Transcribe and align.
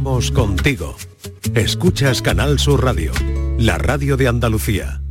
Vamos 0.00 0.30
contigo. 0.30 0.94
Escuchas 1.56 2.22
Canal 2.22 2.60
Sur 2.60 2.84
Radio, 2.84 3.10
la 3.58 3.78
radio 3.78 4.16
de 4.16 4.28
Andalucía. 4.28 5.02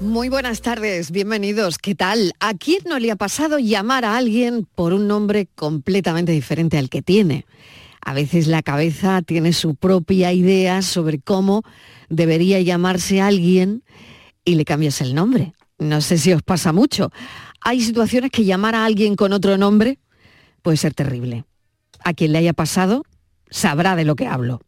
Muy 0.00 0.28
buenas 0.28 0.62
tardes, 0.62 1.10
bienvenidos. 1.10 1.78
¿Qué 1.78 1.96
tal? 1.96 2.34
¿A 2.38 2.54
quién 2.54 2.82
no 2.86 3.00
le 3.00 3.10
ha 3.10 3.16
pasado 3.16 3.58
llamar 3.58 4.04
a 4.04 4.16
alguien 4.16 4.64
por 4.76 4.92
un 4.92 5.08
nombre 5.08 5.48
completamente 5.56 6.30
diferente 6.30 6.78
al 6.78 6.88
que 6.88 7.02
tiene? 7.02 7.46
A 8.00 8.14
veces 8.14 8.46
la 8.46 8.62
cabeza 8.62 9.22
tiene 9.22 9.52
su 9.52 9.74
propia 9.74 10.32
idea 10.32 10.80
sobre 10.80 11.18
cómo 11.18 11.64
debería 12.08 12.60
llamarse 12.60 13.20
alguien 13.20 13.82
y 14.44 14.54
le 14.54 14.64
cambias 14.64 15.00
el 15.00 15.16
nombre. 15.16 15.52
No 15.80 16.00
sé 16.00 16.18
si 16.18 16.32
os 16.32 16.44
pasa 16.44 16.72
mucho. 16.72 17.10
Hay 17.60 17.80
situaciones 17.80 18.30
que 18.30 18.44
llamar 18.44 18.76
a 18.76 18.84
alguien 18.84 19.16
con 19.16 19.32
otro 19.32 19.58
nombre 19.58 19.98
puede 20.62 20.76
ser 20.76 20.94
terrible. 20.94 21.44
A 22.04 22.14
quien 22.14 22.30
le 22.30 22.38
haya 22.38 22.52
pasado 22.52 23.02
sabrá 23.50 23.96
de 23.96 24.04
lo 24.04 24.16
que 24.16 24.26
hablo. 24.26 24.60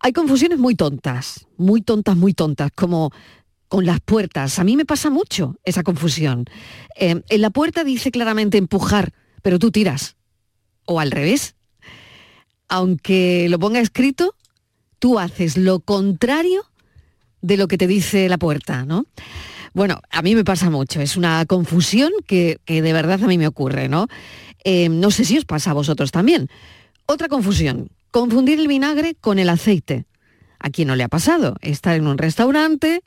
Hay 0.00 0.12
confusiones 0.12 0.58
muy 0.58 0.74
tontas, 0.74 1.46
muy 1.56 1.82
tontas, 1.82 2.16
muy 2.16 2.32
tontas, 2.32 2.70
como 2.74 3.10
con 3.68 3.84
las 3.84 4.00
puertas. 4.00 4.58
A 4.58 4.64
mí 4.64 4.76
me 4.76 4.84
pasa 4.84 5.10
mucho 5.10 5.56
esa 5.64 5.82
confusión. 5.82 6.44
Eh, 6.96 7.20
en 7.28 7.40
la 7.40 7.50
puerta 7.50 7.84
dice 7.84 8.10
claramente 8.10 8.58
empujar, 8.58 9.12
pero 9.42 9.58
tú 9.58 9.70
tiras. 9.70 10.16
O 10.86 11.00
al 11.00 11.10
revés. 11.10 11.54
Aunque 12.68 13.46
lo 13.48 13.58
ponga 13.58 13.80
escrito, 13.80 14.34
tú 14.98 15.18
haces 15.18 15.56
lo 15.56 15.80
contrario 15.80 16.64
de 17.40 17.56
lo 17.56 17.68
que 17.68 17.78
te 17.78 17.86
dice 17.86 18.28
la 18.28 18.38
puerta, 18.38 18.84
¿no? 18.84 19.06
Bueno, 19.74 20.00
a 20.10 20.22
mí 20.22 20.34
me 20.34 20.44
pasa 20.44 20.70
mucho, 20.70 21.00
es 21.00 21.16
una 21.16 21.44
confusión 21.46 22.10
que, 22.26 22.58
de 22.66 22.92
verdad 22.92 23.22
a 23.22 23.26
mí 23.26 23.38
me 23.38 23.46
ocurre, 23.46 23.88
¿no? 23.88 24.08
Eh, 24.64 24.88
no 24.88 25.10
sé 25.10 25.24
si 25.24 25.38
os 25.38 25.44
pasa 25.44 25.70
a 25.70 25.74
vosotros 25.74 26.10
también. 26.10 26.48
Otra 27.06 27.28
confusión, 27.28 27.90
confundir 28.10 28.60
el 28.60 28.68
vinagre 28.68 29.14
con 29.20 29.38
el 29.38 29.48
aceite. 29.48 30.04
¿A 30.58 30.70
quién 30.70 30.88
no 30.88 30.96
le 30.96 31.04
ha 31.04 31.08
pasado? 31.08 31.56
Estar 31.60 31.94
en 31.94 32.06
un 32.06 32.18
restaurante, 32.18 33.02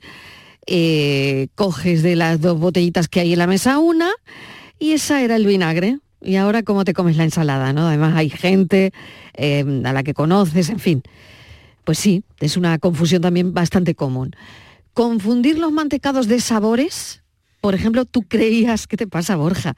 eh, 0.66 1.48
coges 1.54 2.02
de 2.02 2.16
las 2.16 2.40
dos 2.40 2.58
botellitas 2.58 3.08
que 3.08 3.20
hay 3.20 3.32
en 3.32 3.38
la 3.38 3.46
mesa 3.46 3.78
una 3.78 4.10
y 4.78 4.92
esa 4.92 5.22
era 5.22 5.36
el 5.36 5.46
vinagre. 5.46 5.98
Y 6.24 6.36
ahora 6.36 6.62
cómo 6.62 6.84
te 6.84 6.94
comes 6.94 7.16
la 7.16 7.24
ensalada, 7.24 7.72
¿no? 7.72 7.88
Además 7.88 8.14
hay 8.16 8.30
gente 8.30 8.92
eh, 9.34 9.64
a 9.84 9.92
la 9.92 10.02
que 10.02 10.14
conoces, 10.14 10.70
en 10.70 10.78
fin. 10.78 11.02
Pues 11.84 11.98
sí, 11.98 12.22
es 12.38 12.56
una 12.56 12.78
confusión 12.78 13.22
también 13.22 13.52
bastante 13.52 13.94
común. 13.94 14.36
Confundir 14.94 15.58
los 15.58 15.72
mantecados 15.72 16.28
de 16.28 16.40
sabores, 16.40 17.22
por 17.60 17.74
ejemplo, 17.74 18.04
tú 18.04 18.22
creías, 18.22 18.86
¿qué 18.86 18.96
te 18.96 19.06
pasa, 19.06 19.36
Borja? 19.36 19.74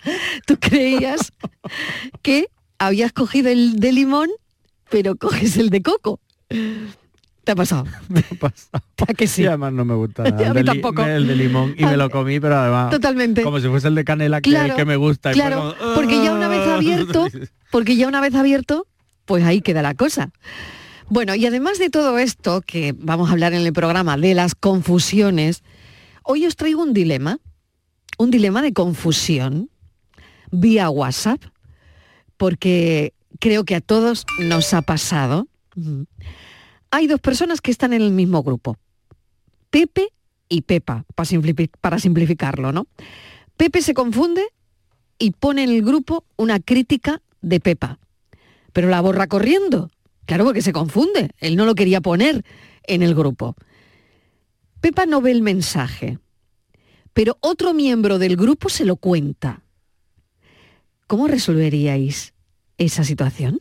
Tú 0.47 0.59
creías 0.59 1.33
que 2.23 2.49
habías 2.79 3.13
cogido 3.13 3.51
el 3.51 3.79
de 3.79 3.93
limón, 3.93 4.31
pero 4.95 5.17
coges 5.17 5.57
el 5.63 5.71
de 5.71 5.83
coco. 5.83 6.21
¿Te 7.43 7.51
ha 7.51 7.57
pasado? 7.57 7.85
Me 8.09 8.21
ha 8.21 8.35
pasado. 8.39 8.85
¿A 9.09 9.13
que 9.13 9.27
sí? 9.27 9.43
Y 9.43 9.47
además 9.47 9.73
no 9.73 9.85
me 9.85 9.95
gusta 9.95 10.23
nada. 10.23 10.51
A 10.51 10.55
mí 10.55 10.61
el, 10.61 10.67
tampoco. 10.67 11.03
el 11.05 11.27
de 11.27 11.35
limón 11.35 11.75
y 11.77 11.85
me 11.85 11.97
lo 11.97 12.09
comí, 12.11 12.39
pero 12.39 12.57
además 12.57 12.91
Totalmente. 12.91 13.43
como 13.43 13.59
si 13.59 13.67
fuese 13.69 13.89
el 13.89 13.97
de 13.97 14.05
canela 14.05 14.41
que, 14.41 14.51
Claro, 14.51 14.77
que 14.77 14.85
me 14.85 14.95
gusta. 14.95 15.33
y 15.33 15.35
Claro, 15.35 15.75
como, 15.77 15.95
porque 15.97 16.23
ya 16.23 16.33
una 16.33 16.47
vez 16.47 16.61
"Ah". 16.69 16.77
abierto, 16.77 17.27
porque 17.73 17.97
ya 17.97 18.07
una 18.07 18.21
vez 18.21 18.37
abierto, 18.37 18.87
pues 19.25 19.43
ahí 19.45 19.61
queda 19.63 19.83
la 19.83 19.95
cosa. 19.95 20.31
Bueno, 21.09 21.35
y 21.35 21.45
además 21.45 21.81
de 21.81 21.91
todo 21.91 22.19
esto, 22.21 22.63
que 22.65 22.95
vamos 22.97 23.29
a 23.31 23.33
hablar 23.33 23.53
en 23.53 23.63
el 23.67 23.73
programa 23.73 24.17
de 24.17 24.33
las 24.35 24.55
confusiones, 24.55 25.65
hoy 26.23 26.47
os 26.47 26.55
traigo 26.55 26.83
un 26.85 26.93
dilema, 26.95 27.41
un 28.17 28.31
dilema 28.31 28.63
de 28.63 28.73
confusión 28.73 29.71
vía 30.53 30.89
WhatsApp, 30.89 31.43
porque 32.37 33.13
creo 33.41 33.65
que 33.65 33.75
a 33.75 33.81
todos 33.81 34.27
nos 34.39 34.75
ha 34.75 34.83
pasado. 34.83 35.49
Hay 36.91 37.07
dos 37.07 37.21
personas 37.21 37.61
que 37.61 37.71
están 37.71 37.93
en 37.93 38.03
el 38.03 38.11
mismo 38.11 38.43
grupo, 38.43 38.77
Pepe 39.71 40.09
y 40.49 40.63
Pepa, 40.63 41.05
para 41.81 41.99
simplificarlo, 41.99 42.73
¿no? 42.73 42.87
Pepe 43.57 43.83
se 43.83 43.95
confunde 43.95 44.45
y 45.19 45.33
pone 45.33 45.65
en 45.65 45.71
el 45.71 45.83
grupo 45.83 46.25
una 46.37 46.61
crítica 46.61 47.23
de 47.41 47.61
Pepa, 47.61 47.99
pero 48.73 48.89
la 48.89 49.01
borra 49.01 49.27
corriendo. 49.27 49.91
Claro, 50.27 50.45
porque 50.45 50.63
se 50.63 50.73
confunde. 50.73 51.31
Él 51.39 51.57
no 51.57 51.67
lo 51.67 51.75
quería 51.75 52.01
poner 52.01 52.45
en 52.85 53.03
el 53.03 53.15
grupo. 53.15 53.57
Pepa 54.81 55.07
no 55.07 55.21
ve 55.21 55.31
el 55.31 55.43
mensaje, 55.43 56.19
pero 57.13 57.37
otro 57.41 57.75
miembro 57.75 58.19
del 58.19 58.37
grupo 58.37 58.69
se 58.69 58.85
lo 58.85 58.97
cuenta. 58.97 59.63
¿Cómo 61.07 61.29
resolveríais 61.29 62.34
esa 62.79 63.05
situación? 63.05 63.61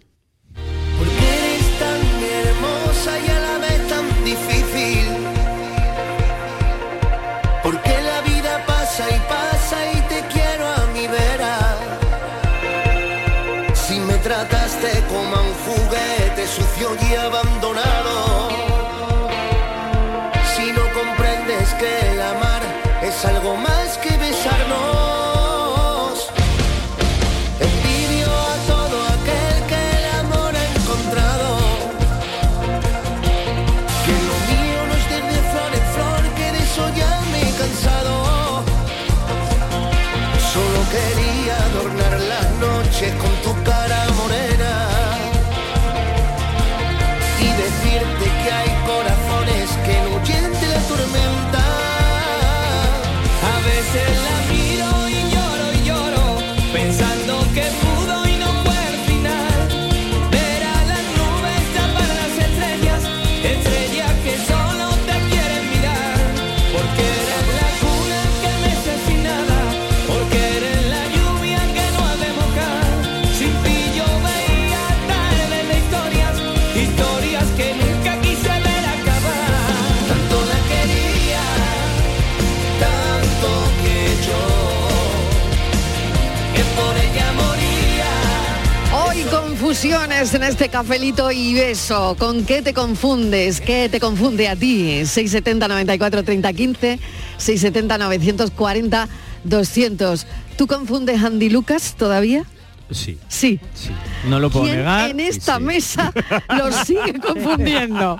En 89.85 90.44
este 90.44 90.69
cafelito 90.69 91.29
y 91.29 91.55
beso. 91.55 92.16
¿Con 92.17 92.45
qué 92.45 92.61
te 92.61 92.73
confundes? 92.73 93.59
¿Qué 93.59 93.89
te 93.89 93.99
confunde 93.99 94.47
a 94.47 94.55
ti? 94.55 95.05
670 95.05 95.67
94 95.67 96.23
30 96.23 96.53
15, 96.53 96.99
670 97.35 97.97
940 97.97 99.09
200. 99.43 100.25
¿Tú 100.55 100.67
confundes 100.67 101.22
Andy 101.22 101.49
Lucas 101.49 101.95
todavía? 101.97 102.45
Sí, 102.91 103.17
Sí. 103.27 103.59
sí. 103.73 103.89
No 104.29 104.39
lo 104.39 104.49
puedo 104.49 104.66
¿Quién 104.66 104.77
negar. 104.77 105.09
en 105.09 105.19
esta 105.19 105.57
sí. 105.57 105.63
mesa 105.63 106.13
lo 106.57 106.71
sigue 106.71 107.19
confundiendo? 107.19 108.17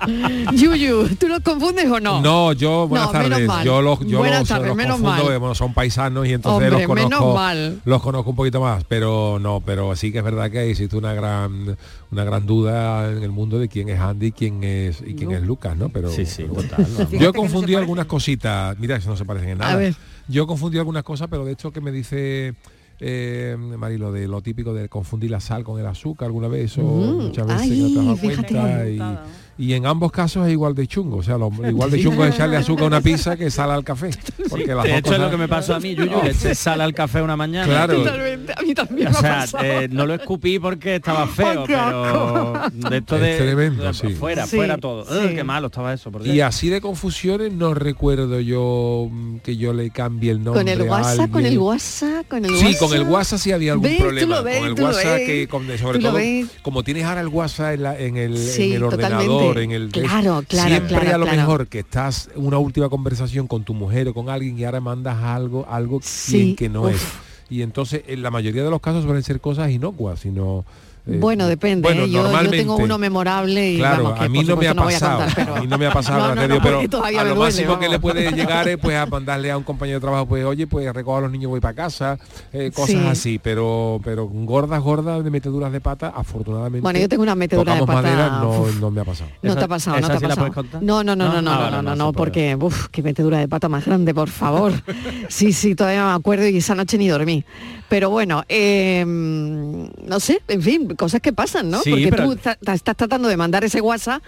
Yuyu, 0.52 1.14
¿tú 1.16 1.28
los 1.28 1.40
confundes 1.40 1.88
o 1.90 2.00
no? 2.00 2.20
No, 2.20 2.52
yo, 2.52 2.88
buenas 2.88 3.12
No, 3.12 3.18
menos 3.20 3.30
tardes. 3.30 3.46
mal. 3.48 3.64
Yo 3.64 3.82
los, 3.82 4.00
yo 4.00 4.18
Buenas 4.18 4.40
los, 4.40 4.48
tardes, 4.48 4.66
los 4.68 4.76
menos 4.76 5.00
confundo, 5.00 5.24
mal. 5.30 5.38
bueno, 5.38 5.54
son 5.54 5.74
paisanos 5.74 6.26
y 6.26 6.32
entonces 6.32 6.68
Hombre, 6.72 6.86
los 6.86 6.94
menos 6.96 7.10
conozco, 7.20 7.34
mal. 7.34 7.80
los 7.84 8.02
conozco 8.02 8.30
un 8.30 8.36
poquito 8.36 8.60
más, 8.60 8.84
pero 8.84 9.38
no, 9.40 9.60
pero 9.64 9.94
sí 9.96 10.10
que 10.10 10.18
es 10.18 10.24
verdad 10.24 10.50
que 10.50 10.68
existe 10.70 10.96
una 10.96 11.12
gran, 11.14 11.76
una 12.10 12.24
gran 12.24 12.46
duda 12.46 13.10
en 13.12 13.22
el 13.22 13.30
mundo 13.30 13.58
de 13.58 13.68
quién 13.68 13.88
es 13.88 14.00
Andy, 14.00 14.32
quién 14.32 14.64
es 14.64 15.02
y 15.06 15.14
quién 15.14 15.30
es 15.32 15.42
Lucas, 15.42 15.76
¿no? 15.76 15.88
Pero 15.90 16.10
Sí, 16.10 16.26
sí, 16.26 16.46
pero 16.48 16.62
total. 16.68 17.08
Yo 17.12 17.28
he 17.30 17.32
confundido 17.32 17.78
algunas 17.78 18.06
cositas. 18.06 18.76
Mira, 18.78 18.96
eso 18.96 19.10
no 19.10 19.16
se 19.16 19.24
parecen 19.24 19.50
en 19.50 19.58
nada. 19.58 19.72
A 19.72 19.76
ver. 19.76 19.94
Yo 20.26 20.44
he 20.44 20.46
confundido 20.46 20.80
algunas 20.80 21.02
cosas, 21.04 21.28
pero 21.30 21.44
de 21.44 21.52
hecho 21.52 21.70
que 21.70 21.80
me 21.82 21.92
dice 21.92 22.54
eh, 23.06 23.56
Marilo 23.58 24.12
de 24.12 24.26
lo 24.26 24.40
típico 24.40 24.72
de 24.72 24.88
confundir 24.88 25.30
la 25.30 25.40
sal 25.40 25.62
con 25.62 25.78
el 25.78 25.86
azúcar 25.86 26.26
alguna 26.26 26.48
vez 26.48 26.78
o 26.78 26.82
Mm, 26.82 27.24
muchas 27.26 27.46
veces 27.46 27.62
ay, 27.70 27.80
no 27.80 27.86
te 27.88 27.98
has 27.98 28.04
dado 28.06 28.16
cuenta 28.18 28.88
y, 28.88 29.18
y 29.58 29.72
en 29.74 29.86
ambos 29.86 30.10
casos 30.12 30.46
es 30.46 30.52
igual 30.52 30.74
de 30.74 30.86
chungo. 30.86 31.18
O 31.18 31.22
sea, 31.22 31.38
lo, 31.38 31.50
igual 31.68 31.90
de 31.90 32.02
chungo 32.02 32.24
es 32.24 32.34
echarle 32.34 32.56
azúcar 32.56 32.84
a 32.84 32.86
una 32.88 33.00
pizza 33.00 33.36
que 33.36 33.50
sal 33.50 33.70
al 33.70 33.84
café. 33.84 34.10
Porque 34.50 34.74
las 34.74 34.84
De 34.84 34.96
es 34.98 35.18
lo 35.18 35.30
que 35.30 35.36
me 35.36 35.48
pasó 35.48 35.74
a 35.74 35.80
mí, 35.80 35.94
Yuyu, 35.94 36.22
le 36.22 36.30
eché 36.30 36.54
sal 36.54 36.80
al 36.80 36.94
café 36.94 37.22
una 37.22 37.36
mañana. 37.36 37.66
Claro. 37.66 37.96
Totalmente, 37.96 38.52
a 38.56 38.62
mí 38.62 38.74
también 38.74 39.08
O 39.08 39.10
me 39.10 39.16
ha 39.16 39.20
sea, 39.20 39.40
pasado. 39.40 39.64
eh, 39.64 39.88
no 39.90 40.06
lo 40.06 40.14
escupí 40.14 40.58
porque 40.58 40.96
estaba 40.96 41.26
feo, 41.28 41.64
¡Qué 41.64 41.72
pero 41.74 42.60
de 42.90 42.96
esto 42.98 43.18
de, 43.18 43.32
Es 43.32 43.38
tremendo, 43.38 43.84
de- 43.84 43.94
sí. 43.94 44.08
fuera, 44.14 44.46
Sí, 44.46 44.56
fuera 44.56 44.78
todo. 44.78 45.04
sí. 45.04 45.12
Ugh, 45.28 45.34
qué 45.34 45.44
malo 45.44 45.66
estaba 45.68 45.92
eso. 45.92 46.10
por 46.10 46.26
Y 46.26 46.40
así 46.40 46.68
de 46.68 46.80
confusiones 46.80 47.52
no 47.52 47.74
recuerdo 47.74 48.40
yo 48.40 49.08
mm, 49.10 49.38
que 49.38 49.56
yo 49.56 49.72
le 49.72 49.90
cambie 49.90 50.30
el 50.30 50.42
nombre 50.44 50.62
con 50.62 50.68
el 50.68 50.80
a 50.82 50.84
WhatsApp, 50.92 51.30
con 51.30 51.46
el. 51.46 51.58
WhatsApp, 51.58 52.28
con 52.28 52.44
el 52.44 52.50
Sí, 52.56 52.64
WhatsApp. 52.66 52.80
con 52.88 52.96
el 52.96 53.02
WhatsApp 53.04 53.38
sí 53.38 53.52
había 53.52 53.72
algún 53.72 53.88
¿Ves? 53.88 53.96
Tú 53.98 54.02
problema. 54.04 54.36
lo 54.36 54.42
ves, 54.44 54.58
con 54.58 54.68
el 54.68 54.74
tú 54.74 54.82
lo 54.82 54.88
WhatsApp 54.88 55.04
ves. 55.16 55.26
que 55.26 55.48
con- 55.48 55.78
sobre 55.78 55.98
todo 55.98 56.12
ves. 56.14 56.46
como 56.62 56.82
tienes 56.82 57.04
ahora 57.04 57.20
el 57.20 57.28
WhatsApp 57.28 57.74
en, 57.74 57.82
la- 57.82 57.98
en 57.98 58.16
el, 58.16 58.36
Sí, 58.38 58.70
en 58.70 58.72
el 58.76 58.82
ordenador, 58.84 59.43
en 59.52 59.70
el 59.72 59.90
Claro, 59.90 60.42
claro, 60.48 60.68
siempre 60.68 60.88
claro, 61.00 61.14
a 61.14 61.18
lo 61.18 61.24
claro. 61.24 61.38
mejor 61.40 61.66
que 61.68 61.80
estás 61.80 62.30
en 62.34 62.46
una 62.46 62.58
última 62.58 62.88
conversación 62.88 63.46
con 63.46 63.64
tu 63.64 63.74
mujer 63.74 64.08
o 64.08 64.14
con 64.14 64.28
alguien 64.28 64.58
y 64.58 64.64
ahora 64.64 64.80
mandas 64.80 65.22
algo, 65.22 65.66
algo 65.68 66.00
Sí, 66.02 66.38
quien 66.38 66.56
que 66.56 66.68
no 66.68 66.82
uf. 66.82 66.94
es. 66.94 67.02
Y 67.50 67.62
entonces 67.62 68.02
en 68.06 68.22
la 68.22 68.30
mayoría 68.30 68.64
de 68.64 68.70
los 68.70 68.80
casos 68.80 69.04
suelen 69.04 69.22
ser 69.22 69.40
cosas 69.40 69.70
inocuas, 69.70 70.20
sino 70.20 70.64
Bueno, 71.06 71.46
depende. 71.48 71.86
bueno, 71.86 72.04
¿eh? 72.04 72.10
yo, 72.10 72.42
yo 72.42 72.50
tengo 72.50 72.76
uno 72.76 72.96
memorable 72.96 73.72
y 73.72 73.76
Claro, 73.76 74.04
vamos, 74.04 74.18
que 74.18 74.24
a 74.24 74.28
mí 74.30 74.42
no 74.42 74.56
me 74.56 74.68
ha 74.68 74.74
pasado, 74.74 75.18
contar, 75.18 75.34
pero- 75.36 75.56
a 75.56 75.60
mí 75.60 75.66
no 75.66 75.76
me 75.78 75.86
ha 75.86 75.92
pasado, 75.92 76.18
No, 76.34 76.48
no, 76.48 76.62
pero 76.62 77.04
a 77.04 77.10
lo 77.10 77.34
duele, 77.34 77.34
máximo 77.34 77.78
que 77.78 77.84
le 77.88 77.98
vamos. 77.98 78.00
puede 78.00 78.32
llegar 78.36 78.68
es 78.68 78.78
pues 78.78 78.96
a 78.96 79.04
mandarle 79.06 79.50
a 79.50 79.58
un 79.58 79.64
compañero 79.64 79.98
de 79.98 80.00
trabajo, 80.00 80.26
pues 80.26 80.44
oye, 80.46 80.66
pues 80.66 80.90
recojo 80.94 81.18
a 81.18 81.20
los 81.22 81.30
niños, 81.30 81.50
voy 81.50 81.60
para 81.60 81.74
casa, 81.74 82.18
eh, 82.52 82.70
cosas 82.74 82.88
Sí. 83.02 83.06
así, 83.06 83.38
pero 83.38 84.00
pero 84.02 84.26
gordas, 84.28 84.80
gordas, 84.82 85.22
de 85.22 85.30
meteduras 85.30 85.70
de 85.72 85.80
pata, 85.82 86.12
afortunadamente. 86.16 86.80
Bueno, 86.80 86.98
yo 86.98 87.08
tengo 87.08 87.22
una 87.22 87.34
metedura 87.34 87.74
de 87.74 87.80
pata, 87.80 87.92
madera, 87.92 88.28
no, 88.80 88.90
me 88.90 89.00
ha 89.00 89.04
pasado. 89.04 89.30
No 89.42 89.50
¿Esa- 89.50 89.58
te 89.58 89.64
ha 89.64 89.68
pasado, 89.68 90.00
no 90.00 90.06
te 90.08 90.14
ha 90.14 90.20
pasado. 90.20 90.50
No, 90.80 91.04
no, 91.04 91.14
no, 91.16 91.28
no, 91.28 91.42
no, 91.42 91.70
no, 91.70 91.82
no, 91.82 91.94
no 91.96 92.12
porque 92.14 92.56
uf, 92.58 92.88
qué 92.90 93.02
metedura 93.02 93.38
de 93.38 93.48
pata 93.48 93.68
más 93.68 93.84
grande, 93.84 94.14
por 94.14 94.30
favor. 94.30 94.72
Sí, 95.28 95.52
sí, 95.52 95.74
todavía 95.74 96.04
me 96.06 96.12
acuerdo 96.12 96.46
y 96.48 96.56
esa 96.58 96.74
noche 96.74 96.96
ni 96.96 97.08
dormí. 97.08 97.44
Pero 97.88 98.08
bueno, 98.10 98.44
eh, 98.48 99.04
no 99.06 100.20
sé, 100.20 100.40
en 100.48 100.62
fin, 100.62 100.93
cosas 100.96 101.20
que 101.20 101.32
pasan, 101.32 101.70
¿no? 101.70 101.80
Sí, 101.82 101.90
porque 101.90 102.08
pero- 102.08 102.36
tú 102.36 102.38
estás 102.72 102.96
tratando 102.96 103.28
de 103.28 103.36
mandar 103.36 103.64
ese 103.64 103.80
WhatsApp 103.80 104.22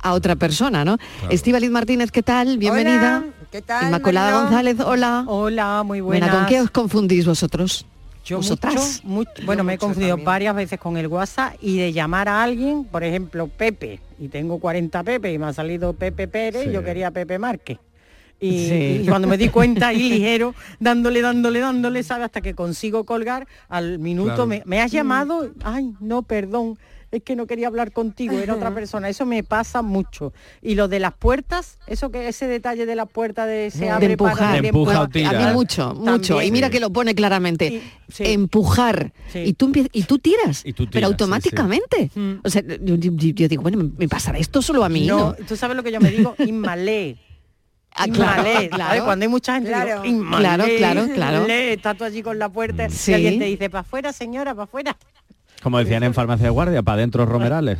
a 0.00 0.12
otra 0.14 0.34
persona, 0.36 0.84
¿no? 0.84 0.98
Estíbaliz 1.30 1.70
Martínez, 1.70 2.10
¿qué 2.10 2.22
tal? 2.22 2.58
Bienvenida. 2.58 3.22
Hola, 3.24 3.32
¿qué 3.50 3.62
tal, 3.62 3.84
Inmaculada? 3.86 4.42
González, 4.42 4.76
hola. 4.80 5.24
Hola, 5.28 5.82
muy 5.84 6.00
Bueno, 6.00 6.26
buenas. 6.26 6.40
¿con 6.40 6.46
qué 6.48 6.60
os 6.60 6.70
confundís 6.70 7.24
vosotros? 7.26 7.86
Yo 8.24 8.36
¿Vosotras? 8.36 9.00
mucho, 9.04 9.30
mucho- 9.32 9.46
bueno, 9.46 9.64
me 9.64 9.74
he 9.74 9.78
confundido 9.78 10.10
también. 10.10 10.24
varias 10.26 10.54
veces 10.54 10.78
con 10.78 10.96
el 10.96 11.08
WhatsApp 11.08 11.54
y 11.60 11.78
de 11.78 11.92
llamar 11.92 12.28
a 12.28 12.42
alguien, 12.42 12.84
por 12.84 13.02
ejemplo, 13.02 13.48
Pepe, 13.48 13.98
y 14.18 14.28
tengo 14.28 14.58
40 14.60 15.02
Pepe 15.02 15.32
y 15.32 15.38
me 15.38 15.46
ha 15.46 15.52
salido 15.52 15.92
Pepe 15.92 16.28
Pérez, 16.28 16.62
Sí. 16.64 16.70
y 16.70 16.72
yo 16.72 16.84
quería 16.84 17.10
Pepe 17.10 17.38
Márquez. 17.40 17.78
Y, 18.42 18.66
Sí. 18.68 19.00
y 19.04 19.06
cuando 19.08 19.28
me 19.28 19.38
di 19.38 19.48
cuenta 19.48 19.88
ahí 19.88 20.08
ligero, 20.08 20.54
dándole, 20.80 21.22
dándole, 21.22 21.60
dándole, 21.60 22.02
¿sabes? 22.02 22.24
Hasta 22.26 22.40
que 22.40 22.54
consigo 22.54 23.04
colgar, 23.04 23.46
al 23.68 23.98
minuto 24.00 24.26
Claro. 24.34 24.46
me, 24.48 24.62
me 24.66 24.80
has 24.80 24.90
llamado, 24.90 25.50
ay, 25.64 25.92
no, 26.00 26.22
perdón, 26.24 26.76
es 27.12 27.22
que 27.22 27.36
no 27.36 27.46
quería 27.46 27.66
hablar 27.66 27.92
contigo, 27.92 28.38
era 28.38 28.54
otra 28.54 28.72
persona. 28.74 29.06
Eso 29.08 29.26
me 29.26 29.42
pasa 29.44 29.82
mucho. 29.82 30.32
Y 30.62 30.76
lo 30.76 30.88
de 30.88 30.98
las 30.98 31.12
puertas, 31.12 31.78
eso 31.86 32.10
que 32.10 32.26
ese 32.26 32.46
detalle 32.48 32.86
de 32.86 32.96
la 32.96 33.04
puerta 33.04 33.44
de 33.44 33.70
se 33.70 33.80
de 33.80 33.90
abre 33.90 34.16
para 34.16 34.30
empujar, 34.32 34.62
De 34.62 34.68
empuja 34.68 35.00
o 35.00 35.04
a 35.04 35.08
tira. 35.08 35.32
mí 35.48 35.52
mucho, 35.52 35.94
mucho. 35.94 36.34
También. 36.36 36.48
Y 36.48 36.50
mira 36.52 36.70
que 36.70 36.80
lo 36.80 36.90
pone 36.90 37.14
claramente. 37.14 37.66
Y- 37.66 37.82
sí. 38.10 38.24
Empujar. 38.26 39.12
Sí. 39.30 39.40
Y 39.40 39.52
tú 39.52 39.70
y 39.92 40.02
tú 40.04 40.18
tiras. 40.20 40.62
Y 40.64 40.72
tú 40.72 40.84
pero 40.84 40.90
tiras, 40.90 41.10
automáticamente. 41.10 42.10
Mm. 42.14 42.32
O 42.44 42.48
sea, 42.48 42.62
yo, 42.62 42.94
yo- 42.96 43.12
yo 43.14 43.46
digo, 43.46 43.60
bueno, 43.62 43.90
me 43.98 44.08
pasará 44.08 44.38
esto 44.38 44.62
solo 44.62 44.82
a 44.82 44.88
mí, 44.88 45.06
¿no? 45.06 45.18
No, 45.18 45.34
tú 45.46 45.54
sabes 45.54 45.76
lo 45.76 45.82
que 45.82 45.92
yo 45.92 46.00
me 46.00 46.10
digo, 46.10 46.34
inmalé. 46.38 47.18
Ah, 47.94 48.06
Inmalé, 48.06 48.68
claro. 48.70 48.84
¿sabes? 48.88 49.02
Cuando 49.02 49.22
hay 49.24 49.28
mucha 49.28 49.54
gente, 49.54 49.68
Claro. 49.70 50.02
Claro, 50.02 50.64
claro, 50.78 51.06
claro. 51.14 51.36
inmalé, 51.38 51.72
Está 51.74 51.94
tú 51.94 52.04
allí 52.04 52.22
con 52.22 52.38
la 52.38 52.48
puerta 52.48 52.88
Sí. 52.88 53.10
y 53.10 53.14
alguien 53.14 53.38
te 53.38 53.44
dice, 53.44 53.68
para 53.70 53.80
afuera, 53.82 54.12
señora, 54.12 54.54
para 54.54 54.64
afuera. 54.64 54.96
Como 55.62 55.78
decían 55.78 56.02
en 56.02 56.12
farmacia 56.14 56.44
de 56.46 56.50
guardia, 56.50 56.82
para 56.82 56.96
adentro 56.96 57.24
romerales. 57.26 57.78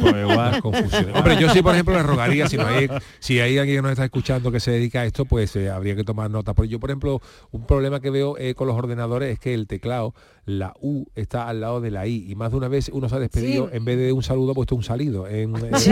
pues 0.00 0.14
igual. 0.30 0.62
Confusiones. 0.62 1.14
Hombre, 1.14 1.36
yo 1.40 1.50
sí, 1.50 1.60
por 1.62 1.74
ejemplo, 1.74 1.94
le 1.94 2.02
rogaría, 2.02 2.48
si, 2.48 2.56
no 2.56 2.66
hay, 2.66 2.88
si 3.20 3.38
hay 3.40 3.58
alguien 3.58 3.78
que 3.78 3.82
nos 3.82 3.90
está 3.92 4.04
escuchando 4.04 4.50
que 4.50 4.60
se 4.60 4.70
dedica 4.70 5.00
a 5.00 5.04
esto, 5.04 5.24
pues 5.24 5.54
eh, 5.56 5.70
habría 5.70 5.94
que 5.96 6.04
tomar 6.04 6.30
nota. 6.30 6.54
Porque 6.54 6.70
yo, 6.70 6.80
por 6.80 6.90
ejemplo, 6.90 7.20
un 7.50 7.66
problema 7.66 8.00
que 8.00 8.10
veo 8.10 8.36
eh, 8.38 8.54
con 8.54 8.66
los 8.66 8.76
ordenadores 8.76 9.32
es 9.34 9.38
que 9.38 9.52
el 9.54 9.66
teclado, 9.66 10.14
la 10.46 10.74
U 10.80 11.04
está 11.14 11.48
al 11.48 11.60
lado 11.60 11.80
de 11.80 11.90
la 11.90 12.06
I. 12.06 12.26
Y 12.28 12.34
más 12.34 12.50
de 12.50 12.56
una 12.56 12.68
vez 12.68 12.90
uno 12.92 13.08
se 13.08 13.14
ha 13.16 13.18
despedido, 13.18 13.68
Sí. 13.70 13.76
en 13.76 13.84
vez 13.84 13.98
de 13.98 14.12
un 14.12 14.22
saludo, 14.22 14.52
ha 14.52 14.54
puesto 14.54 14.74
un 14.74 14.82
salido. 14.82 15.28
En, 15.28 15.54
en- 15.56 15.78
Sí, 15.78 15.90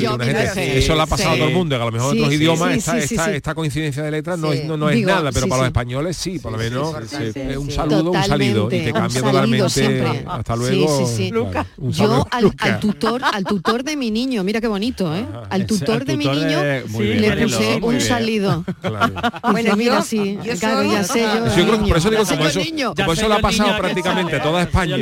Yo 0.00 0.18
gente. 0.18 0.48
sí, 0.54 0.60
Eso 0.60 0.94
le 0.94 1.02
ha 1.02 1.06
pasado 1.06 1.30
sí. 1.30 1.36
a 1.36 1.38
todo 1.38 1.48
el 1.48 1.54
mundo, 1.54 1.76
que 1.76 1.82
a 1.82 1.86
lo 1.86 1.92
mejor 1.92 2.12
Sí, 2.12 2.18
en 2.18 2.24
otros 2.24 2.34
sí, 2.36 2.42
idiomas 2.42 2.72
sí, 2.72 2.78
esta, 2.78 2.98
esta- 2.98 3.24
sí. 3.26 3.30
esta 3.32 3.54
coincidencia 3.54 4.02
de 4.02 4.10
letras 4.10 4.38
no, 4.38 4.52
es, 4.52 4.64
no, 4.64 4.76
no 4.76 4.88
es 4.90 4.96
Digo, 4.96 5.08
nada, 5.10 5.30
pero 5.32 5.44
sí, 5.44 5.48
para 5.50 5.62
los 5.62 5.66
españoles 5.68 6.16
sí, 6.16 6.38
por 6.38 6.52
lo 6.52 6.58
menos 6.58 6.94
sí, 7.06 7.16
sí, 7.16 7.32
sí, 7.32 7.40
eh, 7.40 7.56
un 7.58 7.66
sí. 7.66 7.72
saludo, 7.72 8.10
un 8.12 8.22
salido. 8.22 8.66
Y 8.66 8.84
te 8.84 8.92
cambia 8.92 9.22
totalmente. 9.22 9.68
siempre. 9.70 10.17
Hasta 10.26 10.54
Sí, 10.54 10.60
luego. 10.60 11.06
sí, 11.06 11.16
sí. 11.16 11.30
claro, 11.30 11.66
un 11.76 11.92
Yo 11.92 12.26
al, 12.30 12.50
al 12.58 12.80
tutor, 12.80 13.20
al 13.24 13.44
tutor 13.44 13.84
de 13.84 13.96
mi 13.96 14.10
niño, 14.10 14.42
mira 14.44 14.60
qué 14.60 14.66
bonito, 14.68 15.14
¿eh? 15.14 15.26
Al 15.50 15.66
tutor 15.66 16.00
al 16.00 16.04
de 16.06 16.16
mi 16.16 16.24
niño 16.26 16.60
de- 16.60 16.84
le 17.18 17.36
puse 17.44 17.78
un 17.82 18.00
salido. 18.00 18.64
Claro. 18.80 19.14
Bueno, 19.50 19.76
mira, 19.76 20.02
sí, 20.02 20.38
yo 20.44 20.54
claro, 20.58 20.78
soy- 20.82 20.90
ya 20.92 21.04
sé 21.04 21.20
yo. 21.20 21.56
Yo 21.56 21.66
creo 21.66 21.82
que 21.84 21.88
por 21.88 21.96
eso 21.98 22.10
digo, 22.10 22.24
como 22.24 22.46
eso, 22.46 22.60
como 22.96 23.12
eso 23.12 23.28
yo 23.28 23.34
ha 23.34 23.38
pasado 23.40 23.76
prácticamente 23.78 24.40
toda 24.40 24.62
España, 24.62 24.96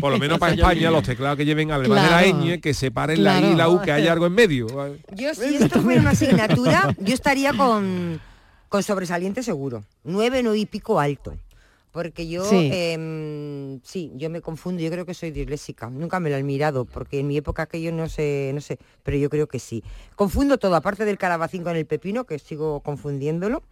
por 0.00 0.12
lo 0.12 0.18
menos 0.18 0.38
para 0.38 0.54
España, 0.54 0.90
los 0.90 1.02
teclados 1.02 1.36
que 1.36 1.44
lleven 1.44 1.70
además 1.72 2.02
de 2.02 2.10
la 2.10 2.22
ñ, 2.26 2.60
que 2.60 2.74
separen 2.74 3.22
la 3.24 3.40
I 3.40 3.52
y 3.52 3.54
la 3.54 3.68
U, 3.68 3.80
que 3.80 3.92
haya 3.92 4.12
algo 4.12 4.26
en 4.26 4.32
medio. 4.34 4.66
Yo 5.14 5.34
si 5.34 5.56
esto 5.56 5.80
fuera 5.80 6.00
una 6.00 6.10
asignatura, 6.10 6.94
yo 6.98 7.14
estaría 7.14 7.52
con, 7.52 8.20
con 8.68 8.82
sobresaliente 8.82 9.42
seguro. 9.42 9.84
Nueve, 10.04 10.42
nueve 10.42 10.58
y 10.58 10.66
pico 10.66 10.98
alto. 11.00 11.34
Porque 11.96 12.28
yo, 12.28 12.44
Sí. 12.44 12.68
em, 12.70 13.80
sí, 13.82 14.12
yo 14.16 14.28
me 14.28 14.42
confundo, 14.42 14.82
yo 14.82 14.90
creo 14.90 15.06
que 15.06 15.14
soy 15.14 15.30
disléxica. 15.30 15.88
Nunca 15.88 16.20
me 16.20 16.28
lo 16.28 16.36
han 16.36 16.44
mirado, 16.44 16.84
porque 16.84 17.20
en 17.20 17.26
mi 17.26 17.38
época 17.38 17.62
aquello 17.62 17.90
no 17.90 18.06
sé, 18.06 18.50
no 18.52 18.60
sé, 18.60 18.78
pero 19.02 19.16
yo 19.16 19.30
creo 19.30 19.46
que 19.46 19.58
sí. 19.58 19.82
Confundo 20.14 20.58
todo, 20.58 20.76
aparte 20.76 21.06
del 21.06 21.16
calabacín 21.16 21.62
con 21.62 21.74
el 21.74 21.86
pepino, 21.86 22.24
que 22.24 22.38
sigo 22.38 22.80
confundiéndolo. 22.80 23.62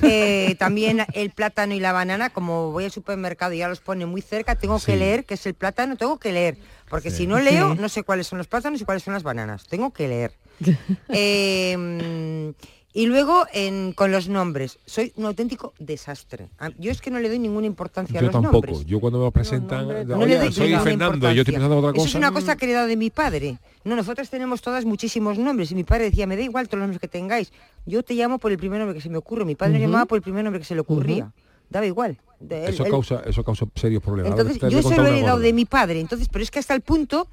Eh, 0.00 0.54
también 0.58 1.04
el 1.12 1.28
plátano 1.28 1.74
y 1.74 1.80
la 1.80 1.92
banana, 1.92 2.30
como 2.30 2.72
voy 2.72 2.84
al 2.86 2.90
supermercado 2.90 3.52
y 3.52 3.58
ya 3.58 3.68
los 3.68 3.80
pone 3.80 4.06
muy 4.06 4.22
cerca, 4.22 4.54
tengo 4.54 4.80
que 4.80 4.96
leer 4.96 5.26
qué 5.26 5.34
es 5.34 5.44
el 5.44 5.52
plátano, 5.52 5.96
tengo 5.98 6.18
que 6.18 6.32
leer, 6.32 6.56
porque 6.88 7.10
si 7.10 7.26
no 7.26 7.38
leo, 7.38 7.74
no 7.74 7.90
sé 7.90 8.02
cuáles 8.02 8.28
son 8.28 8.38
los 8.38 8.46
plátanos 8.46 8.80
y 8.80 8.86
cuáles 8.86 9.02
son 9.02 9.12
las 9.12 9.24
bananas, 9.24 9.66
tengo 9.68 9.92
que 9.92 10.08
leer. 10.08 10.32
Eh, 11.10 12.54
y 12.98 13.06
luego 13.06 13.46
en- 13.52 13.92
con 13.92 14.10
los 14.10 14.28
nombres, 14.28 14.78
soy 14.84 15.12
un 15.16 15.26
auténtico 15.26 15.72
desastre. 15.78 16.48
Yo 16.78 16.90
es 16.90 17.00
que 17.00 17.10
no 17.12 17.20
le 17.20 17.28
doy 17.28 17.38
ninguna 17.38 17.66
importancia 17.66 18.18
a 18.18 18.22
Yo 18.22 18.26
los 18.26 18.32
tampoco. 18.32 18.66
nombres. 18.66 18.86
Yo 18.86 18.98
cuando 18.98 19.20
me 19.20 19.24
lo 19.26 19.30
presentan, 19.30 19.80
nombres 19.86 20.04
oye, 20.06 20.16
No 20.16 20.26
le 20.26 20.38
doy 20.38 20.52
soy 20.52 20.66
ninguna 20.66 20.82
Fernando, 20.82 21.32
yo 21.32 21.42
estoy 21.42 21.54
importancia. 21.54 21.54
pensando 21.54 21.74
en 21.74 21.78
otra 21.78 21.90
Eso 21.90 21.96
cosa. 22.04 22.08
es 22.08 22.14
una 22.16 22.32
cosa 22.32 22.56
que 22.56 22.64
he 22.64 22.68
heredado 22.70 22.88
de 22.88 22.96
mi 22.96 23.10
padre. 23.10 23.58
No, 23.84 23.94
nosotros 23.94 24.28
tenemos 24.30 24.62
todas 24.62 24.84
muchísimos 24.84 25.38
nombres 25.38 25.70
y 25.70 25.76
mi 25.76 25.84
padre 25.84 26.04
decía, 26.10 26.26
me 26.26 26.36
da 26.36 26.42
igual 26.42 26.66
todos 26.66 26.80
los 26.80 26.86
nombres 26.88 27.00
que 27.00 27.06
tengáis. 27.08 27.52
Yo 27.86 28.02
te 28.02 28.14
llamo 28.14 28.38
por 28.38 28.50
el 28.50 28.58
primer 28.58 28.80
nombre 28.80 28.96
que 28.96 29.00
se 29.02 29.08
me 29.10 29.18
ocurre. 29.18 29.44
Mi 29.44 29.54
padre 29.54 29.74
me 29.74 29.80
llamaba 29.80 30.06
por 30.06 30.16
el 30.16 30.22
primer 30.22 30.42
nombre 30.42 30.58
que 30.60 30.66
se 30.66 30.74
le 30.74 30.80
ocurría. 30.80 31.30
Daba 31.70 31.86
igual. 31.86 32.18
De 32.40 32.64
él- 32.66 32.74
Eso 32.74 32.84
él- 32.84 32.90
causa, 32.90 33.22
eso 33.26 33.44
causa 33.44 33.64
serios 33.76 34.02
problemas. 34.02 34.32
Entonces, 34.32 34.58
yo 34.70 34.78
a 34.78 34.80
eso 34.80 34.90
lo 34.96 35.06
he 35.06 35.10
heredado 35.10 35.36
gorda. 35.36 35.46
de 35.46 35.52
mi 35.52 35.64
padre. 35.66 36.00
Entonces, 36.00 36.28
pero 36.32 36.42
es 36.42 36.50
que 36.50 36.58
hasta 36.58 36.74
el 36.74 36.80
punto 36.80 37.28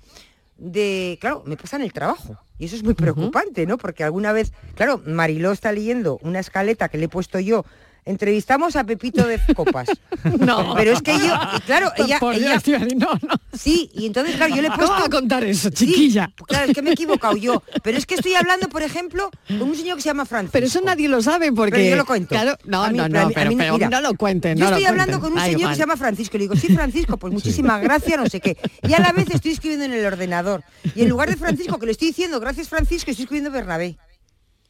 de, 0.57 1.17
claro, 1.19 1.43
me 1.45 1.57
pasa 1.57 1.75
en 1.75 1.83
el 1.83 1.93
trabajo. 1.93 2.37
Y 2.57 2.65
eso 2.65 2.75
es 2.75 2.83
muy 2.83 2.93
preocupante, 2.93 3.65
¿no? 3.65 3.77
Porque 3.77 4.03
alguna 4.03 4.31
vez, 4.31 4.53
claro, 4.75 5.01
Mariló 5.05 5.51
está 5.51 5.71
leyendo 5.73 6.19
una 6.21 6.39
escaleta 6.39 6.87
que 6.87 6.97
le 6.97 7.05
he 7.05 7.09
puesto 7.09 7.39
yo. 7.39 7.65
Entrevistamos 8.07 8.75
a 8.75 8.83
Pepito 8.83 9.25
de 9.27 9.39
Copas. 9.55 9.89
No. 10.39 10.73
Pero 10.75 10.91
es 10.91 11.01
que 11.01 11.17
yo, 11.17 11.33
y 11.57 11.59
claro, 11.61 11.91
ella, 11.97 12.19
Por 12.19 12.35
Dios, 12.37 12.67
ella 12.67 12.79
no, 12.95 13.13
no. 13.13 13.35
sí, 13.53 13.89
y 13.93 14.05
entonces, 14.07 14.35
claro, 14.35 14.55
yo 14.55 14.61
le 14.61 14.67
he 14.69 14.71
¿Cómo 14.71 14.87
puesto... 14.87 15.05
a 15.05 15.09
contar 15.09 15.43
eso, 15.43 15.69
Sí, 15.73 15.85
chiquilla? 15.87 16.31
claro, 16.47 16.65
es 16.67 16.73
que 16.73 16.81
me 16.81 16.89
he 16.89 16.93
equivocado 16.93 17.35
yo. 17.37 17.61
Pero 17.83 17.97
es 17.97 18.05
que 18.07 18.15
estoy 18.15 18.33
hablando, 18.33 18.67
por 18.69 18.81
ejemplo, 18.81 19.29
con 19.47 19.61
un 19.63 19.75
señor 19.75 19.97
que 19.97 20.01
se 20.03 20.09
llama 20.09 20.25
Francisco. 20.25 20.51
Pero 20.53 20.65
eso 20.65 20.81
nadie 20.81 21.07
lo 21.07 21.21
sabe 21.21 21.51
porque... 21.51 21.71
Pero 21.77 21.89
yo 21.91 21.95
lo 21.95 22.05
cuento. 22.05 22.29
Claro, 22.29 22.57
no, 22.65 22.87
mí- 22.89 22.97
no, 22.97 23.07
no, 23.07 23.27
mí- 23.27 23.33
a 23.33 23.35
pero, 23.35 23.49
mí- 23.51 23.55
pero 23.57 23.73
mira, 23.75 23.89
no 23.89 24.01
lo 24.01 24.13
cuenten. 24.15 24.57
Yo 24.57 24.65
no 24.65 24.71
estoy 24.71 24.85
hablando 24.85 25.19
cuenten, 25.19 25.31
con 25.39 25.43
un 25.43 25.51
señor 25.53 25.69
que 25.69 25.75
se 25.75 25.79
llama 25.81 25.97
Francisco. 25.97 26.37
Le 26.37 26.43
digo, 26.43 26.55
sí, 26.55 26.67
Francisco, 26.75 27.17
pues 27.17 27.31
muchísimas 27.33 27.81
gracias, 27.81 28.17
no 28.19 28.25
sé 28.27 28.39
qué. 28.39 28.57
Y 28.87 28.93
a 28.93 28.99
la 28.99 29.11
vez 29.11 29.29
estoy 29.31 29.51
escribiendo 29.51 29.85
en 29.85 29.93
el 29.93 30.05
ordenador. 30.05 30.63
Y 30.95 31.03
en 31.03 31.09
lugar 31.09 31.29
de 31.29 31.37
Francisco, 31.37 31.77
que 31.79 31.85
le 31.85 31.91
estoy 31.93 32.07
diciendo, 32.09 32.39
gracias 32.39 32.67
Francisco, 32.69 33.11
estoy 33.11 33.23
escribiendo 33.23 33.51
Bernabé. 33.51 33.97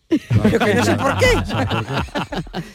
Pero 0.44 0.60
que 0.66 0.76
no 0.76 0.86
sé 0.86 0.96
por 0.96 1.18
qué. 1.18 1.32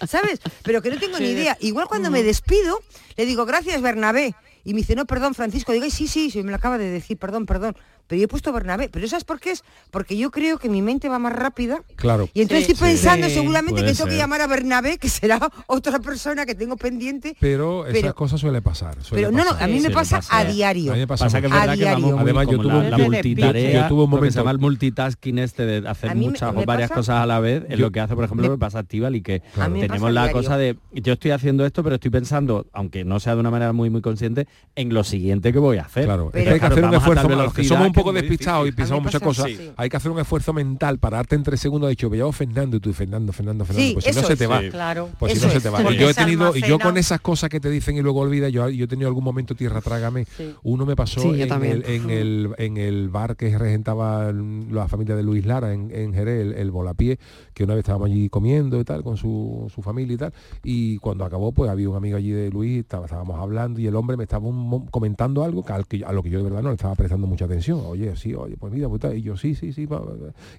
¿Sabes? 0.06 0.40
Pero 0.62 0.82
que 0.82 0.90
no 0.90 0.98
tengo 0.98 1.18
ni 1.18 1.28
idea. 1.30 1.56
Igual 1.60 1.86
cuando 1.88 2.10
me 2.10 2.22
despido, 2.22 2.80
le 3.16 3.26
digo, 3.26 3.46
gracias 3.46 3.80
Bernabé. 3.82 4.34
Y 4.64 4.74
me 4.74 4.80
dice, 4.80 4.94
no, 4.94 5.06
perdón, 5.06 5.34
Francisco. 5.34 5.72
Digo, 5.72 5.84
"Ay, 5.84 5.90
sí, 5.90 6.06
sí, 6.06 6.30
sí, 6.30 6.42
me 6.42 6.50
lo 6.50 6.56
acaba 6.56 6.76
de 6.76 6.90
decir, 6.90 7.16
perdón, 7.16 7.46
perdón. 7.46 7.76
Pero 8.10 8.18
yo 8.18 8.24
he 8.24 8.28
puesto 8.28 8.52
Bernabé. 8.52 8.88
Pero 8.88 9.06
¿sabes 9.06 9.22
por 9.22 9.38
qué 9.38 9.52
es? 9.52 9.62
Porque 9.92 10.16
yo 10.16 10.32
creo 10.32 10.58
que 10.58 10.68
mi 10.68 10.82
mente 10.82 11.08
va 11.08 11.20
más 11.20 11.32
rápida. 11.32 11.80
Claro. 11.94 12.28
Y 12.34 12.42
entonces 12.42 12.66
Sí, 12.66 12.72
estoy 12.72 12.88
pensando 12.88 13.28
sí, 13.28 13.34
seguramente 13.34 13.84
que 13.84 13.94
tengo 13.94 14.10
que 14.10 14.16
llamar 14.16 14.40
a 14.40 14.48
Bernabé, 14.48 14.98
que 14.98 15.08
será 15.08 15.38
otra 15.68 16.00
persona 16.00 16.44
que 16.44 16.56
tengo 16.56 16.76
pendiente. 16.76 17.36
Pero 17.38 17.86
esas 17.86 18.00
Pero- 18.02 18.14
cosas 18.16 18.40
suele 18.40 18.60
pasar. 18.62 18.96
suele 19.02 19.22
Pero 19.28 19.36
no, 19.36 19.44
no, 19.44 19.52
a 19.58 19.66
mí 19.68 19.76
Sí, 19.80 19.86
me 19.86 19.90
pasa, 19.94 20.16
pasa. 20.16 20.38
a 20.38 20.44
diario. 20.44 20.90
A 20.90 20.94
mí 20.94 21.00
me 21.00 21.06
pasa, 21.06 21.26
Pasa 21.26 21.40
que. 21.40 21.46
A 21.46 21.76
diario. 21.76 22.18
Además, 22.18 22.48
yo 22.50 22.58
tuve 22.58 22.74
la, 22.82 22.90
la 22.90 22.98
multitarea, 22.98 23.82
yo 23.82 23.88
tuve 23.88 24.02
un 24.04 24.10
lo 24.10 24.16
que 24.16 24.30
se 24.32 24.38
momento- 24.38 24.40
llama 24.40 24.50
el 24.50 24.58
multitasking 24.58 25.38
este 25.38 25.66
de 25.66 25.88
hacer 25.88 26.10
me- 26.16 26.22
muchas 26.22 26.52
me 26.52 26.62
o 26.62 26.66
varias 26.66 26.88
pasa- 26.88 26.98
cosas 27.00 27.16
a 27.22 27.26
la 27.26 27.38
vez, 27.38 27.62
es 27.68 27.78
lo 27.78 27.92
que 27.92 28.00
hace, 28.00 28.14
por 28.16 28.24
ejemplo, 28.24 28.42
me- 28.42 28.48
lo 28.48 28.54
que 28.56 28.60
pasa 28.60 28.78
a 28.78 28.80
Estíbal 28.82 29.14
y 29.14 29.22
que 29.22 29.40
tenemos 29.78 30.10
la 30.12 30.32
cosa 30.32 30.56
de 30.56 30.76
yo 30.92 31.12
estoy 31.12 31.30
haciendo 31.30 31.64
esto, 31.64 31.82
pero 31.84 31.94
estoy 31.94 32.10
pensando, 32.10 32.66
aunque 32.72 33.04
no 33.04 33.20
sea 33.20 33.34
de 33.34 33.40
una 33.40 33.50
manera 33.52 33.72
muy 33.72 33.88
muy 33.88 34.00
consciente, 34.00 34.48
en 34.74 34.92
lo 34.92 35.04
siguiente 35.04 35.52
que 35.52 35.58
voy 35.60 35.76
a 35.78 35.82
hacer. 35.82 36.06
Claro, 36.06 36.30
hay 36.34 36.44
que 36.58 36.66
hacer 36.66 36.84
un 36.84 36.94
esfuerzo, 36.94 37.28
los 37.28 37.54
que 37.54 37.64
somos 37.64 37.86
un 37.86 37.92
poco 38.00 38.12
despistados 38.12 38.68
y 38.68 38.72
pensamos 38.72 39.04
muchas 39.04 39.22
cosas, 39.22 39.50
hay 39.76 39.88
que 39.88 39.96
hacer 39.96 40.10
un 40.10 40.18
esfuerzo 40.18 40.52
mental, 40.52 40.98
pararte 40.98 41.34
en 41.36 41.42
tres 41.42 41.60
segundos, 41.60 41.88
de 41.88 41.94
hecho, 41.94 42.10
veíamos 42.10 42.36
Fernando 42.36 42.76
y 42.76 42.80
tú, 42.80 42.92
Fernando, 42.92 43.32
Fernando, 43.32 43.64
Fernando, 43.64 43.88
Sí, 43.88 43.94
pues 43.94 44.04
si 44.04 44.20
no 44.20 44.26
se 44.26 44.36
te 44.36 44.46
va. 44.46 44.60
Sí. 44.60 44.70
Claro. 44.70 45.10
Pues 45.18 45.32
si 45.32 45.38
Eso 45.38 45.48
no 45.48 45.52
se 45.52 45.60
te 45.60 45.70
va. 45.70 45.92
Y 45.92 45.96
yo 45.96 46.10
he 46.10 46.14
tenido, 46.14 46.56
y 46.56 46.62
yo 46.62 46.78
con 46.78 46.96
esas 46.96 47.20
cosas 47.20 47.50
que 47.50 47.60
te 47.60 47.70
dicen 47.70 47.96
y 47.96 48.02
luego 48.02 48.20
olvidas, 48.20 48.52
yo, 48.52 48.68
yo 48.68 48.84
he 48.84 48.88
tenido 48.88 49.08
algún 49.08 49.24
momento 49.24 49.54
tierra 49.54 49.80
trágame. 49.80 50.26
Sí. 50.36 50.54
Uno 50.62 50.86
me 50.86 50.96
pasó 50.96 51.34
en, 51.34 51.40
el, 51.64 51.84
en, 51.86 52.10
el, 52.10 52.50
en 52.58 52.76
el 52.76 53.08
bar 53.08 53.36
que 53.36 53.56
regentaba 53.56 54.32
la 54.32 54.88
familia 54.88 55.16
de 55.16 55.22
Luis 55.22 55.44
Lara 55.46 55.72
en, 55.72 55.90
en 55.94 56.12
Jerez, 56.12 56.40
el, 56.40 56.54
el 56.54 56.70
Volapié, 56.70 57.18
que 57.60 57.64
una 57.64 57.74
vez 57.74 57.82
estábamos 57.82 58.06
allí 58.06 58.30
comiendo 58.30 58.80
y 58.80 58.84
tal, 58.84 59.02
con 59.04 59.18
su, 59.18 59.70
su 59.74 59.82
familia 59.82 60.14
y 60.14 60.16
tal. 60.16 60.32
Y 60.64 60.96
cuando 60.96 61.26
acabó, 61.26 61.52
pues 61.52 61.70
había 61.70 61.90
un 61.90 61.96
amigo 61.96 62.16
allí 62.16 62.30
de 62.30 62.50
Luis, 62.50 62.78
estaba- 62.80 63.04
estábamos 63.04 63.38
hablando 63.38 63.78
y 63.80 63.86
el 63.86 63.94
hombre 63.96 64.16
me 64.16 64.22
estaba 64.24 64.46
un 64.48 64.86
comentando 64.86 65.44
algo 65.44 65.62
que, 65.62 66.02
a 66.02 66.12
lo 66.12 66.22
que 66.22 66.30
yo 66.30 66.38
de 66.38 66.44
verdad 66.44 66.62
no 66.62 66.70
le 66.70 66.76
estaba 66.76 66.94
prestando 66.94 67.26
mucha 67.26 67.44
atención. 67.44 67.82
Oye, 67.86 68.16
sí, 68.16 68.34
oye, 68.34 68.56
pues 68.56 68.72
mira, 68.72 68.88
pues 68.88 69.02
y 69.14 69.20
yo 69.20 69.36
sí, 69.36 69.54
sí, 69.54 69.74
sí. 69.74 69.86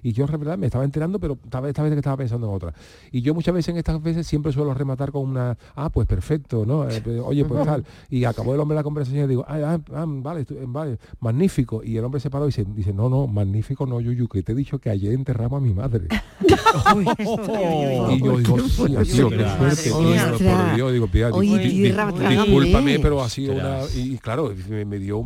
Y 0.04 0.12
yo 0.12 0.26
de 0.26 0.36
verdad 0.36 0.56
me 0.56 0.66
estaba 0.66 0.84
enterando, 0.84 1.18
pero 1.18 1.36
esta 1.42 1.60
vez, 1.60 1.70
esta 1.70 1.82
vez 1.82 1.92
que 1.92 1.98
estaba 1.98 2.16
pensando 2.16 2.48
en 2.48 2.54
otra. 2.54 2.72
Y 3.10 3.22
yo 3.22 3.34
muchas 3.34 3.52
veces 3.52 3.70
en 3.70 3.78
estas 3.78 4.00
veces 4.00 4.24
siempre 4.28 4.52
suelo 4.52 4.72
rematar 4.74 5.10
con 5.10 5.28
una, 5.28 5.58
ah, 5.74 5.90
pues 5.90 6.06
perfecto, 6.06 6.64
¿no? 6.64 6.88
Eh, 6.88 7.00
pues, 7.02 7.20
oye, 7.20 7.44
pues 7.44 7.64
tal. 7.64 7.84
Y 8.10 8.22
acabó 8.24 8.54
el 8.54 8.60
hombre 8.60 8.76
la 8.76 8.84
conversación 8.84 9.24
y 9.24 9.28
digo, 9.28 9.44
ah, 9.48 9.58
ah, 9.64 9.80
ah, 9.94 10.04
vale, 10.06 10.46
estu- 10.46 10.56
vale, 10.66 10.98
magnífico. 11.18 11.82
Y 11.82 11.96
el 11.96 12.04
hombre 12.04 12.20
se 12.20 12.30
paró 12.30 12.44
y 12.44 12.48
dice, 12.48 12.64
dice, 12.76 12.92
no, 12.92 13.08
no, 13.08 13.26
magnífico 13.26 13.86
no, 13.86 14.00
Yuyu, 14.00 14.28
que 14.28 14.44
te 14.44 14.52
he 14.52 14.54
dicho 14.54 14.78
que 14.78 14.90
ayer 14.90 15.12
enterramos 15.14 15.58
a 15.58 15.64
mi 15.64 15.74
madre. 15.74 16.06
y 17.00 18.22
yo 18.22 18.38
digo, 18.38 19.02
tío, 19.02 19.28
qué 19.30 19.90
por 19.90 20.74
Dios, 20.74 20.92
digo, 20.92 21.06
"Pía, 21.08 21.28
di- 21.28 21.32
Oye, 21.34 21.58
di- 21.58 21.68
di- 21.68 21.82
tierra 21.82 22.12
trágame. 22.12 22.36
discúlpame, 22.44 22.98
pero 22.98 23.22
ha 23.22 23.28
sido 23.28 23.54
una... 23.54 23.78
Y, 23.94 24.18
claro, 24.18 24.52
me, 24.68 24.98
dio, 24.98 25.22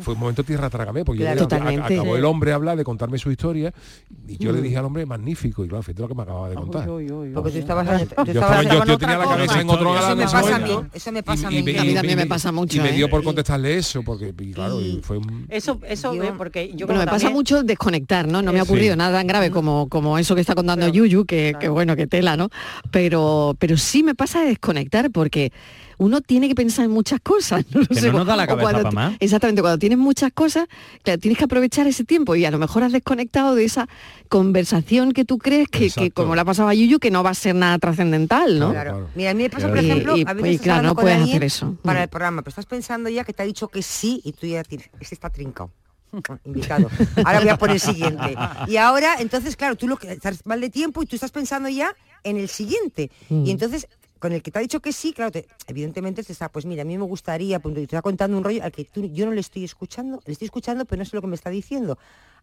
fue 0.00 0.14
un 0.14 0.20
momento 0.20 0.44
tierra 0.44 0.70
trágame, 0.70 1.04
porque 1.04 1.26
acabó 1.28 2.16
el 2.16 2.24
hombre 2.24 2.52
a 2.52 2.54
hablar 2.56 2.76
de 2.76 2.84
contarme 2.84 3.18
su 3.18 3.30
historia 3.30 3.72
y 4.28 4.38
yo 4.38 4.52
le 4.52 4.60
dije 4.60 4.76
al 4.76 4.84
hombre, 4.84 5.06
magnífico, 5.06 5.64
y 5.64 5.68
claro, 5.68 5.82
fíjate 5.82 6.02
lo 6.02 6.08
que 6.08 6.14
me 6.14 6.22
acababa 6.22 6.48
de 6.48 6.54
contar. 6.56 6.86
Porque 6.86 7.50
tú 7.50 7.58
estabas, 7.58 7.88
Yo, 8.86 8.98
tenía 8.98 9.18
la 9.18 9.24
cabeza 9.24 9.60
en 9.60 9.70
otro 9.70 9.94
lado 9.94 10.14
Eso 10.14 10.16
me 10.16 10.24
pasa 10.42 10.56
a 10.56 10.58
mí, 10.58 10.70
eso 10.92 11.12
me 11.12 11.22
pasa 11.22 11.48
a 11.48 11.50
mí. 11.50 11.64
también 11.94 12.16
me 12.18 12.26
pasa 12.26 12.52
mucho, 12.52 12.76
Y 12.76 12.80
me 12.80 12.92
dio 12.92 13.06
¿eh? 13.06 13.08
por 13.08 13.22
contestarle 13.22 13.76
eso, 13.76 14.02
porque 14.02 14.32
claro, 14.52 14.78
fue 15.02 15.18
un... 15.18 15.46
Eso, 15.48 15.78
eso 15.88 16.12
ve, 16.12 16.32
porque 16.36 16.72
yo 16.74 16.86
Bueno, 16.86 17.00
me 17.02 17.06
pasa 17.06 17.30
mucho 17.30 17.62
desconectar, 17.62 18.26
¿no? 18.28 18.42
No 18.42 18.52
me 18.52 18.58
ha 18.58 18.62
Eso. 18.62 18.72
ocurrido 18.72 18.96
nada 18.96 19.18
tan 19.18 19.26
grave 19.26 19.50
como, 19.50 19.88
como 19.88 20.18
eso 20.18 20.34
que 20.34 20.40
está 20.40 20.54
contando 20.54 20.88
Yuyu, 20.94 21.24
que, 21.26 21.54
que 21.60 21.68
bueno, 21.68 21.96
que 21.96 22.06
tela, 22.06 22.36
¿no? 22.36 22.48
Pero, 22.90 23.54
pero 23.58 23.76
sí 23.76 24.02
me 24.02 24.14
pasa 24.14 24.40
de 24.40 24.46
desconectar 24.48 25.10
porque 25.10 25.52
uno 25.96 26.20
tiene 26.20 26.48
que 26.48 26.54
pensar 26.56 26.84
en 26.86 26.90
muchas 26.90 27.20
cosas. 27.20 27.64
No, 27.74 27.86
Que 27.86 27.94
sé, 27.96 28.10
no 28.10 28.18
nos 28.18 28.26
da 28.26 28.36
la 28.36 28.44
o 28.44 28.46
cabeza 28.46 28.70
cuando 28.72 28.92
más. 28.92 29.16
Exactamente, 29.20 29.60
cuando 29.62 29.78
tienes 29.78 29.98
muchas 29.98 30.32
cosas, 30.32 30.66
claro, 31.02 31.20
tienes 31.20 31.38
que 31.38 31.44
aprovechar 31.44 31.86
ese 31.86 32.04
tiempo 32.04 32.34
y 32.36 32.44
a 32.44 32.50
lo 32.50 32.58
mejor 32.58 32.82
has 32.82 32.92
desconectado 32.92 33.54
de 33.54 33.64
esa 33.64 33.88
conversación 34.28 35.12
que 35.12 35.24
tú 35.24 35.38
crees 35.38 35.68
que, 35.68 36.10
como 36.10 36.34
le 36.34 36.40
ha 36.40 36.44
pasado 36.44 36.68
a 36.68 36.74
Yuyu, 36.74 36.98
que 36.98 37.10
no 37.10 37.22
va 37.22 37.30
a 37.30 37.34
ser 37.34 37.54
nada 37.54 37.78
trascendental, 37.78 38.58
¿no? 38.58 38.70
Claro. 38.72 38.90
Claro. 38.92 39.08
Mira, 39.14 39.30
a 39.30 39.34
mí 39.34 39.42
me 39.44 39.50
pasa, 39.50 39.68
por 39.68 39.78
ejemplo, 39.78 40.16
y- 40.16 40.24
a 40.26 40.32
veces 40.32 40.50
y 40.50 40.54
estás 40.56 40.64
claro, 40.64 40.82
no 40.88 40.94
puedes 40.96 41.20
hacer 41.22 41.44
eso. 41.44 41.76
para 41.82 42.00
Mm. 42.00 42.02
el 42.02 42.08
programa, 42.08 42.42
pero 42.42 42.50
estás 42.50 42.66
pensando 42.66 43.08
ya 43.08 43.24
que 43.24 43.32
te 43.32 43.42
ha 43.42 43.46
dicho 43.46 43.68
que 43.68 43.82
sí 43.82 44.20
y 44.24 44.32
tú 44.32 44.46
ya 44.46 44.62
tienes, 44.64 44.90
este 45.00 45.14
está 45.14 45.30
trincado. 45.30 45.70
Invitado. 46.44 46.90
Ahora 47.24 47.40
voy 47.40 47.48
a 47.48 47.56
poner 47.58 47.76
el 47.76 47.80
siguiente. 47.80 48.36
Y 48.68 48.76
ahora, 48.76 49.16
entonces, 49.18 49.56
claro, 49.56 49.76
tú 49.76 49.88
lo 49.88 49.96
que 49.96 50.12
estás 50.12 50.44
mal 50.46 50.60
de 50.60 50.70
tiempo 50.70 51.02
y 51.02 51.06
tú 51.06 51.16
estás 51.16 51.30
pensando 51.30 51.68
ya 51.68 51.94
en 52.22 52.36
el 52.36 52.48
siguiente. 52.48 53.10
Mm. 53.28 53.46
Y 53.46 53.50
entonces, 53.50 53.88
con 54.18 54.32
el 54.32 54.42
que 54.42 54.50
te 54.50 54.58
ha 54.58 54.62
dicho 54.62 54.80
que 54.80 54.92
sí, 54.92 55.12
claro, 55.12 55.30
te- 55.30 55.46
evidentemente 55.66 56.22
te 56.22 56.32
está, 56.32 56.48
pues 56.50 56.64
mira, 56.64 56.82
a 56.82 56.84
mí 56.84 56.96
me 56.96 57.04
gustaría, 57.04 57.58
pues, 57.60 57.74
te 57.74 57.82
está 57.82 58.00
contando 58.02 58.36
un 58.38 58.44
rollo 58.44 58.62
al 58.64 58.72
que 58.72 58.84
tú, 58.84 59.04
yo 59.12 59.26
no 59.26 59.32
le 59.32 59.40
estoy 59.40 59.64
escuchando, 59.64 60.20
le 60.24 60.32
estoy 60.32 60.46
escuchando, 60.46 60.84
pero 60.86 61.00
no 61.00 61.04
sé 61.04 61.14
lo 61.16 61.20
que 61.20 61.28
me 61.28 61.34
está 61.36 61.50
diciendo. 61.50 61.98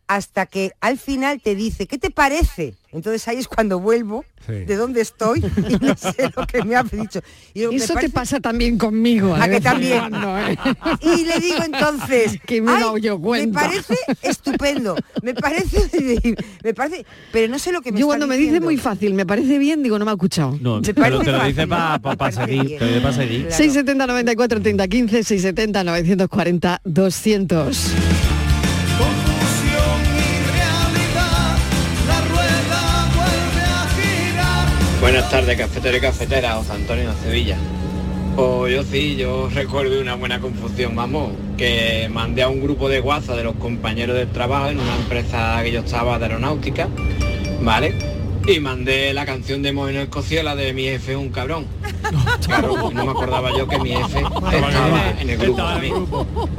Hasta 0.07 0.45
que 0.45 0.71
al 0.81 0.97
final 0.97 1.39
te 1.41 1.55
dice, 1.55 1.87
¿qué 1.87 1.97
te 1.97 2.09
parece? 2.11 2.75
Entonces 2.91 3.25
ahí 3.29 3.37
es 3.37 3.47
cuando 3.47 3.79
vuelvo 3.79 4.25
Sí. 4.45 4.53
de 4.65 4.75
dónde 4.75 5.01
estoy 5.01 5.39
y 5.39 5.85
no 5.85 5.95
sé 5.97 6.31
lo 6.35 6.47
que 6.47 6.63
me 6.63 6.75
ha 6.75 6.81
dicho. 6.83 7.21
Y 7.53 7.59
digo, 7.59 7.71
me 7.71 7.77
Eso 7.77 7.89
te 7.89 7.93
parece- 7.93 8.13
pasa 8.13 8.39
también 8.39 8.77
conmigo. 8.79 9.35
¿A 9.35 9.41
de 9.41 9.43
que 9.45 9.49
vez 9.51 9.57
en 9.59 9.63
también? 9.63 9.99
cuando, 10.09 10.37
¿eh? 10.39 10.57
Y 11.01 11.25
le 11.25 11.39
digo 11.39 11.59
entonces, 11.63 12.39
Que 12.45 12.59
me 12.61 12.71
"Ay, 12.71 13.01
yo 13.01 13.19
me 13.19 13.23
cuenta". 13.23 13.59
parece 13.61 13.95
estupendo, 14.23 14.95
me 15.21 15.33
parece, 15.35 16.25
me 16.63 16.73
parece, 16.73 17.05
pero 17.31 17.49
no 17.51 17.59
sé 17.59 17.71
lo 17.71 17.81
que 17.81 17.91
me 17.91 17.99
Yo 17.99 18.07
cuando 18.07 18.25
me 18.27 18.35
dice 18.35 18.45
diciendo. 18.53 18.65
muy 18.65 18.77
fácil, 18.77 19.13
me 19.13 19.25
parece 19.27 19.59
bien, 19.59 19.83
digo, 19.83 19.97
no 19.99 20.03
me 20.05 20.11
ha 20.11 20.15
escuchado. 20.15 20.57
No, 20.59 20.81
te 20.81 20.93
parece 20.95 21.17
lo, 21.19 21.23
te 21.23 21.31
lo 21.31 21.37
fácil, 21.37 21.53
dice 21.55 21.67
para 21.67 21.99
me 21.99 22.17
parece 22.17 22.45
seguir, 22.45 22.79
te 22.79 22.79
lo 22.79 22.87
dice 22.87 23.01
para 23.01 23.13
seguir. 23.13 23.41
Claro. 23.43 23.55
670 23.57 24.07
94 24.07 24.61
30 24.61 24.87
15 24.87 25.23
670 25.23 25.83
940 25.83 26.81
200 26.83 27.93
Buenas 35.01 35.31
tardes, 35.31 35.57
cafetero 35.57 35.97
y 35.97 35.99
cafetera, 35.99 36.53
José 36.53 36.73
Antonio 36.73 37.09
de 37.09 37.17
Sevilla. 37.17 37.57
Pues 38.35 38.75
yo 38.75 38.83
sí, 38.83 39.15
yo 39.15 39.49
recuerdo 39.51 39.99
una 39.99 40.13
buena 40.13 40.39
confusión, 40.39 40.95
vamos, 40.95 41.31
que 41.57 42.07
mandé 42.13 42.43
a 42.43 42.49
un 42.49 42.61
grupo 42.61 42.87
de 42.87 43.01
WhatsApp 43.01 43.37
de 43.37 43.43
los 43.45 43.55
compañeros 43.55 44.15
del 44.15 44.27
trabajo 44.27 44.67
en 44.67 44.79
una 44.79 44.95
empresa 44.95 45.59
que 45.63 45.71
yo 45.71 45.79
estaba 45.79 46.19
de 46.19 46.25
aeronáutica, 46.25 46.87
¿vale? 47.61 47.95
Y 48.45 48.59
mandé 48.59 49.11
la 49.15 49.25
canción 49.25 49.63
de 49.63 49.71
Moeno 49.71 50.01
Escociola 50.01 50.55
de 50.55 50.71
mi 50.71 50.83
jefe 50.83 51.15
un 51.15 51.29
cabrón. 51.29 51.65
Claro, 52.45 52.91
no 52.91 53.05
me 53.05 53.11
acordaba 53.11 53.57
yo 53.57 53.67
que 53.67 53.79
mi 53.79 53.91
jefe 53.91 54.19
estaba 54.19 55.13
en 55.19 55.29
el 55.29 55.37
grupo 55.37 55.63
también. 55.63 56.05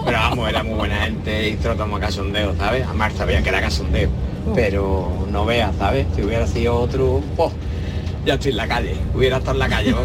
Pero 0.04 0.18
vamos, 0.18 0.49
era 0.49 0.62
muy 0.64 0.75
buena 0.75 1.02
gente 1.02 1.50
y 1.50 1.54
tratamos 1.56 1.99
a 1.99 2.06
casondeo, 2.06 2.56
¿sabes? 2.56 2.84
Además 2.87 3.12
sabía 3.16 3.40
que 3.42 3.50
era 3.50 3.61
casondeo. 3.61 4.11
Pero 4.54 5.26
no 5.30 5.44
veas, 5.44 5.76
¿sabes? 5.76 6.06
Si 6.16 6.22
hubiera 6.22 6.46
sido 6.46 6.75
otro, 6.75 7.22
pues 7.37 7.52
ya 8.25 8.35
estoy 8.35 8.50
en 8.52 8.57
la 8.57 8.69
calle. 8.69 8.97
Hubiera 9.14 9.37
estado 9.38 9.52
en 9.52 9.59
la 9.59 9.69
calle. 9.69 9.95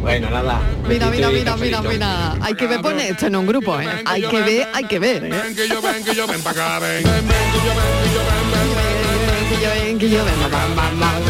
Bueno, 0.00 0.30
nada. 0.30 0.60
Mira, 0.88 1.06
mira, 1.10 1.30
mira, 1.30 1.56
mira, 1.56 1.82
mira. 1.82 2.32
Hay 2.40 2.54
que 2.54 2.66
ver 2.66 2.80
poner 2.80 3.12
esto 3.12 3.26
en 3.26 3.36
un 3.36 3.46
grupo, 3.46 3.78
¿eh? 3.80 3.88
Hay 4.06 4.22
que 4.22 4.40
ver, 4.42 4.68
hay 4.72 4.84
que 4.84 4.98
ver, 4.98 5.24
¿eh? 5.24 5.28
Ven 5.30 5.54
que 5.54 5.68
yo 5.68 5.80
ven, 5.82 6.02
que 6.04 6.14
yo 6.14 6.26
ven 6.26 6.40
para 6.42 6.78
acá, 6.78 6.86
ven. 6.86 7.02
Ven, 7.04 7.12
ven, 7.12 7.22
que 7.52 7.58
yo 7.66 7.74
ven, 7.74 7.86
que 8.02 8.10
yo 8.14 8.20
ven, 8.28 8.50
ven, 8.52 8.68
ven. 8.76 8.90
Que 9.48 9.56
yo 9.62 9.70
ven, 9.70 9.98
que 9.98 10.08
yo 10.10 10.24
ven. 10.24 10.34
Bam, 10.50 10.76
bam. 11.00 11.22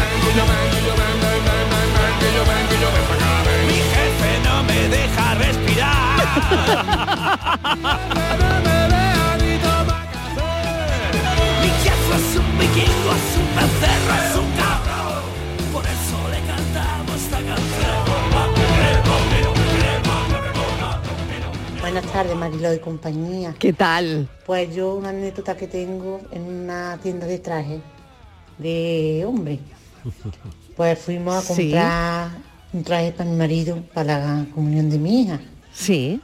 Mi 3.67 3.73
jefe 3.93 4.31
no 4.45 4.63
me 4.63 4.79
deja 4.89 5.35
respirar. 5.35 6.17
Mi 11.61 11.69
jefe 11.83 12.15
es 12.15 12.35
un 12.37 12.57
vikingo, 12.57 13.11
es 13.11 13.29
un 13.37 13.47
becerro, 13.55 14.13
Buenas 21.91 22.09
tardes, 22.13 22.37
Marilo 22.37 22.73
y 22.73 22.79
compañía. 22.79 23.53
¿Qué 23.59 23.73
tal? 23.73 24.29
Pues 24.45 24.73
yo 24.73 24.95
una 24.95 25.09
anécdota 25.09 25.57
que 25.57 25.67
tengo 25.67 26.21
en 26.31 26.43
una 26.43 26.97
tienda 27.03 27.27
de 27.27 27.37
traje 27.39 27.81
de 28.57 29.25
hombre. 29.27 29.59
Pues 30.77 30.97
fuimos 30.97 31.35
a 31.35 31.41
Sí. 31.41 31.63
comprar 31.63 32.29
un 32.71 32.83
traje 32.85 33.11
para 33.11 33.29
mi 33.29 33.35
marido 33.35 33.83
para 33.93 34.19
la 34.19 34.45
comunión 34.55 34.89
de 34.89 34.97
mi 34.99 35.23
hija. 35.23 35.41
Sí. 35.73 36.21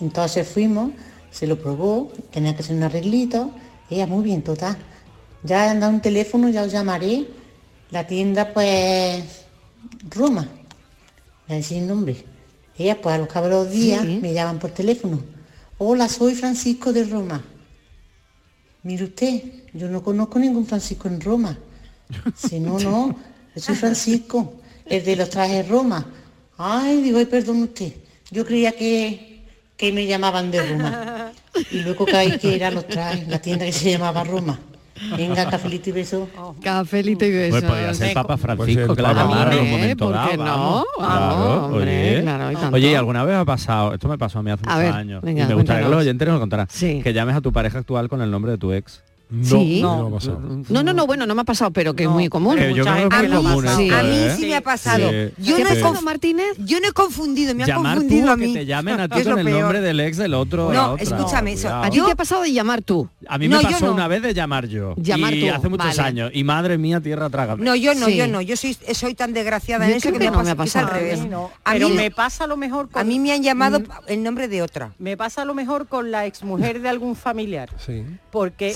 Entonces 0.00 0.48
fuimos, 0.48 0.92
se 1.30 1.46
lo 1.46 1.58
probó, 1.60 2.10
tenía 2.30 2.56
que 2.56 2.62
hacer 2.62 2.74
un 2.74 2.82
arreglito, 2.84 3.50
ella 3.90 4.06
muy 4.06 4.24
bien, 4.24 4.40
total. 4.40 4.78
Ya 5.42 5.70
han 5.70 5.80
dado 5.80 5.92
un 5.92 6.00
teléfono, 6.00 6.48
ya 6.48 6.62
os 6.62 6.72
llamaré. 6.72 7.26
La 7.90 8.06
tienda 8.06 8.54
pues 8.54 9.44
Roma, 10.08 10.48
el 11.48 11.86
nombre. 11.86 12.31
Ella 12.78 13.00
pues 13.00 13.14
a 13.14 13.18
los 13.18 13.28
cabros 13.28 13.70
días 13.70 14.02
Sí. 14.02 14.18
me 14.22 14.32
llaman 14.32 14.58
por 14.58 14.70
teléfono. 14.70 15.20
Hola, 15.78 16.08
soy 16.08 16.34
Francisco 16.34 16.92
de 16.92 17.04
Roma. 17.04 17.42
Mire 18.82 19.04
usted, 19.04 19.42
yo 19.72 19.88
no 19.88 20.02
conozco 20.02 20.38
ningún 20.38 20.66
Francisco 20.66 21.08
en 21.08 21.20
Roma. 21.20 21.58
Si 22.36 22.60
no, 22.60 22.78
no, 22.78 23.16
yo 23.54 23.62
soy 23.62 23.74
Francisco, 23.74 24.54
el 24.86 25.04
de 25.04 25.16
los 25.16 25.30
trajes 25.30 25.68
Roma. 25.68 26.06
Ay, 26.58 27.02
digo, 27.02 27.18
ay, 27.18 27.26
perdón 27.26 27.62
usted. 27.62 27.92
Yo 28.30 28.44
creía 28.46 28.72
que, 28.72 29.44
que 29.76 29.92
me 29.92 30.06
llamaban 30.06 30.50
de 30.50 30.62
Roma. 30.66 31.32
y 31.70 31.80
luego 31.80 32.04
caí 32.06 32.38
que 32.38 32.54
era 32.54 32.70
los 32.70 32.86
trajes, 32.86 33.28
la 33.28 33.40
tienda 33.40 33.64
que 33.66 33.72
se 33.72 33.90
llamaba 33.90 34.24
Roma. 34.24 34.58
Venga, 35.16 35.48
cafelito 35.50 35.90
y 35.90 35.92
beso. 35.92 36.28
Cafelito 36.62 37.24
y 37.24 37.30
besos. 37.30 37.60
Pues 37.60 37.72
podía 37.72 37.94
ser 37.94 38.14
Papa 38.14 38.36
Pues 38.36 38.40
Francisco, 38.40 38.94
llamara 38.94 39.52
en 39.54 39.60
un 39.60 39.70
momento 39.70 40.04
¿por 40.06 40.14
dado. 40.14 40.30
qué 40.30 40.36
no? 40.36 40.84
Claro, 40.96 41.64
hombre, 41.66 42.10
oye. 42.12 42.22
claro, 42.22 42.52
y 42.52 42.54
tanto. 42.54 42.76
Oye, 42.76 42.90
¿y 42.90 42.94
alguna 42.94 43.24
vez 43.24 43.36
ha 43.36 43.44
pasado, 43.44 43.94
esto 43.94 44.08
me 44.08 44.18
pasó 44.18 44.38
a 44.38 44.42
mí 44.42 44.50
hace 44.50 44.62
A 44.66 44.70
muchos 44.70 44.78
ver, 44.84 44.92
años, 44.94 45.22
venga, 45.22 45.44
y 45.44 45.48
me 45.48 45.54
gustaría 45.54 45.82
que 45.84 45.88
los 45.90 46.00
oyentes 46.00 46.28
nos 46.28 46.38
contaran, 46.40 46.66
Sí. 46.70 47.00
que 47.02 47.12
llames 47.12 47.36
a 47.36 47.40
tu 47.40 47.52
pareja 47.52 47.78
actual 47.78 48.08
con 48.08 48.22
el 48.22 48.30
nombre 48.30 48.52
de 48.52 48.58
tu 48.58 48.72
ex. 48.72 49.02
No, 49.32 49.44
Sí. 49.48 49.80
no. 49.80 50.18
No, 50.68 50.82
no, 50.82 50.92
no, 50.92 51.06
bueno, 51.06 51.26
no 51.26 51.34
me 51.34 51.40
ha 51.40 51.44
pasado, 51.44 51.70
pero 51.70 51.94
que 51.94 52.02
es 52.04 52.08
muy 52.10 52.28
común. 52.28 52.56
Yo 52.58 52.84
creo 52.84 53.08
que 53.08 53.24
esto, 53.24 53.38
A 53.48 54.02
mí 54.02 54.14
¿eh? 54.14 54.34
sí 54.38 54.46
me 54.46 54.56
ha 54.56 54.60
pasado. 54.60 55.08
Sí. 55.10 55.32
Yo 55.38 55.56
¿Qué 55.56 55.64
no 55.64 55.70
he 55.70 55.82
conf- 55.82 56.02
Martínez? 56.02 56.54
Yo 56.58 56.80
no 56.80 56.88
he 56.88 56.92
confundido, 56.92 57.54
me 57.54 57.64
han 57.64 57.72
confundido 57.72 58.26
tú, 58.26 58.32
a 58.32 58.36
mí. 58.36 58.52
que 58.52 58.58
te 58.60 58.66
llamen 58.66 59.00
a 59.00 59.08
ti 59.08 59.18
Es 59.20 59.24
con 59.24 59.32
lo 59.34 59.38
el 59.40 59.46
peor. 59.46 59.60
nombre 59.62 59.80
del 59.80 60.00
ex 60.00 60.18
del 60.18 60.34
otro. 60.34 60.70
No, 60.72 60.96
escúchame, 60.98 61.52
eso. 61.54 61.74
¿A 61.74 61.88
ti 61.88 61.96
Yo- 61.96 62.06
te 62.06 62.12
ha 62.12 62.16
pasado 62.16 62.42
de 62.42 62.52
llamar 62.52 62.82
tú? 62.82 63.08
A 63.26 63.38
mí 63.38 63.48
me 63.48 63.58
pasó 63.60 63.86
no. 63.86 63.92
una 63.94 64.06
vez 64.06 64.20
de 64.22 64.34
llamar 64.34 64.66
yo. 64.68 64.94
Llamar 64.98 65.32
y 65.32 65.48
tú, 65.48 65.54
hace 65.54 65.68
muchos 65.70 65.96
vale. 65.96 66.02
años. 66.08 66.30
Y 66.34 66.44
madre 66.44 66.76
mía, 66.76 67.00
tierra 67.00 67.30
traga. 67.30 67.56
No, 67.56 67.74
yo 67.74 67.94
no, 67.94 68.06
Sí. 68.06 68.16
yo 68.16 68.26
no. 68.28 68.42
Yo 68.42 68.56
soy, 68.56 68.76
soy 68.92 69.14
tan 69.14 69.32
desgraciada 69.32 69.86
Yo 69.86 69.92
en 69.92 69.96
eso 69.96 70.12
que, 70.12 70.18
no 70.18 70.42
me 70.42 70.48
ha 70.48 70.50
al 70.52 70.56
pasado. 70.56 70.88
A 70.88 70.90
revés. 70.90 71.20
A 71.64 71.72
Pero 71.72 71.88
mí, 71.88 71.94
me 71.96 72.10
pasa 72.10 72.46
lo 72.46 72.56
mejor 72.56 72.90
con, 72.90 73.00
a 73.00 73.04
mí 73.04 73.18
me 73.18 73.32
han 73.32 73.42
llamado 73.42 73.80
Mm, 73.80 73.84
el 74.08 74.22
nombre 74.22 74.48
de 74.48 74.60
otra. 74.62 74.92
me 74.98 75.16
pasa 75.16 75.44
lo 75.46 75.54
mejor 75.54 75.86
con 75.86 76.10
la 76.10 76.26
exmujer 76.26 76.80
de 76.82 76.88
algún 76.90 77.16
familiar. 77.16 77.70
Sí. 77.84 78.04
Porque 78.30 78.72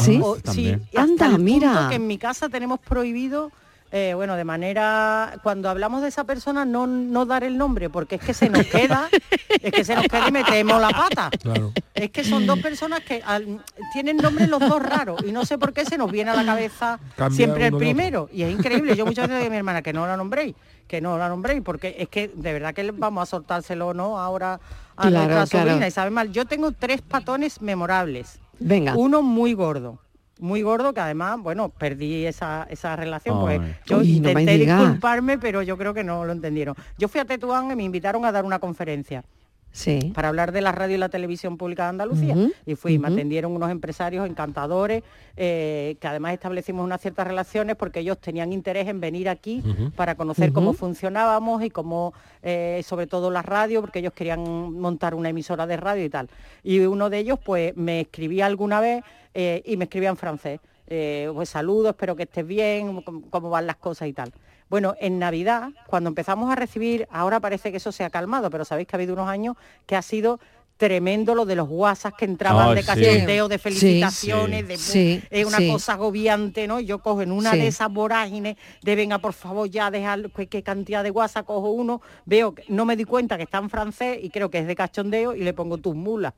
También. 0.47 0.83
hasta 0.89 1.03
Anda, 1.03 1.27
el 1.27 1.31
punto 1.33 1.45
mira. 1.45 1.87
que 1.91 1.95
en 1.97 2.07
mi 2.07 2.19
casa 2.19 2.49
tenemos 2.49 2.81
prohibido 2.81 3.51
eh, 3.93 4.15
bueno, 4.15 4.35
de 4.35 4.45
manera 4.45 5.39
cuando 5.45 5.71
hablamos 5.71 6.03
de 6.03 6.09
esa 6.09 6.25
persona 6.25 6.65
no, 6.65 6.89
no 6.89 7.25
dar 7.25 7.45
el 7.45 7.57
nombre, 7.57 7.89
porque 7.89 8.17
es 8.17 8.21
que 8.21 8.35
se 8.35 8.51
nos 8.51 8.67
queda, 8.67 9.09
es 9.63 9.73
que 9.73 9.85
se 9.85 9.95
nos 9.95 10.07
queda 10.09 10.29
y 10.29 10.33
metemos 10.33 10.81
la 10.81 10.91
pata. 10.91 11.31
Claro. 11.41 11.73
Es 11.95 12.11
que 12.11 12.25
son 12.25 12.47
dos 12.49 12.59
personas 12.59 13.01
que 13.01 13.23
al- 13.25 13.63
tienen 13.93 14.17
nombres 14.17 14.49
los 14.49 14.59
dos 14.59 14.83
raros 14.83 15.21
y 15.25 15.31
no 15.31 15.47
sé 15.47 15.57
por 15.57 15.73
qué 15.73 15.85
se 15.85 15.97
nos 15.99 16.11
viene 16.11 16.33
a 16.33 16.35
la 16.35 16.45
cabeza 16.45 16.99
Cambia 17.17 17.37
siempre 17.37 17.69
el 17.69 17.75
otro. 17.75 17.79
primero. 17.79 18.29
Y 18.33 18.43
es 18.43 18.51
increíble. 18.53 18.97
Yo 18.97 19.07
muchas 19.07 19.29
veces 19.29 19.43
digo 19.45 19.51
a 19.51 19.53
mi 19.53 19.57
hermana 19.59 19.83
que 19.83 19.93
no 19.93 20.05
la 20.05 20.17
nombréis, 20.17 20.57
que 20.89 21.01
no 21.01 21.17
la 21.17 21.29
nombréis, 21.29 21.63
porque 21.63 21.95
es 21.97 22.09
que 22.09 22.29
de 22.35 22.53
verdad 22.53 22.75
que 22.75 22.91
vamos 22.91 23.23
a 23.23 23.27
soltárselo 23.27 23.95
no 23.95 24.19
ahora 24.19 24.55
a 24.97 25.09
Claro, 25.09 25.27
nuestra 25.33 25.47
claro. 25.47 25.69
sobrina 25.71 25.87
y 25.87 25.91
sabe 25.93 26.11
mal. 26.11 26.33
Yo 26.33 26.45
tengo 26.45 26.73
tres 26.73 27.03
patones 27.03 27.63
memorables. 27.63 28.41
Venga. 28.59 28.95
Uno 28.97 29.23
muy 29.23 29.55
gordo. 29.55 30.01
Muy 30.39 30.63
gordo 30.63 30.93
que 30.93 31.01
además, 31.01 31.39
bueno, 31.41 31.71
perdí 31.71 32.27
esa, 32.27 32.67
esa 32.69 32.95
relación, 32.95 33.41
pues 33.41 33.61
yo 33.87 33.99
Uy, 33.99 34.17
intenté 34.17 34.59
disculparme, 34.59 35.39
pero 35.39 35.63
yo 35.63 35.79
creo 35.79 35.95
que 35.95 36.05
no 36.05 36.25
lo 36.25 36.33
entendieron. 36.33 36.75
Yo 36.99 37.09
fui 37.09 37.21
a 37.21 37.25
Tetuán 37.25 37.71
y 37.71 37.77
me 37.77 37.85
invitaron 37.85 38.25
a 38.25 38.33
dar 38.33 38.45
una 38.45 38.59
conferencia 38.59 39.25
Sí. 39.73 40.11
para 40.15 40.29
hablar 40.29 40.53
de 40.53 40.63
la 40.63 40.73
radio 40.73 40.95
y 40.95 40.99
la 40.99 41.11
televisión 41.11 41.59
pública 41.59 41.83
de 41.83 41.89
Andalucía. 41.91 42.35
Y 42.65 42.77
fui, 42.77 42.99
me 42.99 43.09
atendieron 43.09 43.53
unos 43.55 43.71
empresarios 43.71 44.27
encantadores, 44.27 45.03
eh, 45.37 45.97
que 46.01 46.09
además 46.09 46.33
establecimos 46.33 46.83
unas 46.83 46.99
ciertas 47.03 47.27
relaciones 47.27 47.77
porque 47.77 48.01
ellos 48.01 48.19
tenían 48.19 48.55
interés 48.55 48.89
en 48.89 49.01
venir 49.01 49.29
aquí 49.29 49.63
para 49.95 50.15
conocer 50.15 50.55
cómo 50.55 50.73
funcionábamos 50.73 51.63
y 51.63 51.69
cómo, 51.69 52.15
eh, 52.43 52.81
sobre 52.87 53.07
todo 53.07 53.31
la 53.31 53.43
radio, 53.43 53.83
porque 53.83 53.99
ellos 53.99 54.15
querían 54.15 54.73
montar 54.73 55.15
una 55.15 55.29
emisora 55.29 55.67
de 55.67 55.77
radio 55.77 56.07
y 56.07 56.09
tal. 56.09 56.31
Y 56.63 56.81
uno 56.81 57.11
de 57.11 57.19
ellos, 57.19 57.39
pues, 57.45 57.77
me 57.77 58.01
escribía 58.01 58.47
alguna 58.47 58.81
vez 58.81 59.05
eh, 59.39 59.63
y 59.67 59.77
me 59.77 59.85
escribía 59.85 60.09
en 60.09 60.17
francés. 60.17 60.61
Eh, 60.87 61.31
pues 61.35 61.51
saludos, 61.51 61.91
espero 61.91 62.17
que 62.17 62.23
estés 62.23 62.47
bien, 62.47 63.03
cómo, 63.03 63.23
cómo 63.29 63.51
van 63.51 63.67
las 63.67 63.77
cosas 63.77 64.09
y 64.09 64.15
tal. 64.15 64.33
Bueno, 64.71 64.95
en 64.99 65.19
Navidad, 65.19 65.69
cuando 65.87 66.09
empezamos 66.09 66.51
a 66.51 66.55
recibir, 66.57 67.07
ahora 67.11 67.39
parece 67.39 67.71
que 67.71 67.77
eso 67.77 67.93
se 67.93 68.03
ha 68.03 68.09
calmado, 68.11 68.49
pero 68.49 68.65
sabéis 68.65 68.89
que 68.89 68.97
ha 68.97 68.99
habido 68.99 69.13
unos 69.13 69.29
años 69.29 69.57
que 69.85 69.95
ha 69.95 70.01
sido 70.03 70.41
tremendo 70.79 71.35
lo 71.35 71.47
de 71.47 71.55
los 71.57 71.69
WhatsApp 71.71 72.15
que 72.17 72.25
entraban 72.27 72.69
Ay, 72.71 72.75
de 72.77 72.83
sí. 72.83 72.87
cachondeo, 72.87 73.49
de 73.49 73.59
felicitaciones, 73.59 74.61
Sí. 74.61 74.67
de 74.67 74.77
Sí, 74.77 75.23
es 75.31 75.47
una 75.47 75.57
sí. 75.59 75.71
cosa 75.71 75.95
agobiante, 75.95 76.67
¿no? 76.67 76.81
Yo 76.81 76.99
cojo 76.99 77.23
en 77.23 77.33
una 77.33 77.53
Sí. 77.53 77.59
de 77.61 77.67
esas 77.69 77.91
vorágines 77.91 78.57
de 78.83 78.95
venga, 78.95 79.19
por 79.19 79.33
favor, 79.33 79.69
ya 79.71 79.91
dejar 79.91 80.31
qué, 80.33 80.47
qué 80.49 80.63
cantidad 80.63 81.03
de 81.03 81.11
WhatsApp 81.11 81.47
cojo 81.47 81.71
uno, 81.71 82.01
veo 82.27 82.55
que 82.55 82.65
no 82.69 82.85
me 82.85 82.95
di 82.97 83.05
cuenta 83.05 83.37
que 83.39 83.45
está 83.45 83.59
en 83.59 83.71
francés 83.71 84.19
y 84.23 84.29
creo 84.31 84.51
que 84.51 84.59
es 84.59 84.67
de 84.67 84.75
cachondeo 84.77 85.35
y 85.35 85.43
le 85.45 85.53
pongo 85.55 85.79
tus 85.79 85.95
mulas. 85.95 86.35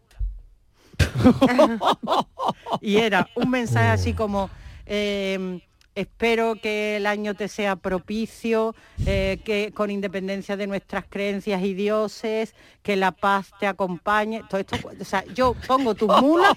y 2.80 2.96
era 2.96 3.28
un 3.34 3.50
mensaje 3.50 3.88
así 3.88 4.12
como 4.14 4.50
eh, 4.86 5.60
espero 5.94 6.54
que 6.60 6.96
el 6.96 7.06
año 7.06 7.34
te 7.34 7.48
sea 7.48 7.76
propicio, 7.76 8.74
eh, 9.04 9.40
que 9.44 9.72
con 9.74 9.90
independencia 9.90 10.56
de 10.56 10.66
nuestras 10.66 11.04
creencias 11.08 11.62
y 11.62 11.74
dioses, 11.74 12.54
que 12.82 12.96
la 12.96 13.12
paz 13.12 13.50
te 13.58 13.66
acompañe. 13.66 14.42
Todo 14.48 14.60
esto, 14.60 14.76
o 15.00 15.04
sea, 15.04 15.24
yo 15.34 15.54
pongo 15.66 15.94
tus 15.94 16.08
mulas 16.20 16.52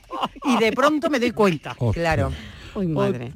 y 0.45 0.57
de 0.57 0.71
pronto 0.71 1.09
me 1.09 1.19
doy 1.19 1.31
cuenta. 1.31 1.75
Claro. 1.93 2.31
Uy, 2.75 2.87
madre. 2.87 3.31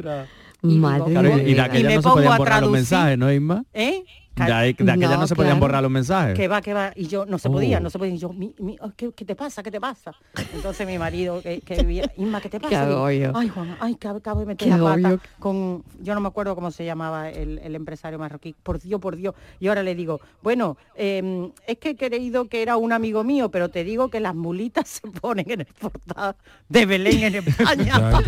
Y 0.62 0.78
Madre 0.78 1.12
Claro, 1.12 1.30
y, 1.38 1.42
y 1.42 1.54
de 1.54 1.54
mía. 1.54 1.64
aquella 1.66 1.90
me 1.90 1.96
no 1.96 2.02
se 2.02 2.04
pongo 2.04 2.16
podían 2.16 2.34
a 2.34 2.38
borrar 2.38 2.62
los 2.62 2.72
traducir. 2.72 2.72
mensajes, 2.72 3.18
¿no, 3.18 3.32
Isma? 3.32 3.66
¿Eh? 3.74 4.04
De, 4.36 4.52
ahí- 4.52 4.74
de 4.78 4.92
aquella 4.92 5.16
no, 5.16 5.22
No, 5.22 5.28
se 5.28 5.36
podían 5.36 5.54
claro. 5.54 5.62
borrar 5.62 5.82
los 5.84 5.92
mensajes. 5.92 6.36
que 6.36 6.48
va, 6.50 6.62
que 6.62 6.74
va, 6.74 6.92
y 6.94 7.08
yo 7.08 7.26
no 7.26 7.38
se 7.38 7.48
Oh. 7.48 7.54
podía, 7.54 7.80
no 7.80 7.90
se 7.90 7.98
podía, 7.98 8.14
y 8.14 8.18
yo, 8.18 8.34
mi- 8.34 8.54
mi- 8.60 8.76
oh, 8.82 8.92
¿qué, 8.98 9.12
qué 9.14 9.24
te 9.24 9.34
pasa? 9.34 9.64
¿Qué 9.64 9.72
te 9.72 9.80
pasa? 9.80 10.12
Entonces 10.54 10.86
mi 10.86 10.98
marido, 11.00 11.42
que, 11.42 11.62
que 11.62 11.76
vivía, 11.84 12.12
Inma, 12.18 12.42
¿qué 12.42 12.50
te 12.50 12.60
pasa? 12.60 12.70
Qué 12.70 12.76
agobio. 12.76 13.32
ay, 13.34 13.48
Juan, 13.48 13.78
ay, 13.80 13.96
que 13.96 14.08
acabo 14.10 14.42
de 14.42 14.46
meter 14.48 14.68
Qué 14.68 14.72
la 14.76 14.84
pata 14.84 14.92
agobio. 15.08 15.20
con, 15.40 15.84
yo 16.02 16.14
no 16.16 16.20
me 16.20 16.28
acuerdo 16.28 16.54
cómo 16.54 16.70
se 16.72 16.84
llamaba 16.84 17.30
el, 17.30 17.60
el 17.60 17.76
empresario 17.76 18.20
marroquí, 18.20 18.54
por 18.62 18.80
Dios, 18.82 19.00
por 19.00 19.16
Dios, 19.16 19.36
y 19.62 19.68
ahora 19.70 19.84
le 19.84 19.96
digo, 19.96 20.20
bueno, 20.44 20.76
eh, 20.96 21.50
es 21.66 21.78
que 21.78 21.92
he 21.92 21.96
creído 21.96 22.50
que 22.50 22.62
era 22.62 22.76
un 22.76 22.92
amigo 22.92 23.24
mío, 23.24 23.50
pero 23.52 23.70
te 23.70 23.86
digo 23.86 24.10
que 24.10 24.20
las 24.20 24.36
mulitas 24.36 24.90
se 24.90 25.08
ponen 25.08 25.50
en 25.50 25.62
el 25.62 25.68
portal 25.68 26.36
de 26.68 26.86
Belén 26.86 27.24
en 27.24 27.36
España. 27.36 27.96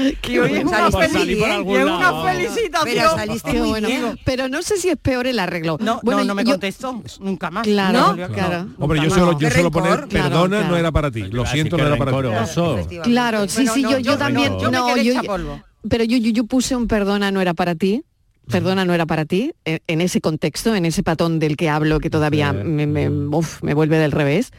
Y 0.28 0.38
hoy 0.38 0.54
es 0.54 0.64
una, 0.64 0.90
Salí- 0.90 1.36
y 1.72 1.76
es 1.76 1.84
una 1.84 1.98
lado. 2.00 2.24
felicitación. 2.24 2.84
Pero 2.84 3.10
saliste 3.10 3.50
Qué 3.52 3.58
muy 3.58 3.68
bueno. 3.68 3.88
bien. 3.88 4.18
Pero 4.24 4.48
no 4.48 4.62
sé 4.62 4.76
si 4.76 4.88
es 4.88 4.96
peor 4.96 5.26
el 5.26 5.38
arreglo. 5.38 5.76
No, 5.80 6.00
Bueno, 6.02 6.20
no, 6.20 6.26
no 6.28 6.34
me 6.34 6.44
yo- 6.44 6.52
contestó, 6.52 7.02
nunca 7.20 7.50
más. 7.50 7.64
Claro, 7.64 7.98
No, 7.98 8.14
claro. 8.16 8.32
claro. 8.34 8.66
Hombre, 8.78 9.00
yo 9.02 9.10
solo, 9.10 9.38
yo 9.38 9.70
poner 9.70 10.08
perdona, 10.08 10.56
claro. 10.58 10.68
no 10.70 10.76
era 10.76 10.92
para 10.92 11.10
ti. 11.10 11.22
Lo 11.24 11.46
siento, 11.46 11.76
no 11.76 11.86
era 11.86 11.96
para 11.96 12.12
ti. 12.12 12.98
Claro, 13.02 13.48
sí, 13.48 13.66
sí, 13.66 13.82
no, 13.82 13.98
yo, 13.98 14.16
también. 14.18 14.52
no, 14.70 14.96
yo- 14.96 15.60
pero 15.88 16.04
yo, 16.04 16.16
yo, 16.18 16.30
yo 16.30 16.44
puse 16.44 16.76
un 16.76 16.86
perdona 16.88 17.30
no 17.30 17.40
era 17.40 17.54
para 17.54 17.74
ti. 17.74 18.04
Perdona 18.50 18.84
no 18.84 18.92
era 18.94 19.06
para 19.06 19.26
ti, 19.26 19.52
en, 19.64 19.80
en 19.86 20.00
ese 20.00 20.20
contexto, 20.20 20.74
en 20.74 20.84
ese 20.84 21.04
patón 21.04 21.38
del 21.38 21.56
que 21.56 21.68
hablo 21.68 22.00
que 22.00 22.10
todavía 22.10 22.52
me, 22.52 22.86
me- 22.88 23.08
uf, 23.08 23.62
me 23.62 23.74
vuelve 23.74 23.96
del 23.98 24.10
revés. 24.10 24.50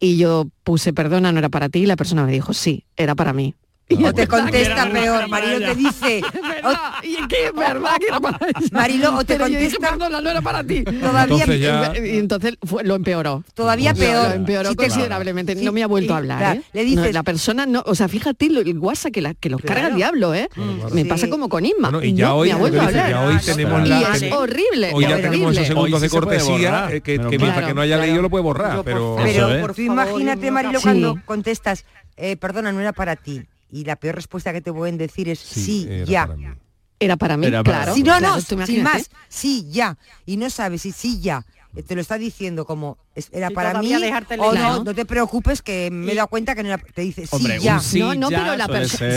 Y 0.00 0.16
yo 0.16 0.46
puse 0.64 0.92
perdona 0.94 1.32
no 1.32 1.38
era 1.38 1.48
para 1.50 1.68
ti 1.68 1.80
y 1.80 1.86
la 1.86 1.96
persona 1.96 2.24
me 2.24 2.32
dijo 2.32 2.54
sí, 2.54 2.84
era 2.96 3.14
para 3.14 3.32
mí. 3.34 3.54
Y 3.88 4.02
O 4.02 4.08
es 4.08 4.14
te 4.14 4.26
contesta 4.26 4.90
peor. 4.90 5.28
Marilo 5.28 5.58
te 5.60 5.74
dice, 5.76 6.18
Es 6.34 6.42
verdad, 6.42 6.80
y 7.04 7.14
es 7.14 7.26
que 7.28 7.44
es 7.46 7.52
verdad 7.54 7.96
que 8.00 8.06
era 8.08 8.18
para 8.18 8.38
ella. 8.48 8.68
Marilo, 8.72 9.14
o 9.16 9.18
te 9.24 9.34
Pero 9.34 9.46
yo 9.46 9.60
dije, 9.60 9.76
contesta- 9.76 9.90
perdona, 9.90 10.20
no 10.20 10.30
era 10.30 10.40
para 10.42 10.64
ti. 10.64 10.82
Todavía- 10.82 11.22
Entonces 11.22 11.60
ya- 11.60 11.92
Y 12.04 12.18
entonces 12.18 12.54
fue- 12.64 12.82
lo 12.82 12.96
empeoró. 12.96 13.44
todavía 13.54 13.94
peor. 13.94 14.28
Lo 14.30 14.34
empeoró 14.34 14.70
te- 14.70 14.76
considerablemente. 14.88 15.54
Sí, 15.54 15.64
no 15.64 15.70
me 15.70 15.84
ha 15.84 15.86
vuelto 15.86 16.14
a 16.14 16.16
y- 16.16 16.18
hablar. 16.18 16.38
claro, 16.38 16.60
¿eh? 16.60 16.64
le 16.72 16.84
dices- 16.84 17.06
No, 17.06 17.12
la 17.12 17.22
persona 17.22 17.64
no, 17.66 17.84
o 17.86 17.94
sea, 17.94 18.08
fíjate 18.08 18.50
lo- 18.50 18.60
el 18.60 18.76
WhatsApp 18.78 19.12
que, 19.12 19.22
la, 19.22 19.34
que 19.34 19.50
los 19.50 19.60
carga 19.60 19.74
el 19.74 19.80
Claro. 19.94 19.96
diablo, 19.96 20.34
¿eh? 20.34 20.48
claro. 20.52 20.90
Me 20.92 21.02
Sí. 21.02 21.08
pasa 21.08 21.28
como 21.30 21.48
con 21.48 21.64
Isma. 21.64 21.90
Bueno, 21.90 22.04
y 22.04 22.12
ya 22.14 22.26
no 22.26 22.36
hoy, 22.38 22.48
me 22.48 22.54
ha 22.54 22.56
vuelto 22.56 22.80
a 22.80 22.86
hablar. 22.86 23.10
ya 23.10 23.20
hoy 23.24 23.34
Ah, 23.36 23.40
tenemos 23.44 23.86
y 23.86 23.88
la, 23.88 24.00
es 24.14 24.20
ten- 24.20 24.32
horrible. 24.32 24.90
hoy 24.94 25.02
ya 25.04 25.10
horrible. 25.10 25.22
tenemos 25.30 25.52
esos 25.54 25.66
segundos 25.68 26.00
sí 26.00 26.06
de 26.06 26.10
cortesía 26.10 26.88
que, 27.04 27.18
mientras 27.20 27.52
claro. 27.52 27.66
que 27.68 27.74
no 27.74 27.80
haya 27.82 27.98
leído 27.98 28.20
lo 28.20 28.30
puede 28.30 28.42
borrar, 28.42 28.82
pero 28.84 29.16
imagínate, 29.76 30.50
Marilo, 30.50 30.80
Sí. 30.80 30.82
cuando 30.84 31.18
contestas, 31.24 31.84
eh, 32.16 32.36
perdona, 32.36 32.72
no 32.72 32.80
era 32.80 32.92
para 32.92 33.14
ti. 33.14 33.42
Y 33.70 33.84
la 33.84 33.96
peor 33.96 34.14
respuesta 34.14 34.52
que 34.52 34.60
te 34.60 34.72
pueden 34.72 34.96
decir 34.98 35.28
es 35.28 35.38
sí, 35.38 35.86
era 35.88 36.04
ya. 36.04 36.26
para 36.26 36.36
mí. 36.36 36.46
Era 36.98 37.16
para 37.16 37.36
mí, 37.36 37.46
Era 37.46 37.62
para 37.62 37.78
claro. 37.78 37.92
mí. 37.92 37.98
Si 37.98 38.02
no, 38.02 38.20
no, 38.20 38.40
sin 38.40 38.82
más, 38.82 39.10
sí, 39.28 39.68
ya. 39.70 39.98
Y 40.24 40.36
no 40.36 40.48
sabes 40.48 40.82
si 40.82 40.92
sí, 40.92 41.20
ya. 41.20 41.44
Eh, 41.76 41.82
Te 41.82 41.94
lo 41.94 42.00
está 42.00 42.16
diciendo 42.18 42.64
como 42.64 42.96
era 43.32 43.50
para 43.50 43.80
mí 43.80 43.92
o 43.94 44.54
no, 44.54 44.82
no 44.84 44.94
te 44.94 45.04
preocupes 45.04 45.60
que 45.62 45.90
me 45.90 46.12
he 46.12 46.14
dado 46.14 46.28
cuenta 46.28 46.54
que 46.54 46.62
no 46.62 46.68
era, 46.70 46.78
te 46.78 47.02
dice 47.02 47.22
sí, 47.26 47.36
Hombre, 47.36 47.58
ya. 47.60 47.78
sí 47.80 47.98
no, 48.00 48.14
no, 48.14 48.30
ya 48.30 48.38
pero 48.42 48.56
la 48.56 48.66
persona 48.66 49.08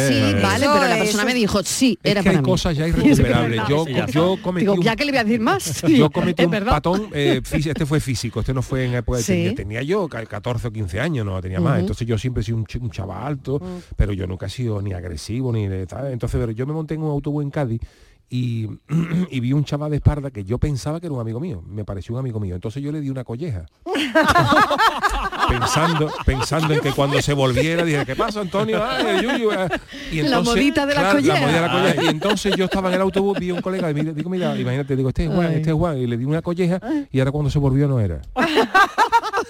vale, 0.41 0.67
pero 0.71 0.87
la 0.87 0.97
persona 0.97 1.25
me 1.25 1.33
dijo 1.33 1.63
sí, 1.63 1.97
Es 2.03 2.11
era 2.11 2.21
que 2.21 2.29
hay 2.29 2.35
para 2.35 2.41
mí. 2.45 2.51
cosas 2.51 2.75
ya 2.77 2.87
irrecuperables. 2.89 3.61
Yo, 3.69 3.85
yo 4.07 4.37
cometí 4.41 4.65
Digo, 4.65 4.73
un 4.75 4.81
ya 4.81 4.95
que 4.95 5.05
le 5.05 5.11
voy 5.11 5.19
a 5.19 5.23
decir 5.23 5.39
más. 5.39 5.81
yo 5.87 6.09
cometí 6.09 6.43
un 6.43 6.51
verdad. 6.51 6.71
patón, 6.71 7.09
eh, 7.13 7.41
este 7.51 7.85
fue 7.85 7.99
físico, 7.99 8.41
este 8.41 8.53
no 8.53 8.61
fue 8.61 8.85
en 8.85 8.95
época 8.95 9.17
de 9.19 9.23
Sí. 9.23 9.33
tenía, 9.33 9.55
tenía 9.55 9.81
yo 9.83 10.07
ca- 10.07 10.25
14 10.25 10.67
o 10.67 10.71
15 10.71 10.99
años, 10.99 11.25
no 11.25 11.41
tenía 11.41 11.59
más. 11.61 11.79
Entonces 11.79 12.05
yo 12.07 12.17
siempre 12.17 12.41
he 12.41 12.45
sido 12.45 12.57
un, 12.57 12.65
ch- 12.65 12.81
un 12.81 12.91
chaval 12.91 13.23
alto, 13.25 13.61
pero 13.95 14.11
yo 14.13 14.27
nunca 14.27 14.47
he 14.47 14.49
sido 14.49 14.81
ni 14.81 14.91
agresivo 14.93 15.51
ni 15.53 15.67
de 15.67 15.85
tal. 15.87 16.11
Entonces 16.11 16.39
pero 16.39 16.51
yo 16.51 16.65
me 16.67 16.73
monté 16.73 16.95
en 16.95 17.03
un 17.03 17.11
autobús 17.11 17.43
en 17.43 17.51
Cádiz 17.51 17.81
y, 18.29 18.67
y 19.31 19.39
vi 19.39 19.53
un 19.53 19.63
chaval 19.65 19.91
de 19.91 19.97
espalda 19.97 20.31
que 20.31 20.43
yo 20.43 20.57
pensaba 20.57 20.99
que 20.99 21.07
era 21.07 21.15
un 21.15 21.21
amigo 21.21 21.39
mío, 21.39 21.63
me 21.67 21.83
pareció 21.85 22.13
un 22.13 22.19
amigo 22.19 22.39
mío. 22.39 22.55
Entonces 22.55 22.81
yo 22.83 22.91
le 22.91 23.01
di 23.01 23.09
una 23.09 23.23
colleja. 23.23 23.65
pensando, 25.49 26.11
pensando 26.25 26.73
en 26.73 26.79
que 26.79 26.91
cuando 26.91 27.21
se 27.21 27.33
volviera 27.33 27.83
dije, 27.83 28.05
¿qué 28.05 28.15
pasa, 28.15 28.41
Antonio? 28.41 28.83
Ay, 28.83 29.23
Yuyu, 29.23 29.51
eh". 29.51 29.67
Y 30.11 30.21
La 30.21 30.41
modita 30.41 30.85
de 30.85 30.93
la 30.93 31.01
claro, 31.01 31.19
colleja. 31.19 31.39
modita 31.41 31.61
de 31.61 31.67
la 31.67 31.71
colleja. 31.71 32.03
Y 32.03 32.07
entonces 32.07 32.55
yo 32.55 32.65
estaba 32.65 32.89
en 32.89 32.95
el 32.95 33.01
autobús, 33.01 33.39
vi 33.39 33.49
a 33.49 33.55
un 33.55 33.61
colega 33.61 33.89
y 33.89 33.93
me 33.93 34.13
digo, 34.13 34.29
mira, 34.29 34.55
imagínate, 34.55 34.95
digo, 34.95 35.09
este 35.09 35.25
es 35.25 35.33
Juan, 35.33 35.47
Ay. 35.47 35.55
este 35.55 35.69
es 35.71 35.75
Juan, 35.75 35.97
y 35.97 36.07
le 36.07 36.17
di 36.17 36.25
una 36.25 36.41
colleja 36.41 36.79
y 37.11 37.19
ahora 37.19 37.31
cuando 37.31 37.49
se 37.49 37.59
volvió 37.59 37.87
no 37.87 37.99
era. 37.99 38.21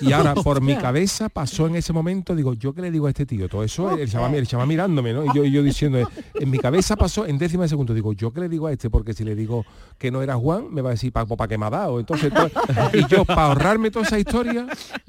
Y 0.01 0.13
ahora 0.13 0.33
por 0.35 0.61
mi 0.61 0.75
cabeza 0.77 1.29
pasó 1.29 1.67
en 1.67 1.75
ese 1.75 1.91
momento, 1.91 2.35
digo, 2.35 2.53
¿yo 2.53 2.73
qué 2.73 2.81
le 2.81 2.91
digo 2.91 3.07
a 3.07 3.09
este 3.09 3.25
tío? 3.25 3.49
Todo 3.49 3.63
eso, 3.63 3.97
el 3.97 4.09
chaval, 4.09 4.35
el 4.35 4.47
chaval 4.47 4.67
mirándome, 4.67 5.13
¿no? 5.13 5.25
Y 5.25 5.29
yo, 5.35 5.43
y 5.43 5.51
yo 5.51 5.61
diciendo, 5.63 6.09
en 6.35 6.49
mi 6.49 6.57
cabeza 6.57 6.95
pasó 6.95 7.25
en 7.25 7.37
décima 7.37 7.63
de 7.63 7.69
segundo, 7.69 7.93
digo, 7.93 8.13
¿yo 8.13 8.31
qué 8.31 8.41
le 8.41 8.49
digo 8.49 8.67
a 8.67 8.68
este? 8.71 8.89
Porque 8.89 9.13
si 9.13 9.23
le 9.23 9.35
digo 9.35 9.65
que 9.97 10.11
no 10.11 10.21
era 10.21 10.35
Juan, 10.35 10.73
me 10.73 10.81
va 10.81 10.89
a 10.89 10.93
decir, 10.93 11.11
¿para 11.11 11.25
pa 11.25 11.47
qué 11.47 11.57
me 11.57 11.65
ha 11.65 11.69
dado? 11.69 11.99
Entonces, 11.99 12.31
todo- 12.33 12.49
y 12.93 13.05
yo, 13.07 13.25
para 13.25 13.43
ahorrarme 13.47 13.91
toda 13.91 14.05
esa 14.05 14.17
historia, 14.19 14.65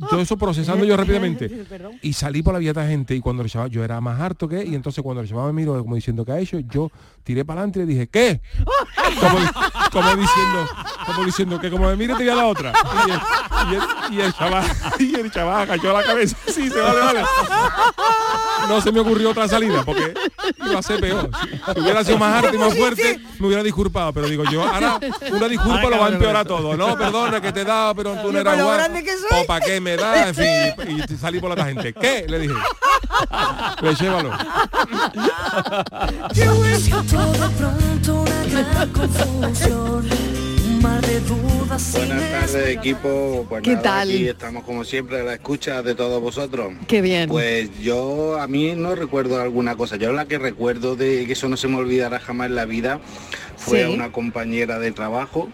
todo 0.08 0.20
eso 0.20 0.36
procesando 0.36 0.84
yo 0.84 0.96
rápidamente. 0.96 1.50
Y 2.02 2.12
salí 2.14 2.42
por 2.42 2.52
la 2.54 2.58
vía 2.60 2.72
de 2.72 2.86
gente 2.86 3.14
y 3.14 3.20
cuando 3.20 3.42
el 3.42 3.50
chaval, 3.50 3.70
yo 3.70 3.84
era 3.84 4.00
más 4.00 4.20
harto 4.20 4.48
que, 4.48 4.64
y 4.64 4.74
entonces 4.74 5.02
cuando 5.02 5.20
el 5.22 5.28
chaval 5.28 5.52
me 5.52 5.62
miró 5.62 5.78
como 5.82 5.94
diciendo 5.94 6.24
que 6.24 6.32
ha 6.32 6.38
hecho, 6.38 6.58
yo 6.60 6.90
tiré 7.24 7.44
para 7.44 7.60
adelante 7.60 7.80
y 7.80 7.82
le 7.82 7.92
dije, 7.92 8.08
¿qué? 8.08 8.40
Como, 9.20 9.38
como 9.92 10.08
diciendo, 10.16 10.66
como 11.06 11.24
diciendo 11.24 11.60
que 11.60 11.70
como 11.70 11.86
me 11.86 11.96
mire 11.96 12.14
te 12.14 12.22
voy 12.24 12.28
a 12.30 12.34
la 12.36 12.46
otra. 12.46 12.72
Y 13.06 13.10
el, 13.10 13.20
y 13.70 13.74
el- 13.74 14.14
y 14.14 14.20
el 14.22 14.32
chaval, 14.32 14.64
y 14.98 15.14
el 15.14 15.30
chaval 15.30 15.62
agachó 15.62 15.92
la 15.92 16.02
cabeza. 16.02 16.36
Sí, 16.50 16.68
se 16.68 16.80
vale, 16.80 17.00
vale. 17.00 17.20
No 18.68 18.80
se 18.80 18.92
me 18.92 19.00
ocurrió 19.00 19.30
otra 19.30 19.48
salida 19.48 19.82
porque 19.84 20.14
iba 20.66 20.78
a 20.78 20.82
ser 20.82 21.00
peor. 21.00 21.30
Si 21.74 21.80
hubiera 21.80 22.04
sido 22.04 22.18
más 22.18 22.42
harto 22.44 22.54
y 22.54 22.58
más 22.58 22.76
fuerte, 22.76 23.20
me 23.38 23.46
hubiera 23.50 23.62
disculpado. 23.62 24.12
Pero 24.12 24.28
digo 24.28 24.44
yo, 24.44 24.62
ahora 24.62 24.98
una 25.32 25.48
disculpa 25.48 25.88
lo 25.88 25.98
va 25.98 26.06
a 26.06 26.10
empeorar 26.10 26.46
todo. 26.46 26.76
No, 26.76 26.96
perdona 26.96 27.40
que 27.40 27.52
te 27.52 27.60
he 27.62 27.64
dado, 27.64 27.94
pero 27.94 28.14
tú 28.16 28.32
no 28.32 28.38
eras 28.38 28.54
con 28.54 28.58
lo 28.58 28.64
guapo. 28.66 28.78
grande 28.78 29.04
que 29.04 29.16
soy. 29.16 29.42
O 29.42 29.46
para 29.46 29.64
qué 29.64 29.80
me 29.80 29.96
da, 29.96 30.28
en 30.28 30.34
fin. 30.34 30.46
Y, 30.88 31.12
y 31.12 31.16
salí 31.16 31.40
por 31.40 31.56
la 31.56 31.64
gente. 31.64 31.92
¿Qué? 31.92 32.26
Le 32.28 32.38
dije. 32.38 32.54
Le 33.82 33.94
llévalo. 33.94 34.30
Todo 37.10 37.50
pronto 37.58 38.22
una 38.22 38.62
gran 38.62 38.88
confusión, 38.90 40.08
Buenas 40.80 42.30
tardes 42.30 42.68
equipo, 42.76 43.44
pues 43.48 43.62
¿Qué 43.62 43.70
nada, 43.72 43.82
tal? 43.82 44.08
aquí 44.08 44.28
estamos 44.28 44.64
como 44.64 44.84
siempre 44.84 45.20
a 45.20 45.22
la 45.24 45.34
escucha 45.34 45.82
de 45.82 45.94
todos 45.94 46.20
vosotros. 46.22 46.72
Qué 46.86 47.00
bien. 47.02 47.28
Pues 47.28 47.70
yo 47.80 48.40
a 48.40 48.46
mí 48.48 48.72
no 48.76 48.94
recuerdo 48.94 49.40
alguna 49.40 49.76
cosa, 49.76 49.96
yo 49.96 50.12
la 50.12 50.26
que 50.26 50.38
recuerdo 50.38 50.96
de 50.96 51.26
que 51.26 51.32
eso 51.34 51.48
no 51.48 51.56
se 51.56 51.68
me 51.68 51.76
olvidará 51.76 52.18
jamás 52.18 52.48
en 52.48 52.54
la 52.56 52.64
vida 52.64 53.00
fue 53.56 53.78
Sí. 53.78 53.84
a 53.84 53.90
una 53.90 54.12
compañera 54.12 54.78
de 54.78 54.92
trabajo, 54.92 55.50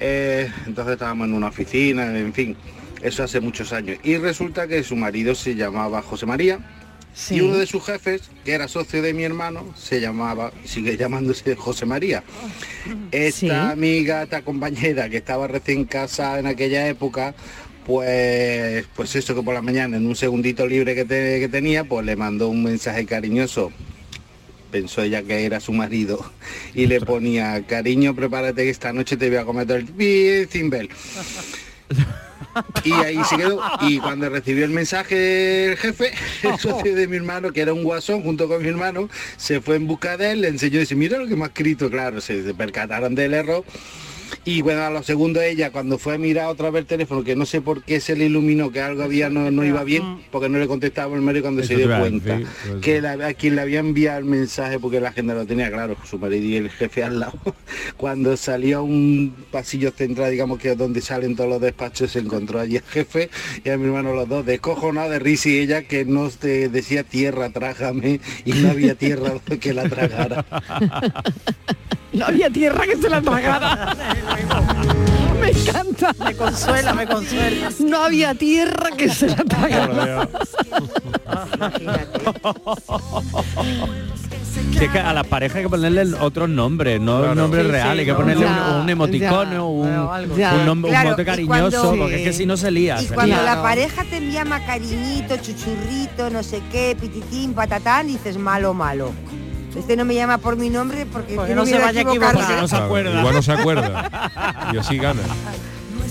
Eh, 0.00 0.50
entonces 0.66 0.94
estábamos 0.94 1.28
en 1.28 1.34
una 1.34 1.46
oficina, 1.46 2.04
en 2.18 2.34
fin, 2.34 2.56
eso 3.00 3.22
hace 3.22 3.38
muchos 3.40 3.72
años. 3.72 3.96
Y 4.02 4.16
resulta 4.16 4.66
que 4.66 4.82
su 4.82 4.96
marido 4.96 5.36
se 5.36 5.54
llamaba 5.54 6.02
José 6.02 6.26
María. 6.26 6.58
Sí. 7.14 7.36
Y 7.36 7.40
uno 7.42 7.56
de 7.56 7.66
sus 7.66 7.84
jefes, 7.84 8.22
que 8.44 8.52
era 8.52 8.66
socio 8.66 9.00
de 9.00 9.14
mi 9.14 9.22
hermano, 9.22 9.72
se 9.76 10.00
llamaba, 10.00 10.52
sigue 10.64 10.96
llamándose 10.96 11.54
José 11.54 11.86
María. 11.86 12.24
Esta 13.12 13.38
Sí. 13.38 13.48
amiga, 13.50 14.24
esta 14.24 14.42
compañera 14.42 15.08
que 15.08 15.18
estaba 15.18 15.46
recién 15.46 15.84
casada 15.84 16.40
en 16.40 16.46
aquella 16.48 16.88
época, 16.88 17.34
pues, 17.86 18.84
pues 18.96 19.14
eso 19.14 19.34
que 19.34 19.42
por 19.42 19.54
la 19.54 19.62
mañana, 19.62 19.96
en 19.96 20.06
un 20.06 20.16
segundito 20.16 20.66
libre 20.66 20.94
que, 20.96 21.04
te- 21.04 21.38
que 21.38 21.48
tenía, 21.48 21.84
pues 21.84 22.04
le 22.04 22.16
mandó 22.16 22.48
un 22.48 22.64
mensaje 22.64 23.06
cariñoso. 23.06 23.70
Pensó 24.72 25.02
ella 25.02 25.22
que 25.22 25.44
era 25.46 25.60
su 25.60 25.72
marido 25.72 26.18
y 26.74 26.86
le 26.88 27.00
ponía, 27.00 27.62
cariño, 27.64 28.12
prepárate 28.16 28.64
que 28.64 28.70
esta 28.70 28.92
noche 28.92 29.16
te 29.16 29.28
voy 29.28 29.36
a 29.38 29.44
comer 29.44 29.68
todo 29.68 29.76
el 29.76 30.48
cimbel. 30.50 30.88
Y 32.84 32.92
ahí 32.92 33.18
se 33.24 33.36
quedó. 33.36 33.60
Y 33.80 33.98
cuando 33.98 34.28
recibió 34.28 34.64
el 34.64 34.70
mensaje 34.70 35.66
el 35.72 35.76
jefe, 35.76 36.12
el 36.42 36.58
socio 36.58 36.94
de 36.94 37.08
mi 37.08 37.16
hermano, 37.16 37.52
que 37.52 37.60
era 37.60 37.72
un 37.72 37.82
guasón 37.84 38.22
junto 38.22 38.48
con 38.48 38.62
mi 38.62 38.68
hermano, 38.68 39.08
se 39.36 39.60
fue 39.60 39.76
en 39.76 39.86
busca 39.86 40.16
de 40.16 40.32
él, 40.32 40.40
le 40.42 40.48
enseñó 40.48 40.76
y 40.76 40.80
dice, 40.80 40.94
mira 40.94 41.18
lo 41.18 41.26
que 41.26 41.36
me 41.36 41.44
ha 41.44 41.48
escrito, 41.48 41.90
claro, 41.90 42.20
se 42.20 42.44
se 42.44 42.54
percataron 42.54 43.14
del 43.14 43.34
error. 43.34 43.64
Y 44.44 44.62
bueno, 44.62 44.82
a 44.82 44.90
los 44.90 45.06
segundos 45.06 45.42
ella, 45.42 45.70
cuando 45.70 45.98
fue 45.98 46.14
a 46.14 46.18
mirar 46.18 46.46
otra 46.48 46.70
vez 46.70 46.80
el 46.82 46.86
teléfono, 46.86 47.24
que 47.24 47.36
no 47.36 47.46
sé 47.46 47.60
por 47.60 47.82
qué 47.82 48.00
se 48.00 48.16
le 48.16 48.26
iluminó 48.26 48.70
que 48.70 48.80
algo 48.80 49.02
había 49.02 49.30
no, 49.30 49.50
no 49.50 49.64
iba 49.64 49.84
bien, 49.84 50.18
porque 50.30 50.48
no 50.48 50.58
le 50.58 50.66
contestaba 50.66 51.14
el 51.16 51.22
marido 51.22 51.42
cuando 51.44 51.62
Eso 51.62 51.68
se 51.68 51.76
dio 51.76 51.86
cuenta 51.98 52.36
decir, 52.38 52.46
pues, 52.68 52.80
que 52.82 53.00
la- 53.00 53.12
a 53.28 53.34
quien 53.34 53.56
le 53.56 53.62
había 53.62 53.80
enviado 53.80 54.18
el 54.18 54.24
mensaje, 54.24 54.78
porque 54.78 55.00
la 55.00 55.08
agenda 55.10 55.34
lo 55.34 55.46
tenía 55.46 55.70
claro, 55.70 55.96
su 56.08 56.18
marido 56.18 56.44
y 56.46 56.56
el 56.56 56.70
jefe 56.70 57.02
al 57.04 57.20
lado, 57.20 57.38
cuando 57.96 58.36
salió 58.36 58.78
a 58.78 58.82
un 58.82 59.34
pasillo 59.50 59.90
central, 59.92 60.30
digamos 60.30 60.58
que 60.58 60.72
es 60.72 60.78
donde 60.78 61.00
salen 61.00 61.36
todos 61.36 61.50
los 61.50 61.60
despachos, 61.60 62.10
se 62.10 62.18
encontró 62.20 62.60
allí 62.60 62.76
el 62.76 62.82
jefe 62.82 63.30
y 63.64 63.68
a 63.70 63.76
mi 63.76 63.86
hermano 63.86 64.14
los 64.14 64.28
dos, 64.28 64.44
descojonados 64.46 65.10
de 65.10 65.18
risa 65.18 65.48
y 65.48 65.58
ella 65.58 65.82
que 65.82 66.04
no 66.04 66.28
te 66.30 66.68
decía 66.68 67.02
tierra, 67.04 67.50
trágame, 67.50 68.20
y 68.44 68.52
no 68.52 68.70
había 68.70 68.94
tierra 68.94 69.32
que 69.60 69.72
la 69.74 69.88
tragara. 69.88 70.44
No 72.12 72.26
había 72.26 72.48
tierra 72.48 72.84
que 72.86 72.96
se 72.96 73.10
la 73.10 73.20
tragara. 73.20 73.96
me 75.40 75.50
encanta. 75.50 76.12
Me 76.24 76.34
consuela, 76.34 76.92
me 76.94 77.06
consuela. 77.06 77.70
No 77.80 78.04
había 78.04 78.34
tierra 78.34 78.90
que 78.96 79.08
se 79.08 79.28
la 79.28 79.36
tragara. 79.44 80.28
Si 84.78 84.84
es 84.84 84.90
que 84.90 84.98
a 84.98 85.12
las 85.12 85.26
parejas 85.26 85.56
hay 85.58 85.62
que 85.64 85.68
ponerle 85.68 86.14
otros 86.20 86.48
nombres, 86.48 87.00
no 87.00 87.18
Claro. 87.18 87.34
nombres 87.34 87.62
Sí, 87.64 87.68
sí, 87.68 87.72
reales, 87.72 87.98
hay 88.00 88.06
que 88.06 88.14
ponerle 88.14 88.44
ya, 88.44 88.68
un, 88.76 88.82
un 88.82 88.90
emoticono, 88.90 89.52
ya. 89.52 89.62
un, 89.62 90.28
Bueno, 90.28 90.64
nombre- 90.64 90.92
un 90.92 91.02
mote 91.04 91.24
cariñoso, 91.24 91.80
cuando- 91.82 91.98
porque 92.02 92.16
es 92.16 92.22
que 92.22 92.32
si 92.32 92.46
no 92.46 92.56
se 92.56 92.70
lía. 92.70 93.00
Y 93.02 93.06
se 93.06 93.14
cuando 93.14 93.34
lía. 93.36 93.44
la 93.44 93.62
pareja 93.62 94.04
te 94.04 94.20
llama 94.30 94.64
cariñito, 94.64 95.36
chuchurrito, 95.38 96.30
no 96.30 96.42
sé 96.42 96.60
qué, 96.70 96.96
pititín, 97.00 97.52
patatán, 97.54 98.06
dices 98.06 98.36
malo, 98.38 98.74
malo. 98.74 99.12
Este 99.76 99.96
no 99.96 100.04
me 100.04 100.14
llama 100.14 100.38
por 100.38 100.56
mi 100.56 100.70
nombre 100.70 101.04
porque, 101.06 101.34
Porque 101.34 101.54
no 101.54 101.66
se 101.66 101.78
vaya 101.78 102.00
a 102.00 102.02
equivocar. 102.02 102.30
equivocarse. 102.34 102.60
no 102.60 102.68
se 102.68 102.76
Claro, 102.76 102.84
acuerda. 102.86 103.18
Igual 103.18 103.34
no 103.34 103.42
se 103.42 103.52
acuerda. 103.52 104.10
Y 104.72 104.76
así 104.78 104.96
gana. 104.98 105.20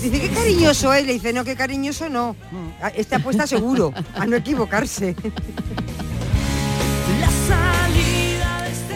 Dice, 0.02 0.20
qué 0.20 0.28
cariñoso 0.28 0.92
es. 0.92 1.06
Le 1.06 1.12
dice, 1.14 1.32
no, 1.32 1.44
qué 1.44 1.56
cariñoso 1.56 2.08
no. 2.08 2.36
Ah, 2.82 2.90
Este 2.94 3.14
apuesta 3.16 3.46
seguro 3.46 3.92
a 4.14 4.26
no 4.26 4.36
equivocarse. 4.36 5.16
La 7.20 7.28
salida 7.30 8.62
de 8.62 8.70
este 8.70 8.94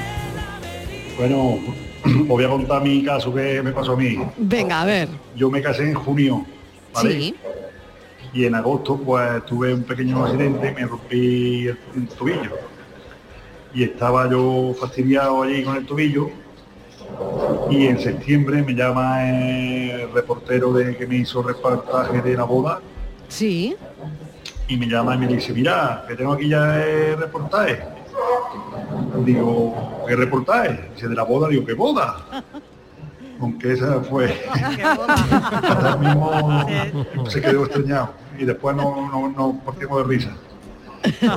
Bueno, 1.16 1.58
os 2.04 2.28
voy 2.28 2.44
a 2.44 2.48
contar 2.48 2.82
mi 2.82 3.02
caso 3.04 3.32
que 3.34 3.62
me 3.62 3.72
pasó 3.72 3.92
a 3.92 3.96
mí. 3.96 4.18
Venga, 4.36 4.82
a 4.82 4.84
ver. 4.84 5.08
Yo 5.34 5.50
me 5.50 5.62
casé 5.62 5.84
en 5.88 5.94
junio, 5.94 6.44
¿vale? 6.94 7.12
Sí. 7.12 7.34
Y 8.34 8.44
en 8.44 8.54
agosto 8.54 8.96
pues 8.98 9.44
tuve 9.46 9.72
un 9.72 9.82
pequeño 9.84 10.24
accidente, 10.24 10.72
me 10.72 10.86
rompí 10.86 11.68
el, 11.68 11.78
el 11.96 12.08
tobillo. 12.08 12.56
Y 13.74 13.82
estaba 13.84 14.28
yo 14.30 14.74
fastidiado 14.80 15.42
allí 15.42 15.62
con 15.62 15.76
el 15.76 15.86
tobillo. 15.86 16.30
Y 17.70 17.86
en 17.86 17.98
septiembre 18.00 18.62
me 18.62 18.74
llama 18.74 19.28
el 19.28 20.10
reportero 20.12 20.72
de 20.72 20.96
que 20.96 21.06
me 21.06 21.16
hizo 21.16 21.42
reportaje 21.42 22.20
de 22.22 22.36
la 22.36 22.44
boda 22.44 22.80
Sí. 23.28 23.76
y 24.68 24.76
me 24.76 24.86
llama 24.86 25.14
y 25.14 25.18
me 25.18 25.26
dice, 25.26 25.52
mira, 25.52 26.04
que 26.08 26.14
tengo 26.14 26.32
aquí 26.32 26.48
ya 26.48 26.82
el 26.82 27.18
reportaje. 27.18 27.82
Digo, 29.24 30.04
¿qué 30.06 30.16
reportaje? 30.16 30.90
Dice, 30.94 31.08
de 31.08 31.14
la 31.14 31.22
boda, 31.24 31.48
digo, 31.48 31.64
¿qué 31.64 31.74
boda? 31.74 32.16
Aunque 33.40 33.72
esa 33.72 34.00
fue, 34.00 34.34
ahora 34.82 35.96
mismo 36.00 36.66
se 37.28 37.40
quedó 37.40 37.64
extrañado 37.66 38.10
y 38.36 38.44
después 38.44 38.74
no, 38.74 39.08
no, 39.10 39.28
no 39.28 39.60
partimos 39.64 39.98
de 39.98 40.04
risa. 40.14 40.30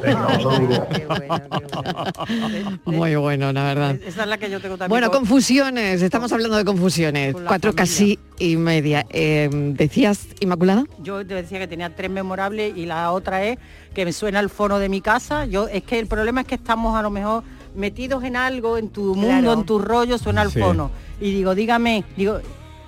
Venga, 0.03 0.27
un 0.27 0.41
saludo. 0.41 0.87
Qué 0.89 1.05
bueno, 1.05 1.41
qué 1.49 1.65
bueno. 1.75 2.79
Muy 2.85 3.15
bueno, 3.15 3.53
la 3.53 3.63
verdad. 3.63 3.95
Esa 4.05 4.23
es 4.23 4.27
la 4.27 4.37
que 4.37 4.49
yo 4.49 4.59
tengo 4.59 4.77
también. 4.77 4.89
Bueno, 4.89 5.09
con- 5.09 5.21
confusiones, 5.21 6.01
estamos 6.01 6.31
hablando 6.31 6.57
de 6.57 6.65
confusiones. 6.65 7.33
Con 7.33 7.45
Cuatro 7.45 7.71
familia. 7.71 7.83
casi 7.83 8.19
y 8.39 8.55
media. 8.57 9.05
Eh, 9.11 9.49
¿Decías, 9.51 10.27
Inmaculada? 10.39 10.85
Yo 11.03 11.25
te 11.25 11.35
decía 11.35 11.59
que 11.59 11.67
tenía 11.67 11.95
tres 11.95 12.09
memorables 12.09 12.75
y 12.75 12.85
la 12.85 13.11
otra 13.11 13.43
es 13.43 13.57
que 13.93 14.05
me 14.05 14.13
suena 14.13 14.39
el 14.39 14.49
fono 14.49 14.79
de 14.79 14.89
mi 14.89 15.01
casa. 15.01 15.45
Yo 15.45 15.67
es 15.67 15.83
que 15.83 15.99
el 15.99 16.07
problema 16.07 16.41
es 16.41 16.47
que 16.47 16.55
estamos 16.55 16.97
a 16.97 17.01
lo 17.01 17.09
mejor 17.11 17.43
metidos 17.75 18.23
en 18.23 18.35
algo, 18.35 18.77
en 18.77 18.89
tu 18.89 19.15
mundo, 19.15 19.27
Claro. 19.27 19.53
en 19.53 19.65
tu 19.65 19.79
rollo, 19.79 20.17
suena 20.17 20.41
el 20.41 20.51
Sí. 20.51 20.59
fono. 20.59 20.91
Y 21.21 21.31
digo, 21.33 21.53
dígame, 21.55 22.03
digo, 22.17 22.39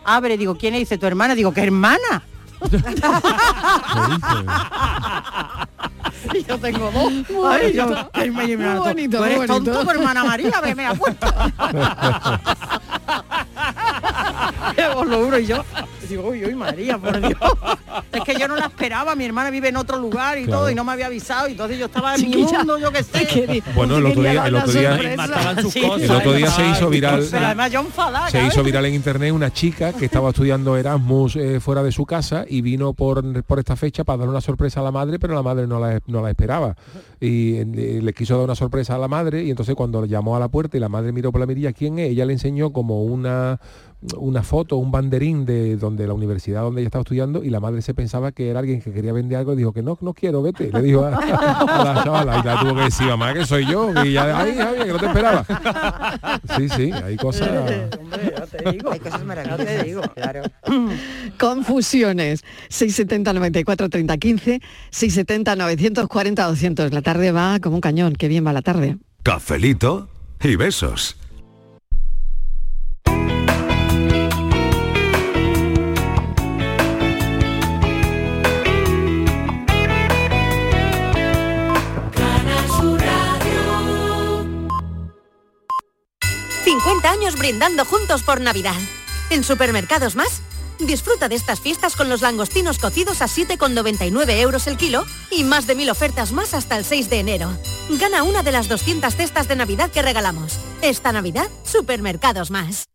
abre, 0.03 0.37
digo, 0.37 0.57
¿quién 0.57 0.73
es? 0.73 0.81
Dice 0.81 0.97
tu 0.97 1.05
hermana, 1.05 1.35
digo, 1.35 1.53
¿qué 1.53 1.61
hermana? 1.61 2.23
y 6.33 6.43
yo 6.43 6.57
tengo 6.57 6.89
dos. 6.91 7.13
Ay, 7.51 7.73
yo, 7.73 7.87
bonito. 7.87 8.09
ay, 8.13 8.31
Muy 8.31 8.55
bonito, 8.55 9.19
muy 9.19 9.31
eres 9.33 9.47
hermana 9.91 10.23
María, 10.23 10.53
me, 10.63 10.73
me. 10.75 10.89
Os 10.89 10.97
lo 15.07 15.25
juro, 15.25 15.39
y 15.39 15.45
yo 15.45 15.63
digo, 16.09 16.27
uy, 16.29 16.43
uy, 16.45 16.55
María, 16.55 16.97
por 16.97 17.19
Dios. 17.19 17.33
Es 18.11 18.21
que 18.23 18.35
yo 18.39 18.47
no 18.47 18.55
la 18.55 18.65
esperaba, 18.65 19.15
mi 19.15 19.25
hermana 19.25 19.49
vive 19.51 19.69
en 19.69 19.77
otro 19.77 19.97
lugar 19.97 20.37
y 20.39 20.45
Claro. 20.45 20.61
todo, 20.61 20.69
y 20.71 20.75
no 20.75 20.83
me 20.83 20.91
había 20.93 21.07
avisado, 21.07 21.47
y 21.47 21.51
entonces 21.51 21.77
yo 21.79 21.85
estaba 21.85 22.15
en 22.15 22.21
mi 22.21 22.27
Chiquilla, 22.31 22.59
mundo, 22.59 22.77
yo 22.79 22.91
qué 22.91 23.03
sé. 23.03 23.25
Que 23.27 23.63
Bueno, 23.75 23.97
el 23.97 24.05
otro 24.07 24.21
día- 24.21 24.45
el 24.47 24.55
otro 24.55 24.71
día- 24.71 24.91
sorpresa. 24.93 25.15
Mataban 25.17 25.61
sus 25.61 25.73
Sí. 25.73 25.81
cosas. 25.81 26.01
El 26.01 26.11
otro 26.11 26.33
día 26.33 26.47
se 26.51 26.67
hizo 26.69 26.89
viral 26.89 27.27
Pero 27.29 27.45
además 27.45 27.71
yo 27.71 27.79
enfadada. 27.81 28.29
Se 28.29 28.43
hizo 28.43 28.63
viral 28.63 28.85
en 28.85 28.93
internet 28.95 29.31
una 29.31 29.51
chica 29.51 29.93
que 29.93 30.05
estaba 30.05 30.29
estudiando 30.29 30.75
Erasmus 30.77 31.35
eh, 31.35 31.59
fuera 31.59 31.83
de 31.83 31.91
su 31.91 32.05
casa 32.05 32.45
y 32.47 32.61
vino 32.61 32.93
por, 32.93 33.43
por 33.43 33.59
esta 33.59 33.75
fecha 33.75 34.03
para 34.03 34.17
dar 34.19 34.29
una 34.29 34.41
sorpresa 34.41 34.79
a 34.79 34.83
la 34.83 34.91
madre, 34.91 35.19
pero 35.19 35.33
la 35.35 35.43
madre 35.43 35.67
no 35.67 35.79
la, 35.79 35.99
no 36.07 36.21
la 36.21 36.29
esperaba. 36.29 36.75
Y 37.19 37.55
eh, 37.57 37.99
le 38.01 38.13
quiso 38.13 38.35
dar 38.35 38.45
una 38.45 38.55
sorpresa 38.55 38.95
a 38.95 38.97
la 38.97 39.07
madre 39.07 39.43
y 39.43 39.49
entonces 39.49 39.75
cuando 39.75 40.05
llamó 40.05 40.35
a 40.35 40.39
la 40.39 40.47
puerta 40.49 40.77
y 40.77 40.79
la 40.79 40.89
madre 40.89 41.11
miró 41.11 41.31
por 41.31 41.39
la 41.41 41.47
mirilla 41.47 41.73
quién 41.73 41.99
es, 41.99 42.09
ella 42.11 42.25
le 42.25 42.33
enseñó 42.33 42.71
como 42.73 43.03
una 43.03 43.59
una 44.17 44.43
foto, 44.43 44.77
un 44.77 44.91
banderín 44.91 45.45
de 45.45 45.77
donde 45.77 46.07
la 46.07 46.13
universidad 46.13 46.61
donde 46.61 46.81
ella 46.81 46.87
estaba 46.87 47.01
estudiando 47.01 47.43
y 47.43 47.49
la 47.49 47.59
madre 47.59 47.81
se 47.81 47.93
pensaba 47.93 48.31
que 48.31 48.49
era 48.49 48.59
alguien 48.59 48.81
que 48.81 48.91
quería 48.91 49.13
vender 49.13 49.37
algo 49.37 49.53
y 49.53 49.57
dijo 49.57 49.73
que 49.73 49.81
no, 49.81 49.97
no 50.01 50.13
quiero, 50.13 50.41
vete. 50.41 50.71
Le 50.71 50.81
dijo 50.81 51.05
a, 51.05 51.15
a 51.15 51.93
la 51.93 52.03
chavala 52.03 52.39
y 52.39 52.43
la 52.43 52.59
tuvo 52.59 52.75
que 52.75 52.81
decir, 52.81 53.07
mamá, 53.07 53.33
que 53.33 53.45
soy 53.45 53.65
yo. 53.65 53.91
Y 54.03 54.13
ya, 54.13 54.39
ay, 54.39 54.55
Javier, 54.55 54.85
que 54.85 54.91
no 54.93 54.99
te 54.99 55.05
esperaba. 55.05 55.45
Sí, 56.57 56.69
sí, 56.69 56.91
hay 56.91 57.17
cosas... 57.17 57.49
Hay 58.65 58.99
cosas 58.99 59.25
maravillosas, 59.25 60.11
claro. 60.15 60.43
Confusiones. 61.39 62.43
670 62.69 63.33
94 63.33 63.89
30 63.89 64.17
15, 64.17 64.61
670 64.91 65.55
940 65.55 66.47
200. 66.47 66.93
La 66.93 67.01
tarde 67.01 67.31
va 67.31 67.59
como 67.59 67.75
un 67.75 67.81
cañón. 67.81 68.13
Qué 68.13 68.27
bien 68.27 68.45
va 68.45 68.53
la 68.53 68.61
tarde. 68.61 68.97
Cafelito 69.23 70.09
y 70.41 70.55
besos. 70.55 71.17
50 86.83 87.09
años 87.09 87.37
brindando 87.37 87.85
juntos 87.85 88.23
por 88.23 88.41
Navidad. 88.41 88.75
En 89.29 89.45
Supermercados 89.45 90.17
Más, 90.17 90.41
disfruta 90.79 91.29
de 91.29 91.35
estas 91.35 91.61
fiestas 91.61 91.95
con 91.95 92.09
los 92.09 92.21
langostinos 92.21 92.77
cocidos 92.77 93.21
a 93.21 93.27
7,99 93.27 94.37
euros 94.41 94.67
el 94.67 94.75
kilo 94.75 95.05
y 95.31 95.45
más 95.45 95.65
de 95.65 95.75
mil 95.75 95.89
ofertas 95.89 96.33
más 96.33 96.53
hasta 96.53 96.77
el 96.77 96.83
6 96.83 97.09
de 97.09 97.21
enero. 97.21 97.51
Gana 98.01 98.23
una 98.23 98.43
de 98.43 98.51
las 98.51 98.67
200 98.67 99.15
cestas 99.15 99.47
de 99.47 99.55
Navidad 99.55 99.91
que 99.91 100.01
regalamos. 100.01 100.59
Esta 100.81 101.13
Navidad, 101.13 101.47
Supermercados 101.63 102.51
Más. 102.51 102.89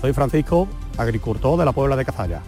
Soy 0.00 0.12
Francisco, 0.12 0.68
agricultor 0.96 1.58
de 1.58 1.64
la 1.64 1.72
Puebla 1.72 1.96
de 1.96 2.04
Cazalla. 2.04 2.42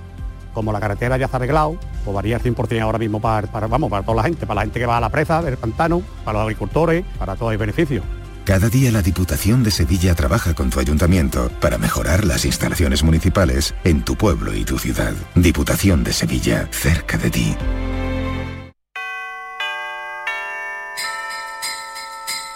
Como 0.55 0.73
la 0.73 0.79
carretera 0.79 1.17
ya 1.17 1.25
está 1.25 1.39
arreglado, 1.39 1.77
pues 2.05 2.15
varía 2.15 2.37
el 2.37 2.43
100% 2.43 2.81
ahora 2.83 2.99
mismo 2.99 3.21
para, 3.21 3.51
para, 3.51 3.67
vamos, 3.67 3.91
para 3.91 4.05
toda 4.05 4.19
la 4.19 4.23
gente, 4.23 4.47
para 4.47 4.61
la 4.61 4.63
gente 4.63 4.79
que 4.79 4.87
va 4.87 4.99
a 4.99 5.01
la 5.01 5.09
presa 5.09 5.43
del 5.43 5.57
pantano, 5.57 6.03
para 6.25 6.39
los 6.39 6.45
agricultores, 6.45 7.05
para 7.19 7.35
todo 7.35 7.51
el 7.51 7.59
beneficio. 7.59 8.05
Cada 8.49 8.71
día 8.71 8.91
la 8.91 9.03
Diputación 9.03 9.63
de 9.63 9.71
Sevilla 9.71 10.15
trabaja 10.15 10.55
con 10.55 10.71
tu 10.71 10.81
ayuntamiento 10.81 11.51
para 11.61 11.77
mejorar 11.77 12.25
las 12.25 12.47
instalaciones 12.47 13.03
municipales 13.03 13.75
en 13.85 14.03
tu 14.03 14.17
pueblo 14.17 14.55
y 14.55 14.65
tu 14.65 14.79
ciudad. 14.79 15.13
Diputación 15.35 16.03
de 16.03 16.15
Sevilla, 16.15 16.67
cerca 16.71 17.19
de 17.19 17.29
ti. 17.29 17.55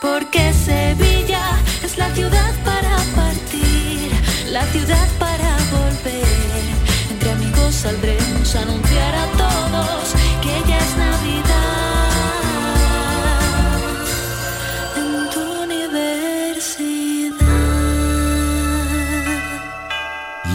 Porque 0.01 0.55
Sevilla 0.55 1.59
es 1.85 1.99
la 1.99 2.09
ciudad 2.15 2.55
para 2.65 2.97
partir, 3.15 4.13
la 4.51 4.65
ciudad 4.69 5.09
para 5.19 5.59
volver. 5.73 6.25
Entre 7.11 7.31
amigos 7.33 7.75
saldremos 7.75 8.57
a 8.57 8.63
anunciar 8.63 9.15
a 9.15 9.27
todos 9.33 10.15
que 10.41 10.71
ya 10.71 10.79
es 10.79 10.97
Navidad. 10.97 11.52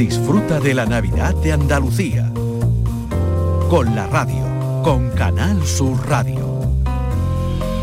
Disfruta 0.00 0.58
de 0.60 0.72
la 0.72 0.86
Navidad 0.86 1.34
de 1.42 1.52
Andalucía. 1.52 2.32
Con 3.68 3.94
la 3.94 4.06
radio, 4.06 4.82
con 4.82 5.10
Canal 5.10 5.62
Sur 5.66 6.08
Radio. 6.08 6.62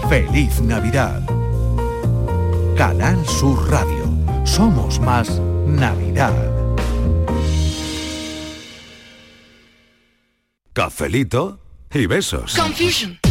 Feliz 0.09 0.59
Navidad. 0.59 1.21
Canal 2.75 3.23
Sur 3.27 3.69
Radio. 3.69 4.45
Somos 4.45 4.99
más 4.99 5.39
Navidad. 5.67 6.33
Cafelito 10.73 11.59
y 11.93 12.07
besos. 12.07 12.55
Confusion. 12.55 13.26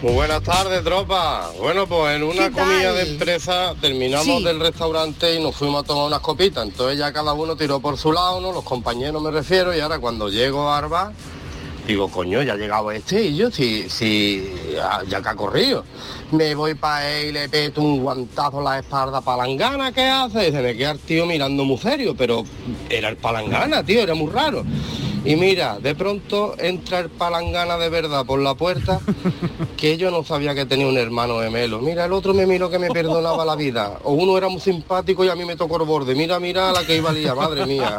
Muy 0.00 0.12
buenas 0.12 0.42
tardes, 0.44 0.84
tropa. 0.84 1.50
Bueno, 1.58 1.86
pues 1.88 2.14
en 2.16 2.22
una 2.22 2.50
comida 2.52 2.92
de 2.92 3.02
empresa 3.10 3.74
terminamos 3.80 4.26
Sí. 4.38 4.44
del 4.44 4.60
restaurante 4.60 5.34
y 5.34 5.42
nos 5.42 5.56
fuimos 5.56 5.82
a 5.82 5.86
tomar 5.86 6.06
unas 6.06 6.20
copitas. 6.20 6.64
Entonces 6.64 6.98
ya 6.98 7.12
cada 7.12 7.32
uno 7.32 7.56
tiró 7.56 7.80
por 7.80 7.98
su 7.98 8.12
lado, 8.12 8.40
¿no? 8.40 8.52
Los 8.52 8.62
compañeros 8.62 9.20
me 9.20 9.32
refiero, 9.32 9.74
y 9.76 9.80
ahora 9.80 9.98
cuando 9.98 10.28
llego 10.28 10.68
a 10.68 10.78
Arba, 10.78 11.12
digo, 11.84 12.08
coño, 12.12 12.42
ya 12.42 12.52
ha 12.52 12.56
llegado 12.56 12.92
este 12.92 13.24
y 13.24 13.36
yo, 13.36 13.50
si, 13.50 13.90
si 13.90 14.48
ya, 14.72 15.00
ya 15.08 15.20
que 15.20 15.28
ha 15.30 15.34
corrido. 15.34 15.84
Me 16.30 16.54
voy 16.54 16.74
para 16.74 17.10
él 17.10 17.30
y 17.30 17.32
le 17.32 17.48
peto 17.48 17.80
un 17.80 18.00
guantazo 18.00 18.60
a 18.60 18.62
la 18.62 18.78
espalda 18.78 19.20
palangana, 19.20 19.90
¿qué 19.90 20.02
hace? 20.02 20.50
Y 20.50 20.52
se 20.52 20.62
me 20.62 20.76
queda 20.76 20.92
el 20.92 21.00
tío 21.00 21.26
mirando 21.26 21.64
muy 21.64 21.78
serio, 21.78 22.14
pero 22.16 22.44
era 22.88 23.08
el 23.08 23.16
palangana, 23.16 23.82
tío, 23.82 24.00
era 24.00 24.14
muy 24.14 24.30
raro. 24.30 24.62
Y 25.24 25.36
mira, 25.36 25.78
de 25.78 25.94
pronto 25.94 26.54
entra 26.58 27.00
el 27.00 27.10
palangana 27.10 27.76
de 27.76 27.88
verdad 27.88 28.24
por 28.24 28.40
la 28.40 28.54
puerta, 28.54 29.00
que 29.76 29.96
yo 29.96 30.10
no 30.10 30.24
sabía 30.24 30.54
que 30.54 30.66
tenía 30.66 30.86
un 30.86 30.96
hermano 30.96 31.40
gemelo. 31.40 31.80
Mira, 31.80 32.06
el 32.06 32.12
otro 32.12 32.34
me 32.34 32.46
miró 32.46 32.70
que 32.70 32.78
me 32.78 32.88
perdonaba 32.88 33.44
la 33.44 33.56
vida. 33.56 33.98
O 34.04 34.12
uno 34.12 34.38
era 34.38 34.48
muy 34.48 34.60
simpático 34.60 35.24
y 35.24 35.28
a 35.28 35.34
mí 35.34 35.44
me 35.44 35.56
tocó 35.56 35.76
el 35.76 35.84
borde. 35.84 36.14
Mira, 36.14 36.40
mira 36.40 36.72
la 36.72 36.84
que 36.84 36.96
iba 36.96 37.10
a 37.10 37.12
liar, 37.12 37.36
madre 37.36 37.66
mía. 37.66 37.98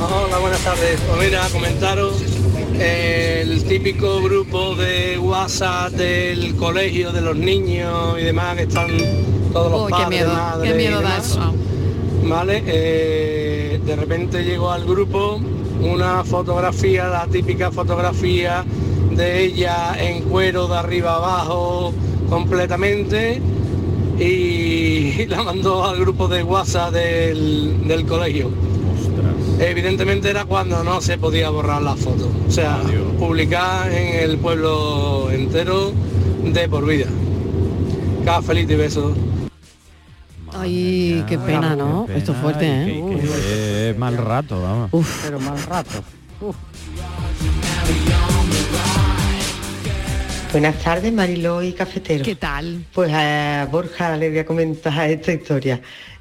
Hola, 0.00 0.38
buenas 0.38 0.60
tardes. 0.60 1.00
Pues 1.00 1.18
mira, 1.18 1.48
comentaros 1.50 2.22
el 2.78 3.64
típico 3.64 4.20
grupo 4.22 4.74
de 4.74 5.18
WhatsApp 5.18 5.92
del 5.92 6.54
colegio 6.56 7.12
de 7.12 7.20
los 7.20 7.36
niños 7.36 8.18
y 8.20 8.24
demás 8.24 8.56
que 8.56 8.62
están 8.62 8.88
todos 9.52 9.70
los 9.70 9.86
qué 9.86 9.90
padres, 9.92 10.08
miedo, 10.08 10.32
madres 10.34 10.72
qué 10.72 10.82
y 10.82 10.86
da 10.86 10.98
demás. 10.98 11.30
eso. 11.30 11.54
Vale, 12.24 12.62
eh, 12.66 13.80
de 13.84 13.96
repente 13.96 14.44
llegó 14.44 14.70
al 14.70 14.84
grupo 14.84 15.40
una 15.80 16.24
fotografía, 16.24 17.08
la 17.08 17.26
típica 17.26 17.70
fotografía 17.70 18.64
de 19.12 19.44
ella 19.44 19.96
en 19.98 20.22
cuero 20.24 20.68
de 20.68 20.76
arriba 20.76 21.16
abajo 21.16 21.92
completamente 22.28 23.40
y 24.18 25.26
la 25.28 25.42
mandó 25.42 25.84
al 25.84 25.98
grupo 25.98 26.28
de 26.28 26.42
WhatsApp 26.42 26.92
del, 26.92 27.86
del 27.86 28.04
colegio. 28.06 28.50
Evidentemente 29.58 30.28
era 30.30 30.44
cuando 30.44 30.84
no 30.84 31.00
se 31.00 31.16
podía 31.16 31.48
borrar 31.50 31.82
la 31.82 31.96
foto. 31.96 32.30
O 32.46 32.50
sea, 32.50 32.80
publicar 33.18 33.90
en 33.90 34.30
el 34.30 34.38
pueblo 34.38 35.30
entero 35.30 35.92
de 36.44 36.68
por 36.68 36.86
vida. 36.86 37.06
Cafelito 38.24 38.74
y 38.74 38.76
besos. 38.76 39.16
Ay, 40.52 41.24
qué 41.26 41.38
pena, 41.38 41.74
¿no? 41.74 42.06
Esto 42.14 42.32
es 42.32 42.38
fuerte, 42.38 42.66
¿eh? 42.66 43.02
Uf. 43.02 43.36
Qué 43.46 43.94
mal 43.98 44.16
rato, 44.16 44.60
vamos. 44.60 44.90
Pero 45.22 45.40
mal 45.40 45.62
rato. 45.62 46.02
Uf. 46.40 46.56
Buenas 50.52 50.76
tardes, 50.82 51.12
Mariló 51.12 51.62
y 51.62 51.72
Cafetero. 51.72 52.24
¿Qué 52.24 52.36
tal? 52.36 52.84
Pues 52.94 53.12
a 53.12 53.68
Borja 53.70 54.16
le 54.16 54.30
voy 54.30 54.38
a 54.38 54.46
comentar 54.46 55.10
esta 55.10 55.32
historia. 55.32 55.80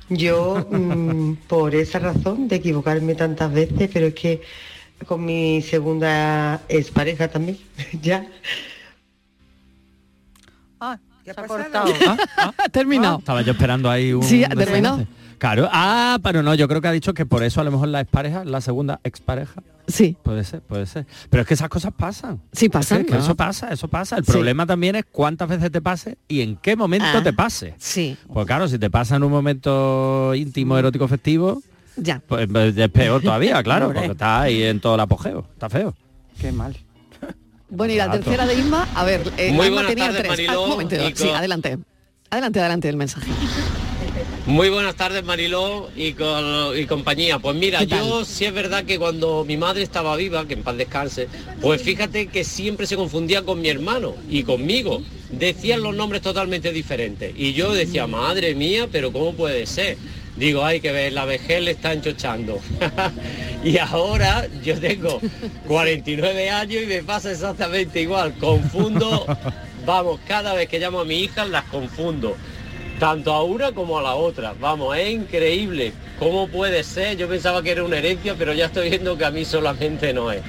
Yo, 0.09 0.67
mm, 0.69 1.33
por 1.47 1.73
esa 1.73 1.99
razón 1.99 2.47
de 2.47 2.57
equivocarme 2.57 3.15
tantas 3.15 3.51
veces, 3.51 3.89
pero 3.91 4.07
es 4.07 4.13
que 4.13 4.41
con 5.07 5.25
mi 5.25 5.61
segunda 5.61 6.61
expareja 6.69 7.27
también, 7.27 7.57
ya. 8.01 8.25
Ah, 10.79 10.97
¿Qué 11.23 11.31
ha 11.31 11.33
pasado? 11.33 11.63
cortado. 11.63 11.93
Ha 12.37 12.69
terminado. 12.69 13.19
Estaba 13.19 13.41
yo 13.41 13.53
esperando 13.53 13.89
ahí 13.89 14.13
un... 14.13 14.23
Sí, 14.23 14.43
ha 14.43 14.49
terminado. 14.49 15.05
Claro. 15.37 15.69
Ah, 15.71 16.17
pero 16.23 16.41
no, 16.43 16.55
yo 16.55 16.67
creo 16.67 16.81
que 16.81 16.87
ha 16.87 16.91
dicho 16.91 17.13
que 17.13 17.25
por 17.25 17.43
eso 17.43 17.61
a 17.61 17.63
lo 17.63 17.71
mejor 17.71 17.87
la 17.89 18.01
expareja, 18.01 18.45
la 18.45 18.61
segunda 18.61 18.99
expareja. 19.03 19.61
Sí. 19.87 20.17
Puede 20.23 20.43
ser, 20.43 20.61
puede 20.61 20.85
ser. 20.87 21.05
Pero 21.29 21.41
es 21.41 21.47
que 21.47 21.53
esas 21.53 21.69
cosas 21.69 21.93
pasan. 21.95 22.41
Sí, 22.51 22.69
pasan, 22.69 23.01
Es 23.01 23.05
que 23.07 23.13
¿no? 23.13 23.19
Eso 23.19 23.35
pasa, 23.35 23.69
eso 23.71 23.87
pasa. 23.87 24.17
El 24.17 24.25
Sí. 24.25 24.31
problema 24.31 24.65
también 24.65 24.95
es 24.95 25.05
cuántas 25.11 25.47
veces 25.47 25.71
te 25.71 25.81
pase 25.81 26.17
y 26.27 26.41
en 26.41 26.55
qué 26.57 26.75
momento 26.75 27.07
Ah, 27.13 27.21
te 27.23 27.33
pase. 27.33 27.75
Sí, 27.77 28.17
Pues 28.33 28.47
claro, 28.47 28.67
si 28.67 28.79
te 28.79 28.89
pasa 28.89 29.17
en 29.17 29.23
un 29.23 29.31
momento 29.31 30.33
íntimo, 30.33 30.77
erótico, 30.77 31.07
festivo, 31.07 31.61
ya. 31.97 32.21
pues 32.27 32.47
es 32.77 32.89
peor 32.89 33.21
todavía, 33.21 33.61
claro, 33.63 33.91
porque 33.93 34.11
está 34.11 34.41
ahí 34.41 34.63
en 34.63 34.79
todo 34.79 34.95
el 34.95 35.01
apogeo. 35.01 35.47
Está 35.53 35.69
feo. 35.69 35.93
Qué 36.41 36.51
mal. 36.51 36.75
Bueno, 37.69 37.93
y 37.93 37.97
la 37.97 38.05
Rato. 38.07 38.19
tercera 38.19 38.45
de 38.45 38.53
Inma, 38.59 38.87
a 38.95 39.03
ver, 39.03 39.21
eh, 39.37 39.51
Muy 39.51 39.69
buenas 39.69 39.87
tenía 39.89 40.05
tardes, 40.05 40.19
tres. 40.21 40.29
Mariló, 40.29 40.51
Ah, 40.53 40.59
un 40.63 40.69
momento, 40.69 40.95
sí, 41.15 41.29
adelante. 41.29 41.77
Adelante, 42.29 42.59
adelante 42.59 42.89
el 42.89 42.97
mensaje. 42.97 43.27
Muy 44.47 44.69
buenas 44.69 44.95
tardes 44.95 45.23
Mariló 45.23 45.89
y, 45.95 46.13
con, 46.13 46.77
y 46.77 46.85
compañía. 46.85 47.39
Pues 47.39 47.55
mira, 47.55 47.81
yo 47.81 48.23
sí 48.25 48.45
es 48.45 48.53
verdad 48.53 48.83
que 48.83 48.99
cuando 48.99 49.43
mi 49.43 49.57
madre 49.57 49.81
estaba 49.81 50.15
viva, 50.15 50.47
que 50.47 50.53
en 50.53 50.61
paz 50.61 50.77
descanse, 50.77 51.27
pues 51.61 51.81
fíjate 51.81 52.27
que 52.27 52.43
siempre 52.43 52.85
se 52.85 52.95
confundía 52.95 53.41
con 53.41 53.59
mi 53.59 53.69
hermano 53.69 54.13
y 54.29 54.43
conmigo. 54.43 55.01
Decían 55.31 55.81
los 55.81 55.95
nombres 55.95 56.21
totalmente 56.21 56.71
diferentes. 56.71 57.33
Y 57.35 57.53
yo 57.53 57.73
decía, 57.73 58.05
madre 58.05 58.53
mía, 58.53 58.87
pero 58.91 59.11
¿cómo 59.11 59.33
puede 59.33 59.65
ser? 59.65 59.97
Digo, 60.35 60.63
hay 60.63 60.79
que 60.79 60.91
ver, 60.91 61.13
la 61.13 61.25
vejez 61.25 61.63
le 61.63 61.71
está 61.71 61.93
enchochando. 61.93 62.59
y 63.63 63.79
ahora 63.79 64.47
yo 64.63 64.79
tengo 64.79 65.21
49 65.67 66.51
años 66.51 66.83
y 66.83 66.85
me 66.85 67.01
pasa 67.01 67.31
exactamente 67.31 67.99
igual. 67.99 68.35
Confundo, 68.37 69.25
vamos, 69.87 70.19
cada 70.27 70.53
vez 70.53 70.69
que 70.69 70.77
llamo 70.77 70.99
a 70.99 71.05
mi 71.05 71.15
hija 71.15 71.45
las 71.45 71.63
confundo 71.63 72.37
tanto 72.99 73.33
a 73.33 73.43
una 73.43 73.71
como 73.71 73.97
a 73.97 74.01
la 74.01 74.15
otra. 74.15 74.53
Vamos, 74.59 74.97
es 74.97 75.09
increíble. 75.09 75.93
¿Cómo 76.19 76.47
puede 76.47 76.83
ser? 76.83 77.17
Yo 77.17 77.27
pensaba 77.27 77.61
que 77.61 77.71
era 77.71 77.83
una 77.83 77.97
herencia, 77.97 78.35
pero 78.37 78.53
ya 78.53 78.65
estoy 78.65 78.89
viendo 78.89 79.17
que 79.17 79.25
a 79.25 79.31
mí 79.31 79.45
solamente 79.45 80.13
no 80.13 80.31
es. 80.31 80.41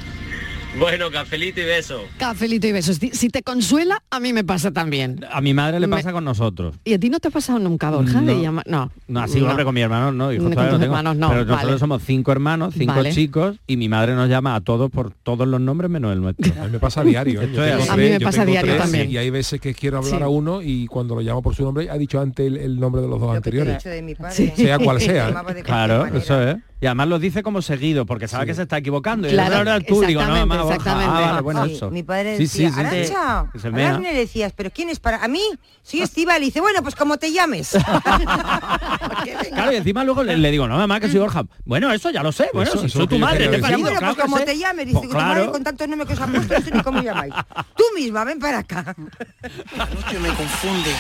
Bueno, 0.79 1.11
cafelito 1.11 1.61
y 1.61 1.65
beso. 1.65 2.03
Cafelito 2.19 2.67
y 2.67 2.73
besos. 2.73 2.99
Si- 3.12 3.31
te 3.31 3.43
consuela, 3.43 4.03
a 4.11 4.21
mí 4.21 4.33
me 4.33 4.45
pasa 4.45 4.71
también. 4.73 5.25
A 5.31 5.41
mi 5.41 5.55
madre 5.55 5.81
le 5.81 5.87
Me- 5.87 5.97
pasa 5.97 6.12
con 6.12 6.25
nosotros. 6.25 6.77
¿Y 6.85 6.95
a 6.95 6.99
ti 6.99 7.09
no 7.11 7.19
te 7.19 7.29
ha 7.29 7.31
pasado 7.31 7.59
nunca, 7.59 7.91
Borja, 7.91 8.21
de 8.21 8.35
No. 8.35 8.43
llamar? 8.43 8.65
No. 8.69 8.91
No, 9.09 9.21
así 9.21 9.41
hombre, 9.41 9.65
con 9.65 9.75
mi 9.75 9.81
hermano 9.81 10.12
no, 10.12 10.33
hijos 10.33 10.45
Con 10.47 10.55
no 10.55 10.61
tus 10.62 10.71
tengo. 10.73 10.85
hermanos 10.85 11.17
no, 11.17 11.29
Pero 11.29 11.41
nosotros 11.45 11.67
vale. 11.67 11.79
somos 11.79 12.03
cinco 12.05 12.33
hermanos, 12.33 12.75
cinco 12.77 12.95
Vale. 12.95 13.12
chicos, 13.12 13.57
y 13.67 13.77
mi 13.77 13.89
madre 13.89 14.15
nos 14.15 14.29
llama 14.29 14.55
a 14.55 14.61
todos 14.61 14.91
por 14.91 15.12
todos 15.12 15.49
los 15.49 15.61
nombres 15.61 15.91
menos 15.91 16.12
el 16.12 16.21
nuestro. 16.21 16.53
A 16.61 16.67
mí 16.67 16.73
me 16.73 16.79
pasa 16.79 17.01
a 17.01 17.05
diario. 17.05 17.41
¿eh? 17.41 17.45
Esto 17.45 17.57
Yo 17.57 17.65
es 17.65 17.71
tengo 17.71 17.83
así. 17.83 17.91
A 17.91 17.97
mí 17.97 18.03
me 18.03 18.09
tres- 18.11 18.23
pasa 18.25 18.39
tengo 18.43 18.51
diario 18.53 18.73
tres, 18.73 18.83
también. 18.83 19.11
Y 19.11 19.17
hay 19.17 19.31
veces 19.31 19.61
que 19.61 19.75
quiero 19.75 19.99
hablar 19.99 20.19
Sí. 20.19 20.23
a 20.23 20.29
uno 20.29 20.61
y 20.62 20.87
cuando 20.87 21.15
lo 21.15 21.21
llamo 21.23 21.43
por 21.43 21.55
su 21.55 21.62
nombre 21.62 21.89
ha 21.91 21.97
dicho 21.99 22.21
antes 22.21 22.47
el, 22.47 22.57
el 22.59 22.79
nombre 22.81 23.01
de 23.03 23.09
los 23.09 23.21
dos 23.21 23.35
anteriores. 23.35 23.79
dicho 23.79 23.89
de 23.89 24.03
mi 24.03 24.15
padre. 24.15 24.35
Sí. 24.35 24.53
Sea 24.57 24.79
cual 24.79 25.01
sea. 25.01 25.27
De 25.29 25.33
cualquier 25.33 25.65
Claro, 25.65 26.07
eso 26.07 26.43
es. 26.43 26.57
Y 26.79 26.85
además 26.85 27.09
lo 27.09 27.19
dice 27.19 27.43
como 27.43 27.62
seguido, 27.62 28.05
porque 28.05 28.29
sabe 28.29 28.45
que 28.45 28.55
se 28.55 28.62
está 28.62 28.77
equivocando. 28.77 29.27
Y 29.27 29.31
Claro, 29.31 29.57
ahora 29.57 29.81
tú, 29.81 30.03
digo, 30.03 30.23
no, 30.23 30.47
exactamente. 30.70 31.14
Ah, 31.16 31.20
vale, 31.31 31.40
bueno, 31.42 31.64
Sí, 31.66 31.74
eso. 31.74 31.90
Mi 31.90 32.02
padre 32.02 32.38
decía, 32.38 32.46
sí, 32.48 32.74
sí. 32.74 32.81
Arancha, 32.81 34.00
le 34.00 34.14
decías, 34.14 34.52
pero 34.57 34.70
¿quién 34.70 34.88
es 34.90 35.00
para 35.00 35.22
a 35.24 35.29
mí? 35.29 35.42
Soy 35.83 36.02
Estival. 36.02 36.42
Y 36.42 36.46
dice, 36.46 36.61
bueno, 36.61 36.83
pues 36.83 36.94
como 36.94 37.16
te 37.16 37.33
llames. 37.33 37.76
Claro, 39.52 39.72
y 39.72 39.76
encima 39.76 40.05
luego 40.05 40.22
le, 40.22 40.37
le 40.37 40.50
digo, 40.50 40.68
no, 40.68 40.76
mamá, 40.76 41.00
que 41.00 41.09
soy 41.09 41.18
Borja. 41.18 41.44
Bueno, 41.64 41.90
eso 41.92 42.11
ya 42.11 42.22
lo 42.22 42.31
sé. 42.33 42.48
Bueno, 42.52 42.68
Eso- 42.70 42.81
si 42.81 42.87
eso 42.87 42.98
soy 42.98 43.07
tu 43.09 43.18
madre, 43.18 43.48
te 43.48 43.59
parido, 43.59 43.81
bueno, 43.81 43.98
claro 43.98 44.14
pues 44.14 44.24
como 44.26 44.38
sé. 44.38 44.44
te 44.44 44.59
llames. 44.59 44.87
Dice 44.87 44.98
Pues 44.98 45.09
que 45.09 45.14
tu 45.14 45.18
madre 45.20 45.35
claro. 45.37 45.52
con 45.52 45.64
tantos 45.64 45.88
nombres 45.88 46.09
que 46.09 46.14
os 46.14 46.20
ha 46.20 46.26
puesto, 46.26 46.55
no 46.55 46.61
sé 46.64 46.70
ni 46.70 46.83
cómo 46.83 47.02
llamáis. 47.02 47.35
Tú 47.76 47.85
misma, 47.96 48.24
ven 48.24 48.38
para 48.38 48.59
acá. 48.59 48.94
me 48.96 50.29
confunde, 50.29 50.90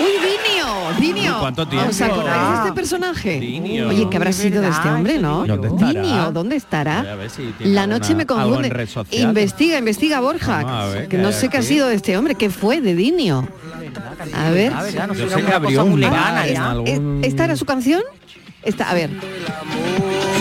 ¡Uy, 0.00 0.10
Dinio! 0.20 1.00
¡Dinio! 1.00 1.34
Uy, 1.34 1.40
¿cuánto 1.40 1.66
tiempo? 1.68 1.90
¿Os 1.90 2.00
acordáis 2.00 2.48
de 2.48 2.54
este 2.58 2.72
personaje? 2.72 3.40
Dinio. 3.40 3.88
Oye, 3.88 4.08
¿qué 4.10 4.16
habrá 4.16 4.32
sido 4.32 4.62
de 4.62 4.68
este 4.68 4.88
hombre, 4.88 5.18
no? 5.18 5.44
¿Dónde 5.46 5.68
estará? 5.68 6.02
Dinio, 6.02 6.32
¿dónde 6.32 6.56
estará? 6.56 7.16
La 7.60 7.86
noche 7.86 8.14
me 8.14 8.22
algo 8.22 8.51
confunde. 8.54 8.68
en 8.68 8.74
red 8.74 8.88
social. 8.88 9.22
Investiga, 9.28 9.78
investiga, 9.78 10.20
Borja. 10.20 10.86
ver 10.92 11.08
Que 11.08 11.18
no 11.18 11.32
sé 11.32 11.48
qué 11.48 11.58
ha 11.58 11.62
sido 11.62 11.88
de 11.88 11.94
este 11.96 12.16
hombre. 12.16 12.34
¿Qué 12.34 12.50
fue 12.50 12.80
de 12.80 12.94
Dinio? 12.94 13.48
A 14.34 14.50
ver. 14.50 14.72
Yo 15.16 15.28
sé 15.28 15.42
que 15.42 15.52
abrió 15.52 15.84
un 15.84 16.00
bar 16.00 16.46
en 16.46 16.52
¿Es- 16.54 16.58
algún... 16.58 17.20
¿Esta 17.24 17.44
era 17.44 17.56
su 17.56 17.64
canción? 17.64 18.02
Esta, 18.62 18.90
a 18.90 18.94
ver. 18.94 19.10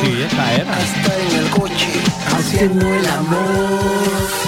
Sí, 0.01 0.21
esta 0.25 0.53
era. 0.53 0.77
en 1.31 1.39
el 1.43 1.49
coche, 1.49 1.87
haciendo 2.35 2.87
el 2.93 3.07
amor. 3.07 4.40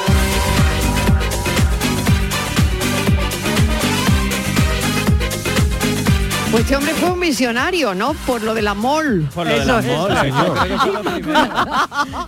Pues 6.53 6.65
este 6.65 6.75
hombre 6.75 6.93
fue 6.93 7.09
un 7.09 7.19
visionario, 7.19 7.95
¿no? 7.95 8.13
Por 8.27 8.43
lo 8.43 8.53
de 8.53 8.61
la 8.61 8.75
mol. 8.75 9.27
Por 9.33 9.47
lo 9.47 9.57
de 9.57 9.65
la 9.65 9.81
mol, 9.81 10.15
señor. 10.19 10.67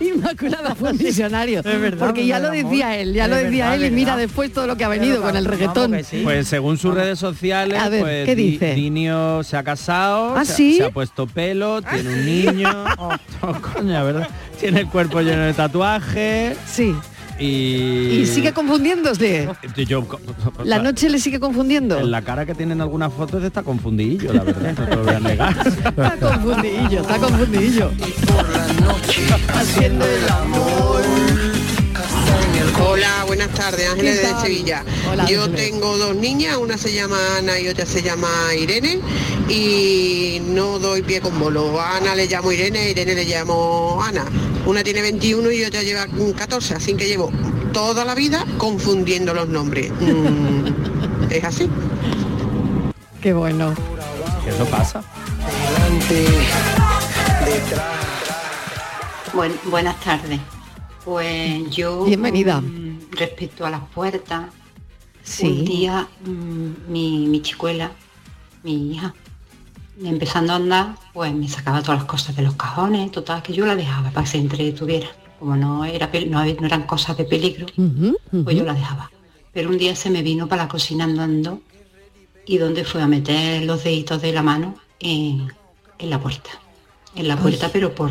Inmaculada 0.00 0.74
fue 0.74 0.90
un 0.90 0.98
visionario. 0.98 1.62
verdad, 1.62 1.96
porque 2.08 2.26
ya 2.26 2.40
lo 2.40 2.50
decía 2.50 2.96
él, 2.96 3.12
ya 3.14 3.24
Es 3.26 3.30
lo 3.30 3.36
decía 3.36 3.66
verdad, 3.70 3.74
él 3.76 3.82
y 3.82 3.84
es 3.86 3.92
mira 3.92 4.16
verdad. 4.16 4.26
después 4.26 4.52
todo 4.52 4.66
lo 4.66 4.76
que 4.76 4.84
ha 4.84 4.88
venido 4.88 5.22
con 5.22 5.36
el 5.36 5.44
reggaetón. 5.44 5.96
Pues 6.24 6.48
según 6.48 6.76
sus 6.76 6.92
redes 6.92 7.20
sociales, 7.20 7.80
A 7.80 7.88
ver, 7.88 8.00
pues 8.00 8.26
¿qué 8.26 8.34
Di- 8.34 8.50
dice? 8.50 8.74
Dinio 8.74 9.44
se 9.44 9.56
ha 9.56 9.62
casado, 9.62 10.34
¿Ah, 10.36 10.44
se, 10.44 10.52
ha- 10.52 10.56
sí? 10.56 10.76
se 10.78 10.84
ha 10.86 10.90
puesto 10.90 11.28
pelo, 11.28 11.80
tiene 11.82 12.08
un 12.08 12.26
niño. 12.26 12.84
Oh, 13.42 13.52
coño, 13.74 14.02
¿verdad? 14.04 14.28
Tiene 14.58 14.80
el 14.80 14.86
cuerpo 14.88 15.20
lleno 15.20 15.42
de 15.42 15.52
tatuajes. 15.52 16.56
Sí. 16.66 16.96
Y, 17.38 18.20
Y 18.20 18.26
sigue 18.26 18.52
confundiéndose. 18.52 19.48
yo, 19.86 20.06
La 20.64 20.78
noche 20.78 21.10
le 21.10 21.18
sigue 21.18 21.38
confundiendo. 21.38 21.98
En 21.98 22.10
la 22.10 22.22
cara 22.22 22.46
que 22.46 22.54
tiene 22.54 22.72
en 22.72 22.80
algunas 22.80 23.12
fotos 23.12 23.42
está 23.44 23.62
confundidillo, 23.62 24.32
la 24.32 24.42
verdad, 24.44 24.74
no 24.78 24.86
te 24.86 24.96
lo 24.96 25.04
voy 25.04 25.14
a 25.14 25.20
negar. 25.20 25.56
Está 25.66 26.16
confundidillo, 26.18 27.00
está 27.00 27.18
confundidillo. 27.18 27.90
Haciendo 29.54 30.04
el 30.04 30.28
amor. 30.30 31.45
Hola, 32.80 33.24
buenas 33.26 33.48
tardes, 33.50 33.88
Ángeles 33.88 34.20
¿Qué 34.20 34.26
de? 34.26 34.40
Sevilla. 34.40 34.84
Hola, 35.10 35.24
Yo 35.26 35.44
Ángeles. 35.44 35.70
tengo 35.70 35.96
dos 35.96 36.14
niñas, 36.14 36.56
una 36.56 36.76
se 36.78 36.92
llama 36.92 37.16
Ana 37.38 37.58
y 37.58 37.68
otra 37.68 37.86
se 37.86 38.02
llama 38.02 38.28
Irene 38.58 39.00
y 39.48 40.40
no 40.46 40.78
doy 40.78 41.02
pie 41.02 41.20
con 41.20 41.38
bolo. 41.38 41.80
A 41.80 41.96
Ana 41.96 42.14
le 42.14 42.26
llamo 42.26 42.52
Irene, 42.52 42.80
a 42.80 42.88
Irene 42.88 43.14
le 43.14 43.24
llamo 43.24 44.00
Ana. 44.02 44.24
Una 44.66 44.82
tiene 44.82 45.00
21 45.02 45.50
y 45.52 45.64
otra 45.64 45.82
lleva 45.82 46.06
14, 46.36 46.74
así 46.74 46.94
que 46.94 47.06
llevo 47.06 47.30
toda 47.72 48.04
la 48.04 48.14
vida 48.14 48.44
confundiendo 48.58 49.32
los 49.32 49.48
nombres. 49.48 49.90
Mm, 50.00 50.66
es 51.30 51.44
así. 51.44 51.68
Qué 53.22 53.32
bueno. 53.32 53.74
Eso 54.46 54.64
pasa. 54.66 55.02
Buen- 59.32 59.58
buenas 59.64 59.98
tardes. 60.00 60.40
Pues 61.06 61.70
yo... 61.70 62.04
Bienvenida. 62.04 62.60
mm, 62.60 63.12
Respecto 63.12 63.64
a 63.64 63.70
las 63.70 63.82
puertas, 63.94 64.46
Sí. 65.22 65.46
un 65.46 65.64
día 65.64 66.08
mm, 66.24 66.90
mi, 66.92 67.26
mi 67.28 67.40
chicuela, 67.42 67.92
mi 68.64 68.90
hija, 68.90 69.14
empezando 70.02 70.52
a 70.52 70.56
andar, 70.56 70.96
pues 71.14 71.32
me 71.32 71.48
sacaba 71.48 71.80
todas 71.80 71.98
las 72.00 72.08
cosas 72.08 72.34
de 72.34 72.42
los 72.42 72.56
cajones, 72.56 73.12
total, 73.12 73.40
que 73.40 73.52
yo 73.52 73.64
la 73.66 73.76
dejaba 73.76 74.10
para 74.10 74.24
que 74.24 74.32
se 74.32 74.38
entretuviera. 74.38 75.06
Como 75.38 75.54
no, 75.54 75.84
era, 75.84 76.10
no, 76.28 76.44
no 76.44 76.66
eran 76.66 76.82
cosas 76.88 77.16
de 77.16 77.24
peligro, 77.24 77.66
pues 78.44 78.56
yo 78.56 78.64
la 78.64 78.74
dejaba. 78.74 79.08
Pero 79.52 79.68
un 79.70 79.78
día 79.78 79.94
se 79.94 80.10
me 80.10 80.22
vino 80.22 80.48
para 80.48 80.64
la 80.64 80.68
cocina 80.68 81.04
andando 81.04 81.60
y 82.46 82.58
donde 82.58 82.84
fue 82.84 83.00
a 83.00 83.06
meter 83.06 83.62
los 83.62 83.84
deditos 83.84 84.20
de 84.22 84.32
la 84.32 84.42
mano 84.42 84.74
en, 84.98 85.52
en 86.00 86.10
la 86.10 86.20
puerta. 86.20 86.50
En 87.14 87.28
la 87.28 87.36
puerta, 87.36 87.70
pero 87.72 87.94
por, 87.94 88.10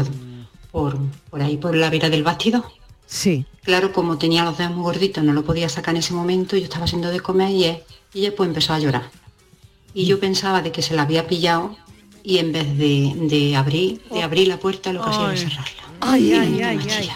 por, 0.72 0.98
por 1.30 1.42
ahí, 1.42 1.58
por 1.58 1.76
la 1.76 1.90
vera 1.90 2.10
del 2.10 2.24
bastidor. 2.24 2.64
Sí. 3.08 3.46
Claro, 3.64 3.92
como 3.94 4.18
tenía 4.18 4.44
los 4.44 4.58
dedos 4.58 4.74
muy 4.74 4.84
gorditos, 4.84 5.24
no 5.24 5.34
lo 5.34 5.44
podía 5.44 5.70
sacar 5.70 5.96
en 5.96 6.00
ese 6.00 6.14
momento, 6.14 6.56
yo 6.58 6.64
estaba 6.64 6.86
haciendo 6.86 7.10
de 7.10 7.20
comer 7.20 7.50
y, 7.52 7.64
él- 7.66 7.80
y 8.14 8.20
ella 8.22 8.36
pues 8.36 8.48
empezó 8.48 8.74
a 8.74 8.80
llorar. 8.80 9.10
Y 9.94 10.06
yo 10.06 10.20
pensaba 10.20 10.62
de 10.62 10.72
que 10.72 10.82
se 10.82 10.96
la 10.96 11.04
había 11.04 11.26
pillado 11.28 11.76
y 12.24 12.38
en 12.40 12.52
vez 12.52 12.78
de, 12.78 13.14
de 13.30 13.56
abrir, 13.56 14.02
de 14.12 14.24
abrir 14.24 14.48
la 14.48 14.58
puerta 14.58 14.92
lo 14.92 15.04
que 15.04 15.10
hacía 15.10 15.26
era 15.32 15.38
cerrarla. 15.38 15.84
Ay, 16.02 16.24
Y 16.30 16.34
ay, 16.34 16.62
ay. 16.62 17.10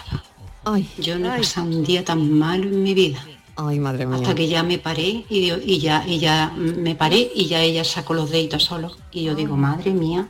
Ay. 0.64 0.88
Yo 0.98 1.18
no 1.18 1.32
he 1.34 1.38
pasado 1.38 1.66
un 1.66 1.84
día 1.84 2.04
tan 2.04 2.32
malo 2.38 2.64
en 2.64 2.82
mi 2.82 2.94
vida. 2.94 3.24
Ay, 3.56 3.78
madre 3.78 4.06
mía. 4.06 4.16
Hasta 4.16 4.34
que 4.34 4.48
ya 4.48 4.62
me 4.62 4.78
paré 4.78 5.24
y, 5.28 5.52
y 5.52 5.78
ya 5.78 6.04
y 6.06 6.18
ya 6.18 6.52
me 6.56 6.94
paré 6.94 7.30
y 7.34 7.46
ya 7.46 7.60
ella 7.62 7.84
sacó 7.84 8.14
los 8.14 8.30
deditos 8.30 8.64
solo. 8.64 8.96
Y 9.12 9.24
yo 9.24 9.34
digo, 9.34 9.56
madre 9.56 9.90
mía, 9.92 10.28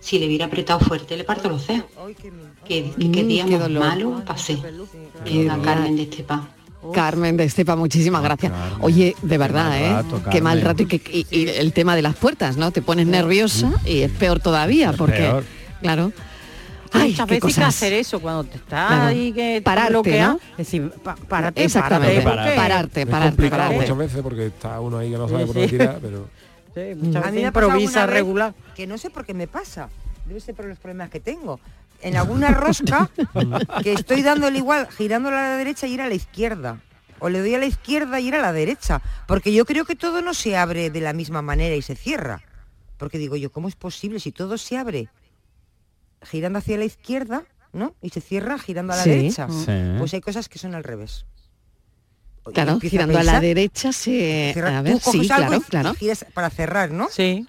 si 0.00 0.18
le 0.18 0.26
hubiera 0.26 0.46
apretado 0.46 0.80
fuerte 0.80 1.16
le 1.16 1.24
parto 1.24 1.48
los 1.48 1.66
dedos. 1.66 1.84
Qué, 2.66 2.90
qué, 2.98 3.10
qué 3.10 3.22
Mm, 3.24 3.28
día 3.28 3.44
qué 3.46 3.58
más 3.58 3.70
malo 3.70 4.22
pasé. 4.26 4.56
Qué 5.24 5.30
Venga, 5.38 5.54
día. 5.56 5.64
Carmen 5.64 5.96
de 5.96 6.02
Estepa. 6.02 6.48
Carmen 6.94 7.36
de 7.36 7.44
Estepa, 7.44 7.76
muchísimas 7.76 8.22
gracias. 8.22 8.52
Oye, 8.80 9.14
de 9.20 9.38
verdad, 9.38 9.68
mal 9.68 9.78
¿eh? 9.82 9.92
rato, 9.92 10.22
Qué 10.30 10.40
mal 10.40 10.62
rato 10.62 10.82
y, 10.82 10.86
que- 10.86 11.10
y- 11.12 11.26
y 11.30 11.48
el 11.48 11.72
tema 11.74 11.94
de 11.94 12.00
las 12.02 12.16
puertas, 12.16 12.56
¿no? 12.56 12.70
Te 12.70 12.80
pones 12.80 13.06
nerviosa 13.06 13.70
y 13.84 13.98
es 14.00 14.10
peor 14.10 14.40
todavía, 14.40 14.92
porque, 14.94 15.18
peor. 15.18 15.44
claro. 15.82 16.12
Ay, 16.92 17.10
Muchas 17.10 17.26
qué 17.28 17.34
veces 17.34 17.58
hay 17.58 17.62
que 17.62 17.68
hacer 17.68 17.92
eso 17.92 18.18
cuando 18.20 18.44
te 18.44 18.56
estás 18.56 18.88
Claro. 18.88 19.06
ahí 19.08 19.30
que 19.32 19.54
te 19.56 19.60
Pararte, 19.62 19.90
bloquea, 19.92 20.28
¿no? 20.28 20.40
decir, 20.56 20.90
pa- 21.04 21.14
párate, 21.14 21.62
Exactamente, 21.64 22.20
pararte, 22.22 22.50
Es 22.50 22.56
pararte, 22.56 23.06
complicado 23.06 23.62
pararte. 23.62 23.80
muchas 23.80 23.96
veces 23.98 24.22
porque 24.22 24.46
está 24.46 24.80
uno 24.80 24.98
ahí 24.98 25.10
que 25.10 25.16
no 25.18 25.28
sabe 25.28 25.40
Sí, 25.42 25.46
por 25.46 25.54
dónde 25.54 25.68
sí. 25.68 25.76
tirar, 25.78 25.98
pero... 26.02 26.26
Sí, 26.74 26.94
muchas 26.96 27.24
A 27.26 27.30
mí 27.30 27.40
me 27.40 27.46
improvisa 27.48 28.06
regular. 28.06 28.54
Que 28.74 28.86
no 28.86 28.98
sé 28.98 29.10
por 29.10 29.24
qué 29.26 29.34
me 29.34 29.46
pasa. 29.48 29.88
Debe 30.26 30.40
ser 30.40 30.54
por 30.54 30.64
los 30.66 30.78
problemas 30.78 31.10
que 31.10 31.20
tengo. 31.20 31.58
En 32.02 32.16
alguna 32.16 32.48
rosca 32.52 33.10
que 33.82 33.92
estoy 33.92 34.22
dándole 34.22 34.58
igual, 34.58 34.88
girándola 34.88 35.38
a 35.38 35.50
la 35.50 35.56
derecha 35.56 35.86
y 35.86 35.94
ir 35.94 36.00
a 36.00 36.08
la 36.08 36.14
izquierda. 36.14 36.80
O 37.18 37.28
le 37.28 37.40
doy 37.40 37.54
a 37.54 37.58
la 37.58 37.66
izquierda 37.66 38.18
y 38.20 38.28
ir 38.28 38.34
a 38.34 38.40
la 38.40 38.52
derecha. 38.52 39.02
Porque 39.26 39.52
yo 39.52 39.66
creo 39.66 39.84
que 39.84 39.96
todo 39.96 40.22
no 40.22 40.32
se 40.32 40.56
abre 40.56 40.90
de 40.90 41.00
la 41.00 41.12
misma 41.12 41.42
manera 41.42 41.74
y 41.76 41.82
se 41.82 41.94
cierra. 41.96 42.40
Porque 42.96 43.18
digo 43.18 43.36
yo, 43.36 43.50
¿cómo 43.52 43.68
es 43.68 43.76
posible 43.76 44.20
si 44.20 44.32
todo 44.32 44.56
se 44.58 44.78
abre 44.78 45.08
girando 46.22 46.58
hacia 46.58 46.76
la 46.78 46.84
izquierda, 46.84 47.44
¿no? 47.72 47.94
Y 48.02 48.10
se 48.10 48.20
cierra 48.20 48.58
girando 48.58 48.92
a 48.92 48.96
la 48.96 49.02
Sí. 49.04 49.10
derecha. 49.10 49.48
Sí. 49.48 49.72
Pues 49.98 50.14
hay 50.14 50.20
cosas 50.20 50.48
que 50.48 50.58
son 50.58 50.74
al 50.74 50.84
revés. 50.84 51.24
Claro, 52.52 52.72
empieza 52.72 52.90
girando 52.92 53.18
a, 53.18 53.22
la 53.22 53.40
derecha 53.40 53.92
se... 53.92 54.50
cierra- 54.54 54.78
A 54.78 54.82
ver, 54.82 54.98
sí, 55.00 55.26
claro, 55.26 55.60
claro. 55.68 55.94
para 56.32 56.50
cerrar, 56.50 56.90
¿no? 56.90 57.08
Sí. 57.10 57.46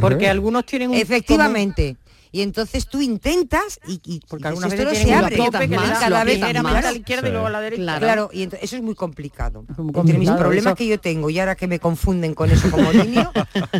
Porque 0.00 0.28
algunos 0.28 0.64
tienen 0.64 0.90
un... 0.90 0.96
Efectivamente. 0.96 1.96
Y 2.32 2.42
entonces 2.42 2.86
tú 2.86 3.00
intentas 3.00 3.80
y, 3.88 4.00
y 4.04 4.20
porque 4.28 4.48
algunas 4.48 4.72
esto 4.72 4.84
no 4.84 4.90
veces 4.90 5.04
se 5.06 5.14
abre 5.14 5.36
tope 5.36 5.66
da- 5.68 5.98
cada 6.00 6.24
vez 6.24 6.40
aprietan 6.42 6.62
más 6.62 6.72
más. 6.74 6.84
a 6.84 6.92
la 6.92 6.98
izquierda 6.98 7.28
y 7.28 7.32
luego 7.32 7.46
a 7.46 7.50
la 7.50 7.60
derecha. 7.60 7.82
Claro, 7.82 8.00
Claro. 8.00 8.30
y 8.32 8.42
entonces 8.42 8.64
eso 8.64 8.76
es 8.76 8.82
muy 8.82 8.94
complicado. 8.94 9.64
Entre 9.68 9.82
mis 9.82 9.92
complicado, 9.92 10.38
problemas 10.38 10.66
eso. 10.66 10.74
que 10.76 10.86
yo 10.86 11.00
tengo 11.00 11.30
y 11.30 11.38
ahora 11.40 11.56
que 11.56 11.66
me 11.66 11.78
confunden 11.80 12.34
con 12.34 12.50
eso 12.50 12.70
como 12.70 12.92
niño, 12.92 13.30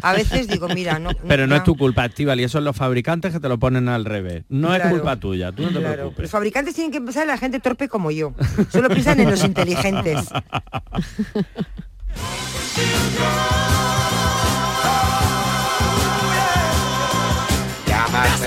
a 0.03 0.13
veces 0.15 0.49
digo, 0.49 0.69
mira, 0.69 0.99
no. 0.99 1.11
Pero 1.29 1.47
no 1.47 1.55
es 1.57 1.65
tu 1.65 1.77
culpa, 1.77 2.07
Estíbal, 2.07 2.41
y 2.41 2.45
eso 2.45 2.59
es 2.59 2.65
los 2.65 2.77
fabricantes 2.77 3.33
que 3.33 3.41
te 3.41 3.49
lo 3.49 3.59
ponen 3.59 3.89
al 3.89 4.05
revés. 4.05 4.45
No 4.49 4.75
es 4.75 4.83
culpa 4.87 5.17
tuya, 5.17 5.53
tú 5.53 5.63
no 5.63 5.69
te 5.69 5.75
Claro. 5.79 5.95
preocupes. 5.95 6.23
Los 6.23 6.31
fabricantes 6.31 6.75
tienen 6.75 6.93
que 6.93 7.01
pensar 7.01 7.23
en 7.23 7.29
la 7.29 7.39
gente 7.39 7.61
torpe 7.61 7.89
como 7.89 8.11
yo. 8.11 8.35
Solo 8.73 8.89
piensan 8.89 9.21
en 9.21 9.31
los 9.31 9.45
inteligentes. 9.45 10.27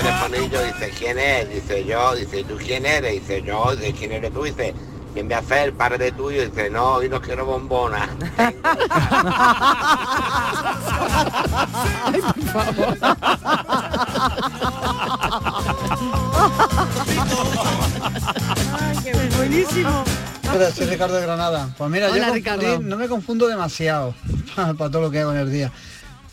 telefonillo, 0.04 0.62
dice, 0.64 0.92
¿quién 0.98 1.18
es? 1.18 1.48
Dice, 1.48 1.84
yo, 1.84 2.14
dice, 2.14 2.40
¿y 2.40 2.44
tú 2.44 2.56
quién 2.56 2.84
eres? 2.84 3.12
Dice, 3.12 3.42
yo, 3.42 3.74
dice, 3.74 3.92
¿quién 3.92 4.12
eres 4.12 4.32
tú? 4.32 4.44
Dice, 4.44 4.74
¿quién 5.14 5.32
a 5.32 5.38
hacer? 5.38 5.68
El 5.68 5.72
padre 5.72 6.12
tuyo. 6.12 6.44
Dice, 6.44 6.70
no, 6.70 6.94
hoy 6.94 7.08
no 7.08 7.20
quiero 7.20 7.46
bombona. 7.46 8.08
buenísimo. 19.36 20.04
Hola, 20.52 20.70
soy 20.70 20.86
Ricardo 20.86 21.16
de 21.16 21.22
Granada. 21.22 21.68
Pues 21.76 21.90
mira, 21.90 22.10
Hola, 22.10 22.28
yo 22.28 22.34
Ricardo. 22.34 22.80
no 22.80 22.96
me 22.96 23.08
confundo 23.08 23.48
demasiado 23.48 24.14
para, 24.56 24.74
todo 24.74 25.00
lo 25.00 25.10
que 25.10 25.20
hago 25.20 25.32
en 25.32 25.38
el 25.38 25.50
día. 25.50 25.72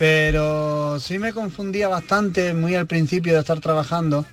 Pero 0.02 1.00
sí 1.00 1.20
me 1.20 1.32
confundía 1.32 1.88
bastante 1.88 2.56
muy 2.56 2.74
al 2.74 2.88
principio 2.88 3.34
de 3.36 3.42
estar 3.42 3.60
trabajando, 3.60 4.26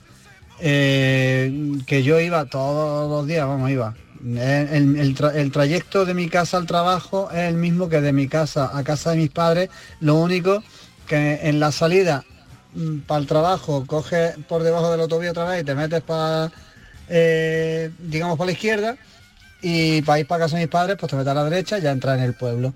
eh, 0.61 1.77
que 1.87 2.03
yo 2.03 2.19
iba 2.21 2.47
todos 2.47 3.11
los 3.11 3.27
días, 3.27 3.47
vamos, 3.47 3.71
iba. 3.71 3.95
El, 4.25 4.39
el- 4.39 4.97
el 4.99 5.15
tra- 5.15 5.35
el 5.35 5.53
trayecto 5.53 6.07
de 6.07 6.15
mi 6.15 6.31
casa 6.31 6.57
al 6.57 6.65
trabajo 6.65 7.29
es 7.33 7.41
el 7.51 7.57
mismo 7.57 7.91
que 7.91 8.01
de 8.01 8.15
mi 8.15 8.29
casa 8.29 8.71
a 8.73 8.83
casa 8.83 9.11
de 9.11 9.19
mis 9.19 9.29
padres, 9.29 9.69
lo 10.01 10.15
único 10.15 10.63
que 11.07 11.41
en 11.43 11.61
la 11.61 11.71
salida 11.71 12.25
para 13.07 13.21
el 13.21 13.27
trabajo 13.27 13.85
coges 13.87 14.37
por 14.49 14.63
debajo 14.63 14.91
del 14.91 15.03
autovía 15.03 15.33
otra 15.33 15.45
vez 15.45 15.61
y 15.61 15.65
te 15.67 15.75
metes 15.75 16.01
para, 16.01 16.51
digamos, 18.09 18.39
para 18.39 18.47
la 18.47 18.53
izquierda 18.53 18.97
y 19.61 20.01
para 20.01 20.21
ir 20.21 20.27
para 20.27 20.45
casa 20.47 20.57
de 20.57 20.63
mis 20.63 20.71
padres, 20.71 20.97
pues 20.99 21.11
te 21.11 21.17
metes 21.17 21.31
a 21.31 21.35
la 21.35 21.45
derecha 21.45 21.79
y 21.79 21.83
ya 21.83 21.91
entras 21.91 22.17
en 22.17 22.25
el 22.25 22.33
pueblo. 22.33 22.73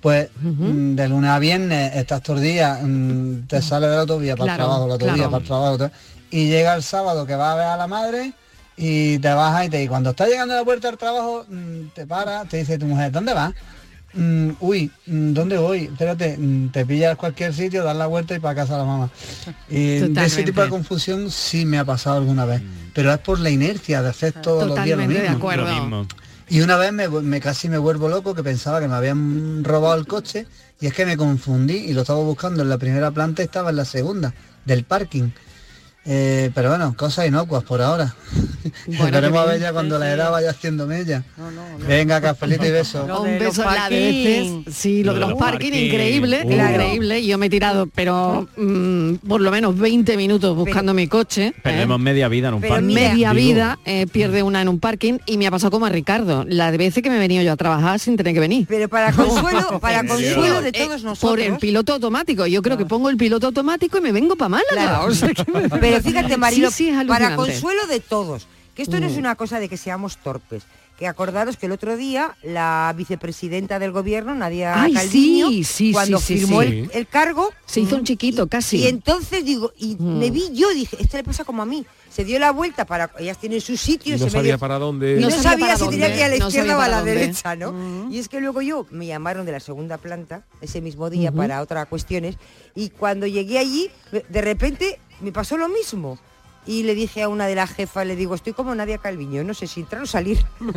Pues 0.00 0.28
mm, 0.40 0.94
de 0.94 1.08
lunes 1.08 1.30
a 1.30 1.38
viernes 1.38 1.94
estás 1.96 2.22
todos 2.22 2.38
los 2.40 2.44
días, 2.44 2.78
mm, 2.82 3.46
te 3.48 3.60
sales 3.62 3.88
de 3.90 3.96
la 3.96 4.02
autovía 4.02 4.36
para 4.36 4.54
Claro, 4.54 4.62
el 4.62 4.66
trabajo, 4.68 4.86
la 4.86 4.92
autovía 4.94 5.14
claro. 5.14 5.30
para 5.30 5.40
el 5.42 5.46
trabajo, 5.48 5.90
y 6.30 6.48
llega 6.48 6.74
el 6.74 6.82
sábado 6.82 7.26
que 7.26 7.34
vas 7.34 7.52
a 7.54 7.56
ver 7.56 7.66
a 7.66 7.76
la 7.76 7.86
madre 7.86 8.32
y 8.76 9.18
te 9.18 9.32
bajas 9.32 9.66
y 9.66 9.70
te 9.70 9.82
y 9.82 9.88
cuando 9.88 10.10
estás 10.10 10.28
llegando 10.28 10.54
a 10.54 10.58
la 10.58 10.64
puerta 10.64 10.88
del 10.88 10.98
trabajo 10.98 11.46
mm, 11.48 11.86
te 11.94 12.06
para, 12.06 12.44
te 12.44 12.58
dice 12.58 12.78
tu 12.78 12.86
mujer, 12.86 13.10
¿dónde 13.10 13.32
vas? 13.32 13.54
Mm, 14.12 14.50
uy, 14.60 14.90
¿dónde 15.06 15.58
voy? 15.58 15.84
Espérate, 15.84 16.38
te 16.72 16.86
pillas 16.86 17.16
cualquier 17.16 17.52
sitio, 17.52 17.82
das 17.84 17.96
la 17.96 18.06
vuelta 18.06 18.34
y 18.34 18.38
para 18.38 18.54
casa 18.54 18.76
a 18.76 18.78
la 18.78 18.84
mamá. 18.84 19.10
Y 19.68 19.98
de 19.98 20.24
ese 20.24 20.42
tipo 20.42 20.62
de 20.62 20.68
confusión 20.68 21.30
sí 21.30 21.64
me 21.66 21.78
ha 21.78 21.84
pasado 21.84 22.16
alguna 22.16 22.44
vez, 22.44 22.62
pero 22.94 23.12
es 23.12 23.18
por 23.18 23.38
la 23.40 23.50
inercia 23.50 24.02
de 24.02 24.08
hacer 24.10 24.32
todos 24.34 24.66
los 24.68 24.76
días 24.84 24.96
lo 24.96 25.02
Totalmente 25.04 25.20
mismo. 25.20 25.30
de 25.30 25.36
acuerdo. 25.36 25.66
Lo 25.66 25.80
mismo. 25.80 26.06
Y 26.48 26.60
una 26.60 26.76
vez 26.76 26.92
me, 26.92 27.40
casi 27.40 27.68
me 27.68 27.78
vuelvo 27.78 28.08
loco 28.08 28.34
que 28.34 28.44
pensaba 28.44 28.80
que 28.80 28.86
me 28.86 28.94
habían 28.94 29.64
robado 29.64 29.96
el 29.96 30.06
coche 30.06 30.46
y 30.80 30.86
es 30.86 30.94
que 30.94 31.04
me 31.04 31.16
confundí 31.16 31.74
y 31.74 31.92
lo 31.92 32.02
estaba 32.02 32.20
buscando 32.20 32.62
en 32.62 32.68
la 32.68 32.78
primera 32.78 33.10
planta 33.10 33.42
y 33.42 33.46
estaba 33.46 33.70
en 33.70 33.76
la 33.76 33.84
segunda 33.84 34.32
del 34.64 34.84
parking. 34.84 35.30
Eh, 36.08 36.50
pero 36.54 36.68
bueno, 36.70 36.94
cosas 36.96 37.26
inocuas 37.26 37.64
por 37.64 37.82
ahora. 37.82 38.14
Bueno, 38.86 39.04
Esperemos 39.06 39.38
a 39.42 39.44
ver 39.46 39.60
ya 39.60 39.72
cuando 39.72 39.98
la 39.98 40.12
edad 40.12 40.30
vaya 40.30 40.50
haciendo 40.50 40.86
mella. 40.86 41.24
Venga, 41.86 42.20
cafelito 42.20 42.64
y 42.64 42.70
beso. 42.70 43.04
Un 43.22 43.38
beso 43.40 43.64
la 43.64 43.88
de 43.88 43.96
veces. 44.64 44.74
Sí, 44.76 45.02
lo 45.02 45.14
de 45.14 45.20
los 45.20 45.34
parking, 45.34 45.72
increíble, 45.72 46.42
Uh. 46.44 46.52
increíble. 46.52 47.26
Yo 47.26 47.38
me 47.38 47.46
he 47.46 47.50
tirado, 47.50 47.88
pero 47.92 48.48
mm, 48.56 49.14
por 49.26 49.40
lo 49.40 49.50
menos 49.50 49.76
20 49.76 50.16
minutos 50.16 50.54
buscando 50.56 50.94
mi 50.94 51.08
coche. 51.08 51.46
¿eh? 51.48 51.54
Perdemos 51.62 51.98
media 51.98 52.28
vida 52.28 52.48
en 52.48 52.54
un 52.54 52.60
parque. 52.62 52.82
media 52.82 53.30
Digo, 53.32 53.34
vida 53.34 53.78
eh, 53.84 54.06
pierde 54.06 54.44
una 54.44 54.62
en 54.62 54.68
un 54.68 54.78
parking 54.78 55.18
y 55.26 55.38
me 55.38 55.46
ha 55.48 55.50
pasado 55.50 55.72
como 55.72 55.86
a 55.86 55.88
Ricardo. 55.88 56.44
La 56.46 56.70
de 56.70 56.78
veces 56.78 57.02
que 57.02 57.10
me 57.10 57.16
he 57.16 57.20
venido 57.20 57.42
yo 57.42 57.50
a 57.52 57.56
trabajar 57.56 57.98
sin 57.98 58.16
tener 58.16 58.32
que 58.32 58.40
venir. 58.40 58.66
Pero 58.68 58.88
para 58.88 59.10
consuelo, 59.12 59.78
para 59.80 60.00
¿En 60.00 60.06
consuelo 60.08 60.62
de 60.62 60.68
Eh, 60.68 60.72
todos 60.72 61.00
Por 61.02 61.10
nosotros. 61.10 61.46
el 61.46 61.56
piloto 61.56 61.94
automático. 61.94 62.46
Yo 62.46 62.62
creo 62.62 62.76
que 62.76 62.86
pongo 62.86 63.10
el 63.10 63.16
piloto 63.16 63.48
automático 63.48 63.98
y 63.98 64.00
me 64.02 64.12
vengo 64.12 64.36
para 64.36 64.50
Málaga. 64.50 64.70
Claro. 64.72 65.06
O 65.16 65.18
sea 65.18 65.30
que 65.32 65.44
me- 65.50 65.68
Pero 66.02 66.14
fíjate, 66.16 66.36
Marilo, 66.36 66.70
Sí, 66.70 66.84
sí, 66.84 66.88
es 66.90 67.04
para 67.06 67.36
consuelo 67.36 67.86
de 67.86 68.00
todos, 68.00 68.46
que 68.74 68.82
esto 68.82 68.98
no 69.00 69.06
es 69.06 69.14
Mm. 69.14 69.18
una 69.18 69.34
cosa 69.36 69.60
de 69.60 69.68
que 69.68 69.76
seamos 69.76 70.16
torpes. 70.18 70.62
Que 70.98 71.06
acordaros 71.06 71.58
que 71.58 71.66
el 71.66 71.72
otro 71.72 71.94
día 71.98 72.34
la 72.42 72.94
vicepresidenta 72.96 73.78
del 73.78 73.92
gobierno, 73.92 74.34
Nadia 74.34 74.80
Ay, 74.82 74.94
Calviño, 74.94 75.48
sí, 75.62 75.92
cuando 75.92 76.18
firmó. 76.18 76.62
El, 76.62 76.90
el 76.94 77.06
cargo, 77.06 77.52
Se 77.66 77.80
hizo 77.80 77.96
un 77.96 78.04
chiquito, 78.04 78.44
y- 78.44 78.48
casi. 78.48 78.76
Y 78.78 78.86
entonces 78.86 79.44
digo, 79.44 79.72
y 79.76 79.96
Mm. 79.98 80.18
me 80.18 80.30
vi 80.30 80.48
yo, 80.54 80.70
dije, 80.72 80.96
esto 80.98 81.18
le 81.18 81.24
pasa 81.24 81.44
como 81.44 81.60
a 81.62 81.66
mí. 81.66 81.84
Se 82.16 82.24
dio 82.24 82.38
la 82.38 82.50
vuelta 82.50 82.86
para, 82.86 83.10
ellas 83.18 83.36
tienen 83.36 83.60
su 83.60 83.76
sitio, 83.76 84.14
Y 84.14 84.18
se 84.18 84.24
no 84.24 84.30
medio- 84.30 84.38
sabía 84.40 84.56
para 84.58 84.78
dónde. 84.78 85.16
y 85.18 85.20
no, 85.20 85.28
No 85.28 85.36
sabía 85.42 85.76
si 85.76 85.86
tenía 85.90 86.08
que 86.10 86.16
ir 86.16 86.24
a 86.24 86.28
la 86.28 86.36
no 86.38 86.48
izquierda 86.48 86.78
o 86.78 86.80
a 86.80 86.88
la 86.88 86.96
dónde. 86.96 87.14
derecha, 87.14 87.54
¿no? 87.56 88.08
Y 88.10 88.18
es 88.18 88.28
que 88.30 88.40
luego 88.40 88.62
yo 88.62 88.86
me 88.90 89.04
llamaron 89.06 89.44
de 89.44 89.52
la 89.52 89.60
segunda 89.60 89.98
planta 89.98 90.42
ese 90.62 90.80
mismo 90.80 91.10
día 91.10 91.30
para 91.30 91.60
otras 91.60 91.86
cuestiones 91.88 92.36
y 92.74 92.88
cuando 92.88 93.26
llegué 93.26 93.58
allí, 93.58 93.90
de 94.30 94.40
repente 94.40 94.98
me 95.20 95.30
pasó 95.30 95.58
lo 95.58 95.68
mismo. 95.68 96.18
Y 96.66 96.82
le 96.82 96.94
dije 96.96 97.22
a 97.22 97.28
una 97.28 97.46
de 97.46 97.54
las 97.54 97.70
jefas, 97.72 98.04
le 98.06 98.16
digo, 98.16 98.34
estoy 98.34 98.52
como 98.52 98.74
Nadia 98.74 98.98
Calviño, 98.98 99.44
no 99.44 99.54
sé 99.54 99.66
si 99.68 99.80
entrar 99.80 100.02
o 100.02 100.06
salir. 100.06 100.44
no 100.60 100.72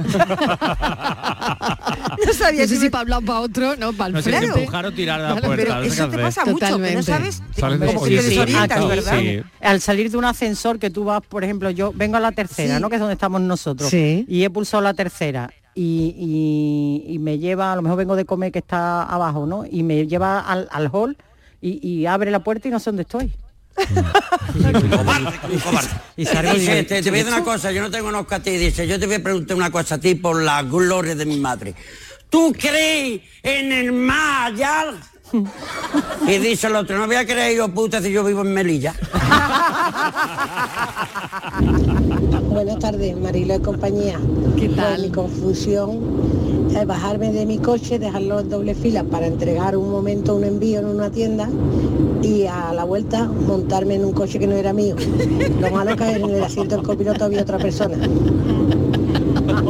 sabía 2.34 2.62
No 2.64 2.68
sé 2.68 2.76
si 2.78 2.84
me- 2.86 2.92
para 2.92 3.02
hablar 3.02 3.24
para 3.24 3.40
otro, 3.40 3.76
no, 3.76 3.94
para 3.94 4.08
el 4.10 4.14
No 4.14 4.22
sé 4.22 4.32
si 4.32 4.38
frente. 4.38 4.60
empujar 4.60 4.86
o 4.86 4.92
tirar 4.92 5.20
a 5.20 5.24
la 5.24 5.30
Claro, 5.34 5.48
puerta. 5.48 5.64
pero 5.66 5.76
no 5.76 5.82
eso 5.84 6.10
te 6.10 6.18
pasa 6.20 6.46
mucho, 6.46 6.78
que 6.80 6.96
no 6.96 7.04
sabes, 7.04 7.42
te- 7.56 7.62
Sales 7.62 7.80
desorientas, 7.80 8.72
aquí, 8.78 8.88
¿verdad? 8.88 9.20
sí. 9.20 9.42
Al 9.62 9.82
salir 9.82 10.12
de 10.12 10.18
un 10.18 10.26
ascensor 10.26 10.80
que 10.80 10.90
tú 10.90 11.04
vas, 11.06 11.22
por 11.28 11.44
ejemplo, 11.44 11.70
yo 11.72 11.92
vengo 11.96 12.18
a 12.18 12.20
la 12.20 12.32
tercera, 12.32 12.76
Sí. 12.76 12.82
¿no? 12.82 12.90
Que 12.90 12.96
es 12.96 13.00
donde 13.02 13.14
estamos 13.14 13.42
nosotros. 13.42 13.90
Sí. 13.90 14.26
Y 14.28 14.44
he 14.44 14.50
pulsado 14.50 14.84
la 14.84 14.94
tercera. 14.94 15.50
Y, 15.76 16.16
y- 17.08 17.14
y 17.14 17.20
me 17.20 17.38
lleva, 17.40 17.74
a 17.74 17.76
lo 17.76 17.82
mejor 17.82 17.98
vengo 17.98 18.16
de 18.16 18.26
comer 18.26 18.52
que 18.52 18.60
está 18.60 19.04
abajo, 19.04 19.46
¿no? 19.46 19.64
Y 19.70 19.84
me 19.84 20.08
lleva 20.08 20.40
al, 20.42 20.68
al 20.72 20.90
hall 20.92 21.18
y, 21.62 21.86
y 21.88 22.06
abre 22.06 22.32
la 22.32 22.40
puerta 22.44 22.68
y 22.68 22.72
no 22.72 22.80
sé 22.80 22.90
dónde 22.90 23.04
estoy. 23.04 23.32
Y 26.18 26.26
Dice, 26.26 26.84
te, 26.84 27.02
te 27.02 27.10
voy 27.10 27.20
a 27.20 27.24
decir 27.24 27.34
una 27.34 27.44
cosa, 27.44 27.72
yo 27.72 27.82
no 27.82 27.90
tengo 27.90 28.10
unos 28.10 28.32
a 28.32 28.40
ti, 28.40 28.52
dice, 28.52 28.88
yo 28.88 29.00
te 29.00 29.06
voy 29.06 29.16
a 29.16 29.24
preguntar 29.24 29.56
una 29.56 29.72
cosa 29.72 29.96
a 29.96 29.98
ti 30.00 30.16
por 30.16 30.42
la 30.42 30.64
gloria 30.64 31.16
de 31.16 31.26
mi 31.26 31.38
madre. 31.38 31.74
¿Tú 32.30 32.54
crees 32.58 33.22
en 33.42 33.72
el 33.72 33.92
más 33.92 34.52
allá? 34.52 34.94
Y 36.28 36.38
dice 36.38 36.68
el 36.68 36.76
otro, 36.76 36.98
no 36.98 37.08
voy 37.08 37.16
a 37.16 37.26
creer 37.26 37.56
yo 37.58 37.70
puta 37.70 38.02
si 38.02 38.12
yo 38.12 38.24
vivo 38.24 38.42
en 38.42 38.54
Melilla. 38.54 38.94
Buenas 42.50 42.80
tardes, 42.80 43.18
Marilo 43.18 43.56
y 43.56 43.60
compañía. 43.60 44.20
¿Qué 44.58 44.66
Pues 44.68 44.76
tal? 44.76 45.02
mi 45.02 45.10
confusión 45.10 46.00
es 46.76 46.86
bajarme 46.86 47.32
de 47.32 47.46
mi 47.46 47.58
coche, 47.58 48.00
dejarlo 48.00 48.40
en 48.42 48.50
doble 48.50 48.76
fila 48.76 49.04
para 49.04 49.28
entregar 49.28 49.78
un 49.78 49.90
momento 49.92 50.36
un 50.36 50.44
envío 50.44 50.80
en 50.80 50.86
una 50.88 51.10
tienda 51.10 51.50
y 52.22 52.46
a 52.46 52.74
la 52.74 52.84
vuelta 52.84 53.26
montarme 53.26 53.96
en 53.96 54.06
un 54.06 54.12
coche 54.14 54.40
que 54.40 54.48
no 54.48 54.56
era 54.56 54.74
mío. 54.74 54.96
Lo 55.60 55.72
malo 55.72 55.96
que 55.96 56.10
en 56.12 56.30
el 56.30 56.44
asiento 56.44 56.76
del 56.76 56.86
copiloto 56.86 57.26
había 57.26 57.42
otra 57.42 57.58
persona. 57.58 57.98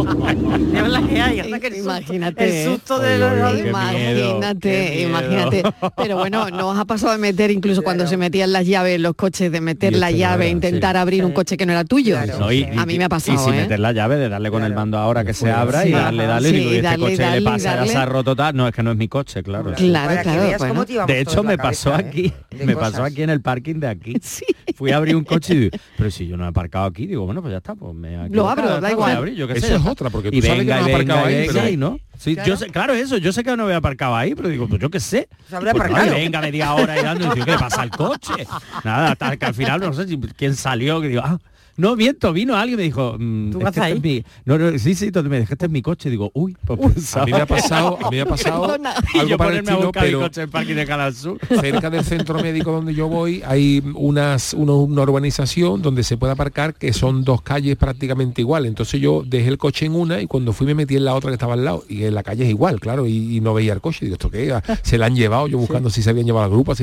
Es 0.03 0.87
la 0.89 1.01
que 1.07 1.21
hay, 1.21 1.39
anda 1.39 1.59
que 1.59 1.67
el 1.67 1.73
susto- 1.75 1.89
Imagínate. 1.89 2.63
El 2.63 2.69
susto 2.71 2.99
de 2.99 3.17
los- 3.17 3.59
Imagínate, 3.59 4.91
miedo, 4.95 5.09
imagínate. 5.09 5.63
Pero 5.97 6.17
bueno, 6.17 6.49
nos 6.49 6.77
ha 6.77 6.85
pasado 6.85 7.11
de 7.13 7.17
meter, 7.19 7.51
incluso 7.51 7.81
cuando 7.81 8.07
se 8.07 8.17
metían 8.17 8.51
las 8.51 8.65
llaves 8.65 8.95
en 8.95 9.03
los 9.03 9.15
coches, 9.15 9.51
de 9.51 9.61
meter 9.61 9.95
la 9.95 10.07
este 10.09 10.19
llave, 10.19 10.45
era, 10.45 10.51
intentar 10.51 10.95
sí. 10.95 10.99
abrir 10.99 11.25
un 11.25 11.31
coche 11.31 11.57
que 11.57 11.65
no 11.65 11.71
era 11.71 11.83
tuyo. 11.83 12.17
No, 12.39 12.51
y- 12.51 12.63
a 12.63 12.85
mí 12.85 12.97
me 12.97 13.05
ha 13.05 13.09
pasado, 13.09 13.35
Y 13.39 13.43
sin 13.43 13.53
¿eh? 13.53 13.61
meter 13.61 13.79
la 13.79 13.91
llave, 13.91 14.17
de 14.17 14.29
darle 14.29 14.51
con 14.51 14.63
el 14.63 14.73
mando 14.73 14.97
ahora 14.97 15.23
que 15.23 15.33
se 15.33 15.51
abra 15.51 15.85
y 15.87 15.91
darle, 15.91 16.25
darle. 16.25 16.49
Sí, 16.49 16.55
y 16.55 16.59
digo, 16.59 16.71
y 16.71 16.75
este 16.75 16.81
darle, 16.87 17.05
coche 17.05 17.17
darle, 17.23 17.39
le 17.39 17.45
pasa, 17.45 17.57
ya 17.63 17.75
darle. 17.77 17.91
se 17.91 17.97
ha 17.97 18.05
roto 18.05 18.35
tal. 18.35 18.55
No, 18.55 18.67
es 18.67 18.75
que 18.75 18.83
no 18.83 18.91
es 18.91 18.97
mi 18.97 19.07
coche, 19.07 19.43
claro. 19.43 19.73
Claro, 19.73 20.21
claro. 20.21 21.05
De 21.07 21.19
hecho, 21.21 21.43
la 21.43 21.49
me 21.49 21.57
pasó 21.57 21.91
¿eh? 21.91 21.95
aquí, 21.95 22.33
me 22.65 22.75
pasó 22.75 23.03
aquí 23.03 23.21
en 23.23 23.29
el 23.29 23.41
parking 23.41 23.75
de 23.75 23.87
aquí. 23.87 24.15
Fui 24.75 24.91
a 24.91 24.97
abrir 24.97 25.15
un 25.15 25.23
coche 25.25 25.53
y 25.53 25.57
digo, 25.57 25.77
pero 25.97 26.09
si 26.11 26.27
yo 26.27 26.37
no 26.37 26.45
he 26.45 26.47
aparcado 26.47 26.85
aquí, 26.85 27.05
digo, 27.05 27.25
bueno, 27.25 27.41
pues 27.41 27.51
ya 27.51 27.57
está, 27.57 27.75
pues 27.75 27.93
me 27.93 28.29
Lo 28.29 28.49
abro, 28.49 28.79
da 28.79 28.87
a 28.87 28.91
igual. 28.91 29.35
yo 29.35 29.47
qué 29.47 29.59
sé. 29.59 29.77
Otra, 29.89 30.09
porque 30.09 30.29
y 30.31 30.41
tú 30.41 30.47
sabes 30.47 30.59
que 30.63 30.65
venga, 30.65 30.75
no 30.75 30.81
has 30.81 30.87
y 30.87 30.91
aparcado 30.93 31.25
venga, 31.25 31.37
ahí, 31.39 31.43
y 31.43 31.47
pero- 31.47 31.59
venga, 31.59 31.69
y 31.71 31.77
no. 31.77 31.99
Sí, 32.17 32.37
yo 32.45 32.57
sé, 32.57 32.67
claro 32.67 32.93
eso, 32.93 33.15
yo 33.17 33.31
sé 33.31 33.43
que 33.45 33.55
no 33.55 33.63
había 33.63 33.77
aparcado 33.77 34.13
ahí, 34.15 34.35
pero 34.35 34.49
digo, 34.49 34.67
pues 34.67 34.81
yo 34.81 34.89
qué 34.89 34.99
sé. 34.99 35.29
Se 35.49 35.55
habrá 35.55 35.71
Pues, 35.71 35.85
aparcado. 35.85 36.15
ay, 36.15 36.21
venga, 36.23 36.41
media 36.41 36.73
hora 36.73 36.99
y 36.99 37.03
dando, 37.03 37.25
y 37.27 37.29
digo, 37.33 37.45
¿qué 37.45 37.51
le 37.51 37.57
pasa 37.57 37.81
al 37.81 37.91
coche? 37.91 38.45
Nada, 38.83 39.11
hasta 39.13 39.37
que 39.37 39.45
al 39.45 39.53
final 39.53 39.79
no 39.79 39.93
sé 39.93 40.05
si 40.07 40.17
quién 40.35 40.55
salió, 40.55 40.99
que 40.99 41.07
digo, 41.07 41.21
ah, 41.23 41.39
No, 41.79 41.95
miento, 41.95 42.33
vino 42.33 42.55
alguien 42.55 42.75
y 42.75 42.77
me 42.77 42.83
dijo, 42.83 43.15
mm, 43.17 43.51
¿Tú 43.51 43.57
es 43.59 43.63
vas 43.63 43.75
este 43.77 43.81
ahí? 43.85 43.93
es 43.93 44.03
mi... 44.03 44.23
No, 44.45 44.57
no, 44.57 44.77
sí, 44.77 44.95
sí, 44.95 45.05
entonces 45.05 45.29
me 45.29 45.39
dije, 45.39 45.53
este 45.53 45.65
es 45.65 45.71
mi 45.71 45.81
coche. 45.81 46.09
Digo, 46.09 46.29
uy, 46.33 46.55
pues 46.65 47.15
A 47.15 47.25
mí 47.25 47.31
me 47.31 47.37
ha 47.41 47.45
pasado, 47.45 47.97
a 48.05 48.09
mí 48.11 48.17
me 48.17 48.21
ha 48.21 48.25
pasado 48.25 48.61
Perdona. 48.67 48.93
algo 48.93 49.03
para 49.13 49.21
el 49.25 49.37
ponerme 49.37 49.57
a 49.57 49.59
estilo, 49.59 49.79
buscar 49.87 50.03
mi 50.03 50.09
pero 50.09 50.19
coche 50.19 50.41
en 50.41 50.49
parking 50.51 50.75
de 50.75 50.85
Canal 50.85 51.15
Sur. 51.15 51.39
cerca 51.61 51.89
del 51.89 52.03
centro 52.03 52.39
médico 52.41 52.71
donde 52.71 52.93
yo 52.93 53.07
voy 53.07 53.41
hay 53.45 53.81
unas 53.95 54.53
uno- 54.53 54.79
una 54.79 55.01
urbanización 55.03 55.81
donde 55.81 56.03
se 56.03 56.17
puede 56.17 56.33
aparcar 56.33 56.73
que 56.73 56.91
son 56.93 57.23
dos 57.23 57.41
calles 57.41 57.77
prácticamente 57.77 58.41
iguales. 58.41 58.69
Entonces 58.69 58.99
yo 58.99 59.23
dejé 59.25 59.47
el 59.49 59.57
coche 59.57 59.85
en 59.85 59.95
una 59.95 60.21
y 60.21 60.27
cuando 60.27 60.53
fui 60.53 60.67
me 60.67 60.75
metí 60.75 60.95
en 60.97 61.05
la 61.05 61.15
otra 61.15 61.29
que 61.29 61.35
estaba 61.35 61.53
al 61.53 61.63
lado 61.63 61.85
y 61.87 62.03
en 62.03 62.13
la 62.13 62.23
calle 62.23 62.43
es 62.43 62.49
igual, 62.49 62.79
claro, 62.79 63.07
y, 63.07 63.37
y 63.37 63.41
no 63.41 63.53
veía 63.53 63.73
el 63.73 63.81
coche. 63.81 63.99
Digo, 64.05 64.13
¿esto 64.15 64.29
qué? 64.29 64.45
era? 64.45 64.61
Se 64.83 64.97
la 64.97 65.05
han 65.05 65.15
llevado, 65.15 65.47
yo 65.47 65.57
buscando 65.57 65.89
si 65.89 66.01
se 66.03 66.09
habían 66.09 66.25
llevado 66.25 66.45
al 66.45 66.51
grupo, 66.51 66.73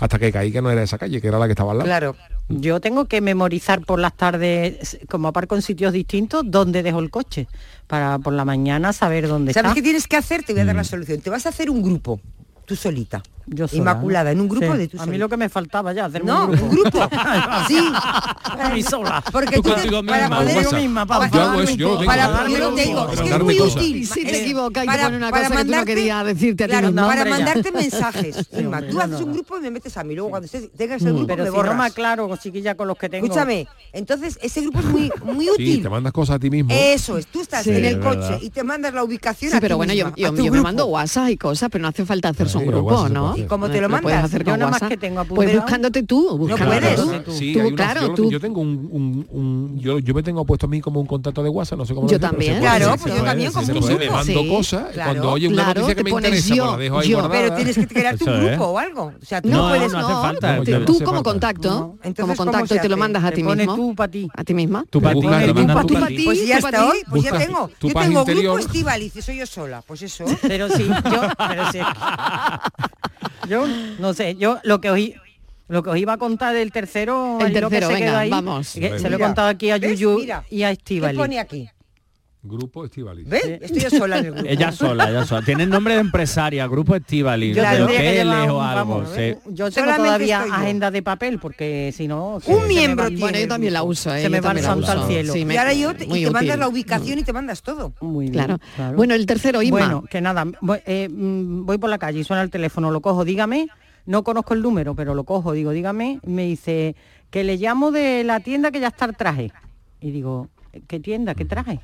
hasta 0.00 0.18
que 0.18 0.30
caí 0.30 0.52
que 0.52 0.60
no 0.60 0.70
era 0.70 0.82
esa 0.82 0.98
calle, 0.98 1.20
que 1.20 1.28
era 1.28 1.38
la 1.38 1.46
que 1.46 1.52
estaba 1.52 1.72
al 1.72 1.78
lado. 1.78 1.88
Claro. 1.88 2.16
Yo 2.60 2.80
tengo 2.80 3.06
que 3.06 3.20
memorizar 3.20 3.80
por 3.82 3.98
las 3.98 4.16
tardes, 4.16 4.98
como 5.08 5.28
aparco 5.28 5.54
en 5.56 5.62
sitios 5.62 5.92
distintos, 5.92 6.42
dónde 6.46 6.82
dejo 6.82 6.98
el 7.00 7.10
coche, 7.10 7.48
para 7.86 8.18
por 8.18 8.32
la 8.32 8.44
mañana 8.44 8.92
saber 8.92 9.28
dónde 9.28 9.52
¿Sabes 9.52 9.70
está. 9.70 9.74
qué 9.74 9.82
tienes 9.82 10.06
que 10.06 10.16
hacer? 10.16 10.42
Te 10.44 10.52
voy 10.52 10.60
a 10.60 10.64
Mm. 10.64 10.66
dar 10.68 10.76
la 10.76 10.84
solución. 10.84 11.20
Te 11.20 11.30
vas 11.30 11.46
a 11.46 11.48
hacer 11.50 11.70
un 11.70 11.82
grupo, 11.82 12.20
tú 12.66 12.76
solita. 12.76 13.22
Yo 13.46 13.66
sola, 13.68 13.78
Inmaculada, 13.80 14.24
¿no? 14.24 14.30
en 14.30 14.40
un 14.40 14.48
grupo 14.48 14.72
Sí. 14.72 14.78
de 14.78 14.88
tú 14.88 15.00
A 15.00 15.06
mí 15.06 15.18
lo 15.18 15.28
que 15.28 15.36
me 15.36 15.48
faltaba 15.48 15.92
ya, 15.92 16.04
hacerme 16.06 16.30
No, 16.30 16.44
un 16.46 16.50
grupo. 16.52 16.64
un 16.66 16.70
grupo. 16.70 17.08
sí. 17.68 17.78
A 18.60 18.70
mí 18.72 18.82
sola. 18.82 19.22
Porque 19.32 19.56
Tú 19.56 19.62
tú 19.62 19.68
te- 19.74 19.90
para 20.02 20.28
misma, 20.28 20.36
poder- 20.38 20.62
yo 20.62 20.72
misma, 20.72 21.06
para 21.06 21.28
Yo 21.30 21.40
hago 21.42 21.60
eso, 21.62 21.74
yo 21.74 21.88
lo 21.88 21.94
tengo. 21.98 22.06
para, 22.06 22.32
Para 22.32 22.48
yo 22.48 22.58
lo 22.58 22.74
tengo, 22.74 23.10
es 23.12 23.20
que 23.20 23.30
es 23.30 23.40
muy 23.42 23.56
cosas. 23.58 23.76
útil. 23.76 24.06
Si 24.06 24.24
te 24.24 24.42
equivocas 24.42 24.84
y 24.84 24.86
te 24.86 24.92
para- 24.92 25.04
pone 25.04 25.16
una 25.16 25.30
para 25.30 25.48
cosa 25.48 25.56
que 25.58 25.64
tú 25.64 25.70
no 25.70 25.76
mandarte- 25.76 25.86
querías 25.86 26.26
decirte 26.26 26.64
a 26.64 26.66
ti 26.68 26.72
para 26.72 26.88
Hombre, 26.88 27.16
ya. 27.18 27.24
mandarte 27.24 27.72
mensajes. 27.72 28.48
Inma, 28.52 28.76
hombre, 28.78 28.92
tú 28.92 29.00
haces 29.00 29.10
no. 29.20 29.26
un 29.26 29.32
grupo 29.32 29.58
y 29.58 29.60
me 29.60 29.70
metes 29.70 29.96
a 29.96 30.04
mí. 30.04 30.14
Luego 30.14 30.30
cuando 30.30 30.46
estés- 30.48 30.70
tengas 30.76 31.02
el 31.02 31.08
grupo 31.12 31.26
Pero 31.26 31.44
me 31.44 31.50
si 31.50 31.56
no 31.56 31.62
me 31.62 31.68
borras. 31.68 31.90
aclaro, 31.90 32.36
chiquilla, 32.36 32.74
con 32.76 32.88
los 32.88 32.96
que 32.96 33.08
tengo. 33.08 33.26
Escúchame, 33.26 33.66
entonces 33.92 34.38
ese 34.42 34.60
grupo 34.62 34.78
es 34.80 34.84
muy, 34.86 35.12
muy 35.24 35.44
Sí, 35.46 35.50
útil. 35.52 35.82
te 35.82 35.88
mandas 35.88 36.12
cosas 36.12 36.36
a 36.36 36.38
ti 36.38 36.50
mismo. 36.50 36.70
Eso 36.72 37.18
es, 37.18 37.26
tú 37.26 37.40
estás 37.40 37.66
en 37.66 37.84
el 37.84 38.00
coche 38.00 38.38
y 38.40 38.50
te 38.50 38.62
mandas 38.62 38.94
la 38.94 39.02
ubicación 39.04 39.50
Sí, 39.50 39.56
a 39.56 39.60
pero 39.60 39.76
bueno, 39.76 39.92
yo, 39.94 40.12
me 40.32 40.60
mando 40.60 40.86
WhatsApp 40.86 41.28
y 41.30 41.36
cosas, 41.36 41.68
pero 41.70 41.82
no 41.82 41.88
hace 41.88 42.04
falta 42.06 42.28
hacerse 42.28 42.58
un 42.58 42.66
grupo, 42.66 43.06
se 43.08 43.12
¿no? 43.36 43.42
¿Y 43.44 43.46
cómo 43.46 43.68
te 43.70 43.80
lo 43.80 43.88
puedes 43.88 44.04
mandas? 44.04 44.24
hacer 44.24 44.44
Yo 44.44 44.56
nada 44.56 44.70
más 44.70 44.82
que 44.82 44.96
tengo 44.96 45.16
Pues 45.24 45.30
apunteado. 45.30 45.60
buscándote 45.62 46.02
tú, 46.02 46.38
buscándote 46.38 46.80
puedes. 46.96 47.24
tú. 47.24 47.32
Sí, 47.32 47.52
Tú, 47.52 47.74
claro, 47.74 48.00
yo, 48.02 48.08
lo- 48.08 48.14
tú. 48.14 48.30
yo 48.30 48.40
tengo 48.40 48.60
un, 48.60 48.88
un- 48.90 49.26
un- 49.30 49.78
yo, 49.78 49.98
yo 49.98 50.14
me 50.14 50.22
tengo 50.22 50.44
puesto 50.44 50.66
a 50.66 50.68
mí 50.68 50.80
como 50.80 51.00
un 51.00 51.06
contacto 51.06 51.42
de 51.42 51.48
WhatsApp, 51.48 51.78
no 51.78 51.86
sé 51.86 51.94
cómo 51.94 52.06
Yo 52.08 52.16
se 52.16 52.20
también. 52.20 52.52
puede, 52.58 52.60
Claro, 52.60 52.96
pues 53.00 53.14
yo 53.14 53.22
también 53.24 53.52
como 53.52 53.66
un 53.66 53.74
grupo. 53.86 54.12
mando 54.12 54.40
Sí, 54.42 54.48
cosas, 54.48 54.86
claro. 54.92 55.10
cuando 55.10 55.30
oye 55.32 55.48
una 55.48 55.64
Claro, 55.64 55.80
noticia 55.80 55.94
te 55.94 55.96
que 55.96 56.04
me 56.04 56.10
interesa, 56.10 56.54
yo, 56.54 56.64
pues 56.64 56.72
la 56.72 56.78
dejo 56.78 56.98
ahí. 56.98 57.14
Pero 57.30 57.54
tienes 57.54 57.76
que 57.78 57.86
crearte 57.86 58.24
un 58.24 58.30
Eso 58.30 58.40
es. 58.42 58.48
grupo 58.50 58.64
o 58.70 58.78
algo. 58.78 59.12
O 59.20 59.24
sea, 59.24 59.42
tú 59.42 59.48
No, 59.48 59.56
no, 59.56 59.62
No, 59.62 59.68
puedes... 59.74 59.92
no. 59.92 60.32
No, 60.32 60.84
tú 60.84 61.00
como 61.04 61.22
contacto, 61.22 61.70
No. 61.70 61.98
Como 62.02 62.14
¿cómo 62.16 62.36
contacto 62.36 62.74
y 62.74 62.78
te 62.78 62.88
lo 62.88 62.96
mandas 62.96 63.24
a 63.24 63.30
ti 63.32 63.42
mismo. 63.42 63.74
tú 63.76 63.94
para 63.94 64.10
ti. 64.10 64.28
A 64.34 64.44
ti 64.44 64.54
misma. 64.54 64.84
Tú 64.90 65.00
para 65.00 65.14
ti, 65.14 65.22
pa' 65.94 66.06
ti. 66.08 66.16
ti. 66.16 66.24
Pues 66.24 66.46
ya 66.46 66.58
está 66.58 66.86
hoy, 66.88 66.98
pues 67.08 67.22
ya 67.22 67.38
tengo. 67.38 67.70
tu 67.78 67.88
Yo 67.88 67.94
tengo 67.94 68.24
grupo 68.24 68.58
Estivaliz, 68.58 69.12
soy 69.24 69.38
yo 69.38 69.46
sola. 69.46 69.82
Pues 69.86 70.02
eso. 70.02 70.24
Pero 70.42 70.68
sí, 70.68 70.86
yo, 70.88 71.20
pero 71.36 71.72
sí. 71.72 71.78
Yo 73.48 73.66
no 73.98 74.14
sé, 74.14 74.36
yo 74.36 74.58
lo 74.64 74.80
que 74.80 74.90
lo 75.68 75.82
que 75.82 75.90
os 75.90 75.96
iba 75.96 76.12
a 76.14 76.18
contar 76.18 76.54
del 76.54 76.70
tercero, 76.70 77.38
El 77.40 77.52
lo 77.54 77.70
que 77.70 77.76
tercero, 77.78 77.88
se 77.88 77.94
quedó 77.94 78.04
venga, 78.06 78.18
ahí, 78.18 78.30
vamos. 78.30 78.72
que 78.74 78.98
se 78.98 79.08
lo 79.08 79.16
he 79.16 79.18
contado 79.18 79.48
aquí 79.48 79.70
a 79.70 79.78
¿ves? 79.78 79.98
Yuyu 79.98 80.18
Mira, 80.20 80.44
y 80.50 80.62
a 80.64 80.68
¿Qué 80.68 80.72
Estivali. 80.72 81.16
pone 81.18 81.38
aquí? 81.38 81.68
Grupo 82.44 82.84
Estivali. 82.84 83.22
¿Ves? 83.22 83.44
Estoy 83.60 83.80
yo 83.82 83.90
sola 83.90 84.18
en 84.18 84.26
el 84.26 84.32
grupo. 84.32 84.48
Ella 84.48 84.72
sola, 84.72 85.08
ella 85.08 85.24
sola. 85.24 85.42
Tiene 85.42 85.64
nombre 85.64 85.94
de 85.94 86.00
empresaria, 86.00 86.66
grupo 86.66 86.96
Estivali, 86.96 87.54
Yo 87.54 87.62
de 87.62 87.68
tendría 87.68 87.86
que 87.86 87.92
hoteles 88.08 88.24
llevar 88.24 88.50
o 88.50 88.56
un- 88.58 88.64
algo. 88.64 88.90
vamos, 88.94 89.08
sí. 89.14 89.34
Yo 89.46 89.70
tengo 89.70 89.70
Solamente 89.70 90.02
todavía 90.02 90.36
estoy 90.38 90.50
yo. 90.50 90.56
agenda 90.56 90.90
de 90.90 91.02
papel 91.02 91.38
porque 91.38 91.92
si 91.96 92.08
no 92.08 92.40
se- 92.40 92.52
Un 92.52 92.62
me 92.62 92.68
miembro 92.68 93.06
tiene 93.06 93.20
Bueno, 93.20 93.38
yo 93.38 93.46
también 93.48 93.72
la 93.72 93.84
uso, 93.84 94.12
¿eh? 94.12 94.22
Se 94.22 94.28
me 94.28 94.38
Yo 94.38 94.42
va 94.42 94.50
el 94.50 94.56
también 94.56 94.64
la 94.64 94.70
santo 94.86 94.90
al 94.90 94.98
uso. 94.98 95.06
cielo. 95.08 95.32
Sí, 95.32 95.44
me- 95.44 95.54
Y 95.54 95.56
ahora 95.56 95.72
yo 95.72 95.94
te, 95.94 96.06
muy 96.08 96.18
y 96.20 96.24
te 96.24 96.30
mandas 96.32 96.58
la 96.58 96.68
ubicación 96.68 97.18
y 97.20 97.22
te 97.22 97.32
mandas 97.32 97.62
todo. 97.62 97.92
Muy 98.00 98.24
bien, 98.24 98.32
Claro. 98.32 98.58
claro. 98.74 98.96
Bueno, 98.96 99.14
el 99.14 99.24
tercero, 99.24 99.62
Inma. 99.62 99.78
Bueno, 99.78 100.04
que 100.10 100.20
nada, 100.20 100.44
voy, 100.60 100.80
eh, 100.84 101.08
mm, 101.08 101.64
voy 101.64 101.78
por 101.78 101.90
la 101.90 101.98
calle 101.98 102.18
y 102.18 102.24
suena 102.24 102.42
el 102.42 102.50
teléfono, 102.50 102.90
lo 102.90 103.00
cojo, 103.00 103.24
dígame, 103.24 103.68
no 104.04 104.24
conozco 104.24 104.54
el 104.54 104.62
número, 104.62 104.96
pero 104.96 105.14
lo 105.14 105.22
cojo, 105.22 105.52
digo, 105.52 105.70
dígame, 105.70 106.18
me 106.26 106.46
dice 106.46 106.96
que 107.30 107.44
le 107.44 107.56
llamo 107.56 107.92
de 107.92 108.24
la 108.24 108.40
tienda 108.40 108.72
que 108.72 108.80
ya 108.80 108.88
está 108.88 109.04
el 109.04 109.14
traje. 109.16 109.52
Y 110.00 110.10
digo, 110.10 110.48
¿qué 110.88 110.98
tienda? 110.98 111.36
¿Qué 111.36 111.44
traje? 111.44 111.78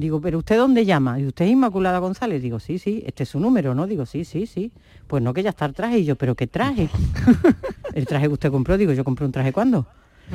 Digo, 0.00 0.18
¿pero 0.18 0.38
usted 0.38 0.56
dónde 0.56 0.86
llama? 0.86 1.20
Y 1.20 1.26
usted 1.26 1.44
es 1.44 1.50
Inmaculada 1.50 1.98
González. 1.98 2.40
Digo, 2.40 2.58
sí, 2.58 2.78
sí, 2.78 3.02
este 3.04 3.24
es 3.24 3.28
su 3.28 3.38
número, 3.38 3.74
¿no? 3.74 3.86
Digo, 3.86 4.06
sí, 4.06 4.24
sí, 4.24 4.46
sí. 4.46 4.72
Pues 5.06 5.22
no, 5.22 5.34
que 5.34 5.42
ya 5.42 5.50
está 5.50 5.66
el 5.66 5.74
traje. 5.74 5.98
Y 5.98 6.06
yo, 6.06 6.16
¿pero 6.16 6.34
qué 6.34 6.46
traje? 6.46 6.88
el 7.94 8.06
traje 8.06 8.26
que 8.26 8.32
usted 8.32 8.50
compró. 8.50 8.78
Digo, 8.78 8.94
¿yo 8.94 9.04
compré 9.04 9.26
un 9.26 9.32
traje 9.32 9.52
cuándo? 9.52 9.86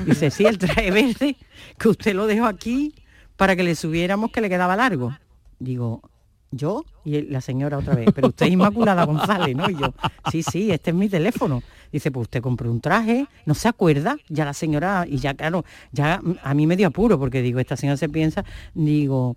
Dice, 0.05 0.29
sí, 0.29 0.45
el 0.45 0.59
traje 0.59 0.91
verde, 0.91 1.35
que 1.79 1.89
usted 1.89 2.13
lo 2.13 2.27
dejó 2.27 2.45
aquí 2.45 2.93
para 3.37 3.55
que 3.55 3.63
le 3.63 3.73
subiéramos 3.73 4.29
que 4.29 4.39
le 4.39 4.49
quedaba 4.49 4.75
largo. 4.75 5.17
Digo, 5.57 6.03
¿yo? 6.51 6.85
Y 7.03 7.23
la 7.23 7.41
señora 7.41 7.79
otra 7.79 7.95
vez, 7.95 8.09
pero 8.13 8.27
usted 8.27 8.45
es 8.45 8.51
Inmaculada 8.51 9.03
González, 9.05 9.55
¿no? 9.55 9.67
Y 9.67 9.77
yo, 9.77 9.95
sí, 10.31 10.43
sí, 10.43 10.71
este 10.71 10.91
es 10.91 10.95
mi 10.95 11.09
teléfono. 11.09 11.63
Dice, 11.91 12.11
pues 12.11 12.25
usted 12.25 12.41
compró 12.43 12.69
un 12.69 12.81
traje, 12.81 13.25
no 13.47 13.55
se 13.55 13.67
acuerda, 13.67 14.17
ya 14.29 14.45
la 14.45 14.53
señora, 14.53 15.07
y 15.09 15.17
ya 15.17 15.33
claro, 15.33 15.65
ya 15.91 16.21
a 16.43 16.53
mí 16.53 16.67
me 16.67 16.75
dio 16.75 16.85
apuro, 16.85 17.17
porque 17.17 17.41
digo, 17.41 17.59
esta 17.59 17.75
señora 17.75 17.97
se 17.97 18.09
piensa, 18.09 18.45
digo, 18.75 19.35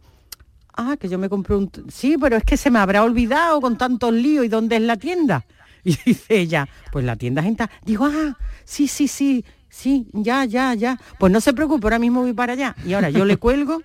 ah, 0.78 0.96
que 0.96 1.08
yo 1.08 1.18
me 1.18 1.28
compré 1.28 1.56
un... 1.56 1.70
Sí, 1.88 2.16
pero 2.18 2.36
es 2.36 2.44
que 2.44 2.56
se 2.56 2.70
me 2.70 2.78
habrá 2.78 3.02
olvidado 3.02 3.60
con 3.60 3.76
tantos 3.76 4.12
líos, 4.12 4.46
¿y 4.46 4.48
dónde 4.48 4.76
es 4.76 4.82
la 4.82 4.96
tienda? 4.96 5.44
Y 5.84 5.96
dice 6.04 6.38
ella, 6.40 6.68
pues 6.90 7.04
la 7.04 7.16
tienda 7.16 7.42
tal-". 7.56 7.70
Digo, 7.84 8.06
ah, 8.06 8.36
sí, 8.64 8.88
sí, 8.88 9.08
sí, 9.08 9.44
sí, 9.68 10.08
ya, 10.12 10.44
ya, 10.44 10.74
ya. 10.74 10.98
Pues 11.18 11.32
no 11.32 11.40
se 11.40 11.52
preocupe, 11.52 11.86
ahora 11.86 11.98
mismo 11.98 12.22
voy 12.22 12.32
para 12.32 12.54
allá. 12.54 12.74
Y 12.86 12.94
ahora 12.94 13.10
yo 13.10 13.24
le 13.24 13.36
cuelgo 13.36 13.82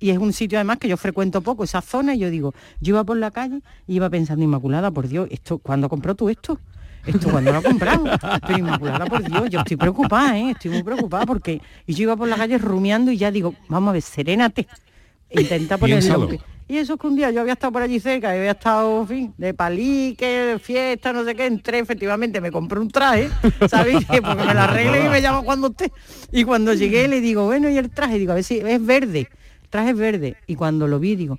y 0.00 0.10
es 0.10 0.18
un 0.18 0.32
sitio 0.32 0.58
además 0.58 0.78
que 0.78 0.88
yo 0.88 0.96
frecuento 0.96 1.40
poco, 1.40 1.64
esa 1.64 1.80
zona, 1.80 2.14
y 2.14 2.18
yo 2.20 2.30
digo, 2.30 2.54
yo 2.80 2.94
iba 2.94 3.04
por 3.04 3.16
la 3.16 3.30
calle 3.30 3.62
y 3.86 3.96
iba 3.96 4.08
pensando, 4.08 4.44
Inmaculada, 4.44 4.90
por 4.90 5.08
Dios, 5.08 5.28
esto, 5.30 5.58
¿cuándo 5.58 5.88
compró 5.88 6.14
tú 6.14 6.28
esto? 6.28 6.58
Esto 7.04 7.30
cuando 7.30 7.52
lo 7.52 7.58
has 7.58 7.64
comprado. 7.64 8.04
Pero 8.46 8.58
Inmaculada, 8.58 9.06
por 9.06 9.22
Dios, 9.24 9.50
yo 9.50 9.60
estoy 9.60 9.76
preocupada, 9.76 10.38
¿eh? 10.38 10.50
Estoy 10.50 10.70
muy 10.70 10.82
preocupada 10.82 11.26
porque 11.26 11.60
y 11.86 11.94
yo 11.94 12.04
iba 12.04 12.16
por 12.16 12.28
la 12.28 12.36
calle 12.36 12.58
rumiando 12.58 13.10
y 13.10 13.16
ya 13.16 13.30
digo, 13.30 13.54
vamos 13.68 13.90
a 13.90 13.92
ver, 13.92 14.02
serénate. 14.02 14.68
Intenta 15.30 15.78
ponerlo. 15.78 16.28
Piénsalo. 16.28 16.58
Y 16.70 16.76
eso 16.76 16.94
es 16.94 17.00
que 17.00 17.06
un 17.06 17.16
día 17.16 17.30
yo 17.30 17.40
había 17.40 17.54
estado 17.54 17.72
por 17.72 17.80
allí 17.80 17.98
cerca, 17.98 18.30
había 18.30 18.50
estado, 18.50 19.00
en 19.00 19.08
fin, 19.08 19.34
de 19.38 19.54
palique, 19.54 20.26
de 20.26 20.58
fiesta, 20.58 21.14
no 21.14 21.24
sé 21.24 21.34
qué, 21.34 21.46
entré, 21.46 21.78
efectivamente, 21.78 22.42
me 22.42 22.52
compré 22.52 22.78
un 22.78 22.90
traje, 22.90 23.30
¿sabéis? 23.70 24.04
Porque 24.04 24.44
me 24.44 24.52
lo 24.52 24.60
arregle 24.60 25.06
y 25.06 25.08
me 25.08 25.22
llama 25.22 25.40
cuando 25.42 25.68
usted. 25.68 25.90
Y 26.30 26.44
cuando 26.44 26.74
llegué 26.74 27.08
le 27.08 27.22
digo, 27.22 27.46
bueno, 27.46 27.70
¿y 27.70 27.78
el 27.78 27.88
traje? 27.88 28.18
Digo, 28.18 28.32
a 28.32 28.34
ver 28.34 28.44
si 28.44 28.58
es 28.58 28.84
verde, 28.84 29.30
el 29.62 29.68
traje 29.70 29.90
es 29.90 29.96
verde. 29.96 30.36
Y 30.46 30.56
cuando 30.56 30.86
lo 30.86 30.98
vi, 30.98 31.16
digo, 31.16 31.38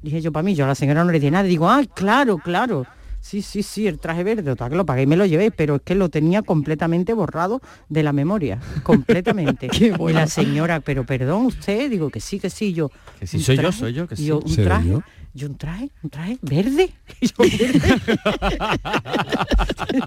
dije 0.00 0.22
yo 0.22 0.32
para 0.32 0.44
mí, 0.44 0.54
yo 0.54 0.64
a 0.64 0.68
la 0.68 0.74
señora 0.74 1.04
no 1.04 1.12
le 1.12 1.20
di 1.20 1.30
nada, 1.30 1.44
digo, 1.44 1.68
ah, 1.68 1.82
claro, 1.94 2.38
claro. 2.38 2.86
Sí, 3.24 3.40
sí, 3.40 3.62
sí, 3.62 3.86
el 3.88 3.98
traje 3.98 4.22
verde, 4.22 4.42
total 4.42 4.68
que 4.68 4.76
lo 4.76 4.84
pagué 4.84 5.04
y 5.04 5.06
me 5.06 5.16
lo 5.16 5.24
llevé, 5.24 5.50
pero 5.50 5.76
es 5.76 5.82
que 5.82 5.94
lo 5.94 6.10
tenía 6.10 6.42
completamente 6.42 7.14
borrado 7.14 7.62
de 7.88 8.02
la 8.02 8.12
memoria, 8.12 8.58
completamente. 8.82 9.68
Y 9.80 10.12
la 10.12 10.26
señora, 10.26 10.80
pero 10.80 11.04
perdón 11.06 11.46
usted, 11.46 11.88
digo 11.90 12.10
que 12.10 12.20
sí, 12.20 12.38
que 12.38 12.50
sí, 12.50 12.74
yo. 12.74 12.90
Que 13.18 13.26
sí, 13.26 13.38
¿un 13.38 13.42
soy 13.42 13.56
yo, 13.56 13.72
soy 13.72 13.92
yo, 13.94 14.06
que 14.06 14.14
Y 14.20 14.26
yo, 14.26 14.40
sí. 14.40 14.44
un 14.48 14.54
¿Seré 14.54 14.66
traje, 14.66 14.88
yo? 14.90 15.02
yo 15.32 15.46
un 15.48 15.56
traje, 15.56 15.90
un 16.02 16.10
traje 16.10 16.38
verde. 16.42 16.90
Y 17.20 17.26
yo, 17.28 17.34
verde. 17.38 17.98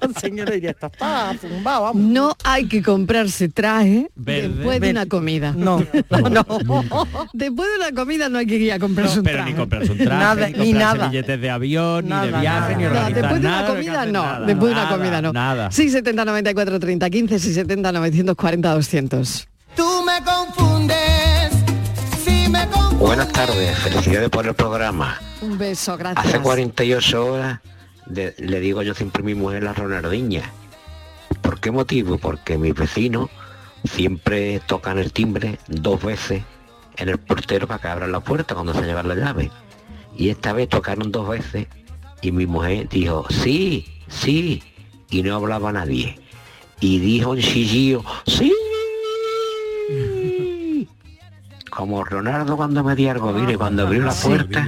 la 0.02 0.20
señora 0.20 0.52
diría, 0.52 0.72
está, 0.72 0.88
está 0.88 1.36
zumbado, 1.40 1.84
vamos. 1.84 2.02
No 2.04 2.36
hay 2.44 2.68
que 2.68 2.82
comprarse 2.82 3.50
traje 3.50 4.10
Verde. 4.16 4.50
después 4.50 4.80
de 4.82 4.92
una 4.92 5.06
comida. 5.06 5.54
No, 5.58 5.80
no. 6.32 6.46
Después 7.34 7.70
de 7.70 7.78
una 7.78 7.92
comida 7.94 8.30
no 8.30 8.38
hay 8.38 8.46
que 8.46 8.56
ir 8.56 8.72
a 8.72 8.80
comprarse 8.80 9.20
un 9.20 9.26
Pero 9.26 9.38
traje. 9.38 9.52
ni 9.52 9.58
comprarse 9.58 9.92
un 9.92 9.98
traje, 9.98 10.20
Nada, 10.20 10.50
ni 10.50 10.74
nada. 10.74 11.08
billetes 11.10 11.42
de 11.42 11.50
avión, 11.50 12.06
ni 12.08 12.16
de 12.32 12.40
viaje, 12.40 12.76
ni 12.78 12.84
nada. 13.10 13.22
Después 13.34 13.42
de 13.42 13.48
una 13.48 13.68
comida 13.68 14.06
no, 14.06 14.12
nada, 14.24 14.40
después 14.46 14.68
de 14.70 14.72
una 14.74 14.84
nada, 14.84 14.98
comida 14.98 15.22
no. 15.22 15.34
Nada. 15.34 15.72
670 15.72 16.26
94 16.26 16.80
30 16.80 17.10
15 17.10 17.40
670 17.40 17.92
940 17.92 18.74
200. 18.76 19.48
Tú 19.76 20.04
me 20.06 20.24
confundes, 20.24 21.52
si 22.24 22.50
me 22.50 22.68
confundes. 22.70 23.00
Buenas 23.00 23.32
tardes, 23.32 23.78
felicidades 23.80 24.30
por 24.30 24.46
el 24.48 24.54
programa. 24.54 25.20
Un 25.42 25.58
beso, 25.58 25.98
gracias. 25.98 26.26
Hace 26.26 26.40
48 26.40 27.26
horas 27.26 27.60
de- 28.08 28.34
le 28.40 28.60
digo 28.60 28.82
yo 28.82 28.94
siempre 28.94 29.22
a 29.22 29.26
mi 29.26 29.36
mujer 29.36 29.64
la 29.64 29.74
Ronaldinha. 29.74 30.44
¿Por 31.42 31.60
qué 31.60 31.72
motivo? 31.72 32.18
Porque 32.18 32.58
mis 32.58 32.74
vecinos 32.74 33.30
siempre 33.84 34.60
tocan 34.66 34.98
el 34.98 35.12
timbre 35.14 35.60
dos 35.68 36.02
veces 36.04 36.44
en 36.98 37.10
el 37.10 37.20
portero 37.20 37.68
para 37.68 37.80
que 37.80 37.88
abran 37.88 38.12
la 38.12 38.20
puerta 38.22 38.56
cuando 38.56 38.74
se 38.74 38.82
llevan 38.82 39.08
la 39.08 39.16
llave. 39.16 39.52
Y 40.16 40.30
esta 40.30 40.52
vez 40.54 40.68
tocaron 40.68 41.12
dos 41.12 41.28
veces 41.30 41.68
y 42.22 42.32
mi 42.32 42.46
mujer 42.46 42.90
dijo, 42.90 43.26
sí, 43.30 43.86
sí, 44.08 44.64
y 45.10 45.24
no 45.24 45.36
hablaba 45.36 45.72
nadie. 45.72 46.20
Y 46.80 47.00
dijo 47.00 47.36
en 47.36 47.42
chillillo, 47.42 48.04
sí. 48.26 48.54
Como 51.70 52.04
Ronaldo 52.04 52.58
cuando 52.58 52.84
me 52.84 52.96
di 52.96 53.08
algo, 53.08 53.32
mire, 53.32 53.58
cuando 53.58 53.84
abrió 53.84 54.04
la 54.04 54.14
puerta, 54.14 54.66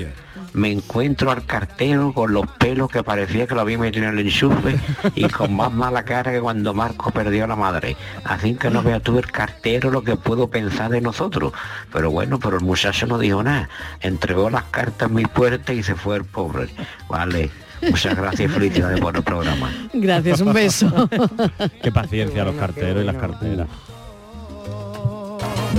me 0.53 0.71
encuentro 0.71 1.31
al 1.31 1.45
cartero 1.45 2.13
con 2.13 2.33
los 2.33 2.47
pelos 2.47 2.89
que 2.89 3.03
parecía 3.03 3.47
que 3.47 3.55
lo 3.55 3.61
había 3.61 3.77
metido 3.77 4.05
en 4.07 4.17
el 4.17 4.25
enchufe 4.25 4.79
y 5.15 5.27
con 5.27 5.55
más 5.55 5.71
mala 5.71 6.03
cara 6.03 6.31
que 6.31 6.39
cuando 6.39 6.73
Marco 6.73 7.11
perdió 7.11 7.45
a 7.45 7.47
la 7.47 7.55
madre. 7.55 7.95
Así 8.23 8.55
que 8.55 8.69
no 8.69 8.81
vea 8.81 8.99
tú 8.99 9.17
el 9.17 9.31
cartero 9.31 9.91
lo 9.91 10.03
que 10.03 10.15
puedo 10.15 10.49
pensar 10.49 10.91
de 10.91 11.01
nosotros. 11.01 11.53
Pero 11.91 12.11
bueno, 12.11 12.39
pero 12.39 12.57
el 12.57 12.63
muchacho 12.63 13.05
no 13.07 13.17
dijo 13.17 13.43
nada. 13.43 13.69
Entregó 14.01 14.49
las 14.49 14.63
cartas 14.65 15.09
en 15.09 15.15
mi 15.15 15.25
puerta 15.25 15.73
y 15.73 15.83
se 15.83 15.95
fue 15.95 16.17
el 16.17 16.25
pobre. 16.25 16.69
Vale. 17.09 17.49
Muchas 17.81 18.15
gracias 18.15 18.51
y 18.51 18.53
felicidades 18.53 18.99
por 18.99 19.15
el 19.15 19.23
programa. 19.23 19.71
Gracias, 19.93 20.41
un 20.41 20.51
beso. 20.51 21.09
Qué 21.81 21.91
paciencia 21.91 22.43
los 22.43 22.55
carteros 22.55 23.03
y 23.03 23.05
las 23.05 23.15
carteras. 23.15 23.67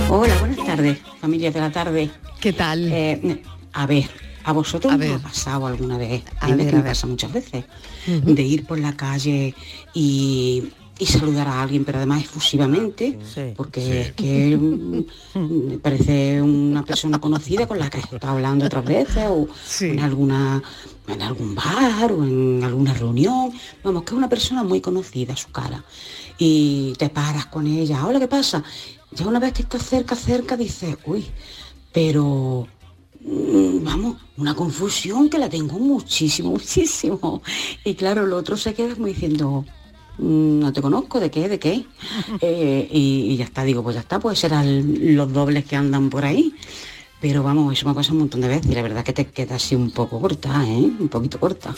Hola, 0.09 0.33
buenas 0.39 0.65
tardes, 0.65 0.99
familia 1.19 1.51
de 1.51 1.59
la 1.59 1.71
tarde. 1.71 2.09
¿Qué 2.39 2.53
tal? 2.53 2.91
Eh, 2.91 3.43
a 3.73 3.85
ver, 3.85 4.09
¿a 4.43 4.51
vosotros 4.53 4.91
A 4.91 4.95
os 4.95 4.99
ver. 4.99 5.11
ha 5.13 5.19
pasado 5.19 5.67
alguna 5.67 5.97
vez? 5.97 6.23
A 6.39 6.47
mí 6.47 6.53
ver, 6.55 6.75
a 6.75 6.77
ver. 6.77 6.85
pasa 6.91 7.07
muchas 7.07 7.31
veces, 7.33 7.65
de 8.07 8.41
ir 8.43 8.65
por 8.65 8.79
la 8.79 8.93
calle 8.95 9.53
y, 9.93 10.63
y 10.99 11.05
saludar 11.05 11.47
a 11.47 11.61
alguien, 11.63 11.83
pero 11.85 11.97
además 11.97 12.23
efusivamente, 12.23 13.17
porque 13.55 14.01
es 14.01 14.11
que 14.13 14.55
mm, 14.57 15.67
me 15.69 15.77
parece 15.79 16.41
una 16.41 16.83
persona 16.85 17.19
conocida 17.19 17.67
con 17.67 17.79
la 17.79 17.89
que 17.89 17.97
he 17.97 18.01
estado 18.01 18.33
hablando 18.33 18.65
otras 18.65 18.85
veces, 18.85 19.25
o 19.29 19.47
en 19.81 19.99
alguna 19.99 20.61
en 21.07 21.21
algún 21.23 21.55
bar 21.55 22.11
o 22.11 22.23
en 22.23 22.63
alguna 22.63 22.93
reunión, 22.93 23.51
vamos, 23.83 24.03
que 24.03 24.11
es 24.11 24.17
una 24.17 24.29
persona 24.29 24.63
muy 24.63 24.79
conocida 24.79 25.35
su 25.35 25.49
cara. 25.51 25.83
Y 26.37 26.93
te 26.97 27.09
paras 27.09 27.47
con 27.47 27.67
ella, 27.67 28.05
hola, 28.05 28.19
¿qué 28.19 28.27
pasa? 28.27 28.63
Ya 29.11 29.27
una 29.27 29.39
vez 29.39 29.51
que 29.53 29.63
estás 29.63 29.83
cerca, 29.83 30.15
cerca, 30.15 30.55
dices, 30.55 30.95
uy, 31.05 31.25
pero 31.91 32.67
vamos, 33.23 34.17
una 34.37 34.55
confusión 34.55 35.29
que 35.29 35.37
la 35.37 35.49
tengo 35.49 35.79
muchísimo, 35.79 36.51
muchísimo. 36.57 37.41
Y 37.83 37.95
claro, 37.95 38.25
el 38.25 38.33
otro 38.33 38.57
se 38.57 38.73
queda 38.73 38.93
como 38.95 39.07
diciendo, 39.07 39.65
"Mm, 40.17 40.59
no 40.59 40.73
te 40.73 40.81
conozco, 40.81 41.19
¿de 41.19 41.29
qué? 41.31 41.49
¿De 41.49 41.59
qué? 41.59 41.85
Eh, 42.41 42.87
y, 42.91 43.31
y 43.31 43.37
ya 43.37 43.45
está, 43.45 43.63
digo, 43.63 43.83
pues 43.83 43.95
ya 43.95 44.01
está, 44.01 44.19
pues 44.19 44.39
serán 44.39 45.15
los 45.15 45.31
dobles 45.31 45.65
que 45.65 45.75
andan 45.75 46.09
por 46.09 46.25
ahí. 46.25 46.53
Pero 47.21 47.43
vamos, 47.43 47.71
eso 47.71 47.85
me 47.85 47.91
ha 47.91 47.93
pasado 47.93 48.13
un 48.15 48.19
montón 48.21 48.41
de 48.41 48.47
veces 48.47 48.65
y 48.71 48.73
la 48.73 48.81
verdad 48.81 49.03
que 49.03 49.13
te 49.13 49.25
queda 49.27 49.55
así 49.55 49.75
un 49.75 49.91
poco 49.91 50.19
corta, 50.19 50.49
¿eh? 50.65 50.89
Un 50.99 51.07
poquito 51.07 51.39
corta. 51.39 51.71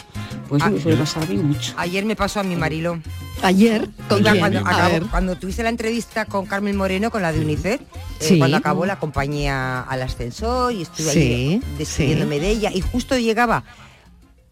Pues 0.48 0.64
eso 0.64 0.72
me 0.72 0.82
suele 0.82 0.98
pasar 0.98 1.24
a 1.24 1.26
mí 1.26 1.36
mucho. 1.36 1.74
Ayer 1.76 2.06
me 2.06 2.16
pasó 2.16 2.40
a 2.40 2.44
mi 2.44 2.56
Marilo. 2.56 3.00
¿Ayer? 3.42 3.90
¿Con 4.08 4.20
Iba 4.22 4.32
quién? 4.32 4.40
Cuando, 4.42 4.60
A 4.60 4.62
acabó- 4.72 4.92
ver. 4.92 5.04
cuando 5.08 5.36
tuviste 5.36 5.62
la 5.62 5.68
entrevista 5.70 6.24
con 6.26 6.46
Carmen 6.46 6.78
Moreno, 6.78 7.12
con 7.12 7.22
la 7.22 7.34
de 7.34 7.42
UNICEF, 7.42 7.82
eh, 8.22 8.38
cuando 8.38 8.56
acabó 8.56 8.86
la 8.86 9.00
compañía 9.00 9.82
al 9.82 10.02
ascensor 10.04 10.72
y 10.72 10.84
estuve 10.84 11.12
Sí, 11.12 11.20
ahí 11.20 11.62
despidiéndome 11.78 12.40
de 12.40 12.50
ella 12.50 12.72
y 12.74 12.80
justo 12.80 13.18
llegaba 13.18 13.66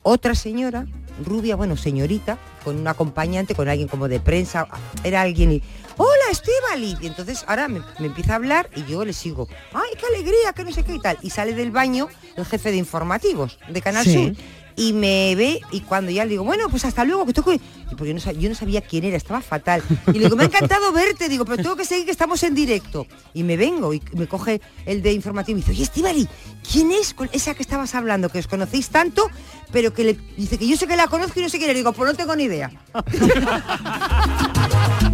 otra 0.04 0.36
señora, 0.36 0.88
rubia, 1.26 1.56
bueno, 1.56 1.78
señorita, 1.78 2.38
con 2.66 2.76
un 2.78 2.88
acompañante, 2.88 3.56
con 3.56 3.70
alguien 3.70 3.88
como 3.88 4.10
de 4.10 4.20
prensa, 4.20 4.68
era 5.06 5.22
alguien 5.22 5.54
y, 5.54 5.62
hola 6.04 6.24
Estivali, 6.32 6.98
y 7.00 7.06
entonces 7.08 7.44
ahora 7.48 7.68
me, 7.68 7.82
me 8.00 8.08
empieza 8.08 8.34
a 8.34 8.38
hablar 8.38 8.70
y 8.76 8.84
yo 8.86 9.06
le 9.06 9.14
sigo, 9.14 9.48
ay, 9.74 9.92
qué 10.00 10.06
alegría, 10.08 10.54
que 10.56 10.64
no 10.64 10.72
sé 10.72 10.84
qué 10.84 10.96
y 10.96 11.00
tal, 11.00 11.18
y 11.22 11.30
sale 11.30 11.54
del 11.54 11.70
baño 11.72 12.08
el 12.36 12.46
jefe 12.46 12.72
de 12.72 12.78
informativos 12.78 13.60
de 13.70 13.82
Canal 13.82 14.04
Sí. 14.06 14.14
Sur 14.14 14.34
y 14.78 14.94
me 14.94 15.36
ve 15.36 15.60
y 15.72 15.82
cuando 15.82 16.12
ya 16.12 16.24
le 16.24 16.32
digo, 16.32 16.46
bueno, 16.46 16.70
pues 16.70 16.86
hasta 16.86 17.04
luego, 17.04 17.26
que 17.26 17.34
tengo 17.34 17.52
que... 17.52 17.60
Porque 17.90 18.08
yo 18.08 18.14
no, 18.14 18.22
sab- 18.22 18.38
yo 18.40 18.48
no 18.48 18.56
sabía 18.56 18.80
quién 18.80 19.04
era, 19.04 19.18
estaba 19.18 19.42
fatal. 19.42 19.84
Y 20.08 20.14
le 20.14 20.20
digo, 20.24 20.38
me 20.38 20.44
ha 20.44 20.46
encantado 20.46 20.94
verte, 20.94 21.28
digo, 21.28 21.44
pero 21.44 21.62
tengo 21.62 21.76
que 21.76 21.84
seguir 21.84 22.06
que 22.06 22.12
estamos 22.12 22.42
en 22.44 22.56
directo. 22.56 23.06
Y 23.34 23.44
me 23.44 23.58
vengo 23.58 23.94
y 23.94 24.02
me 24.14 24.28
coge 24.28 24.62
el 24.86 25.02
de 25.02 25.12
informativo 25.12 25.58
y 25.58 25.62
dice, 25.62 25.72
oye, 25.74 25.84
Estivali, 25.84 26.26
¿quién 26.72 26.94
es 26.94 27.14
con 27.14 27.30
esa 27.34 27.54
que 27.54 27.64
estabas 27.64 27.94
hablando? 27.96 28.30
Que 28.30 28.40
os 28.40 28.48
conocéis 28.48 28.88
tanto, 28.90 29.30
pero 29.74 29.94
que 29.94 30.06
le 30.06 30.14
dice 30.38 30.58
que 30.58 30.66
yo 30.66 30.78
sé 30.78 30.88
que 30.88 30.96
la 30.96 31.08
conozco 31.08 31.42
y 31.42 31.44
no 31.44 31.50
sé 31.50 31.58
quién 31.58 31.70
es. 31.72 31.76
Digo, 31.76 31.92
pues 31.92 32.10
no 32.10 32.16
tengo 32.18 32.34
ni 32.38 32.44
idea. 32.46 32.72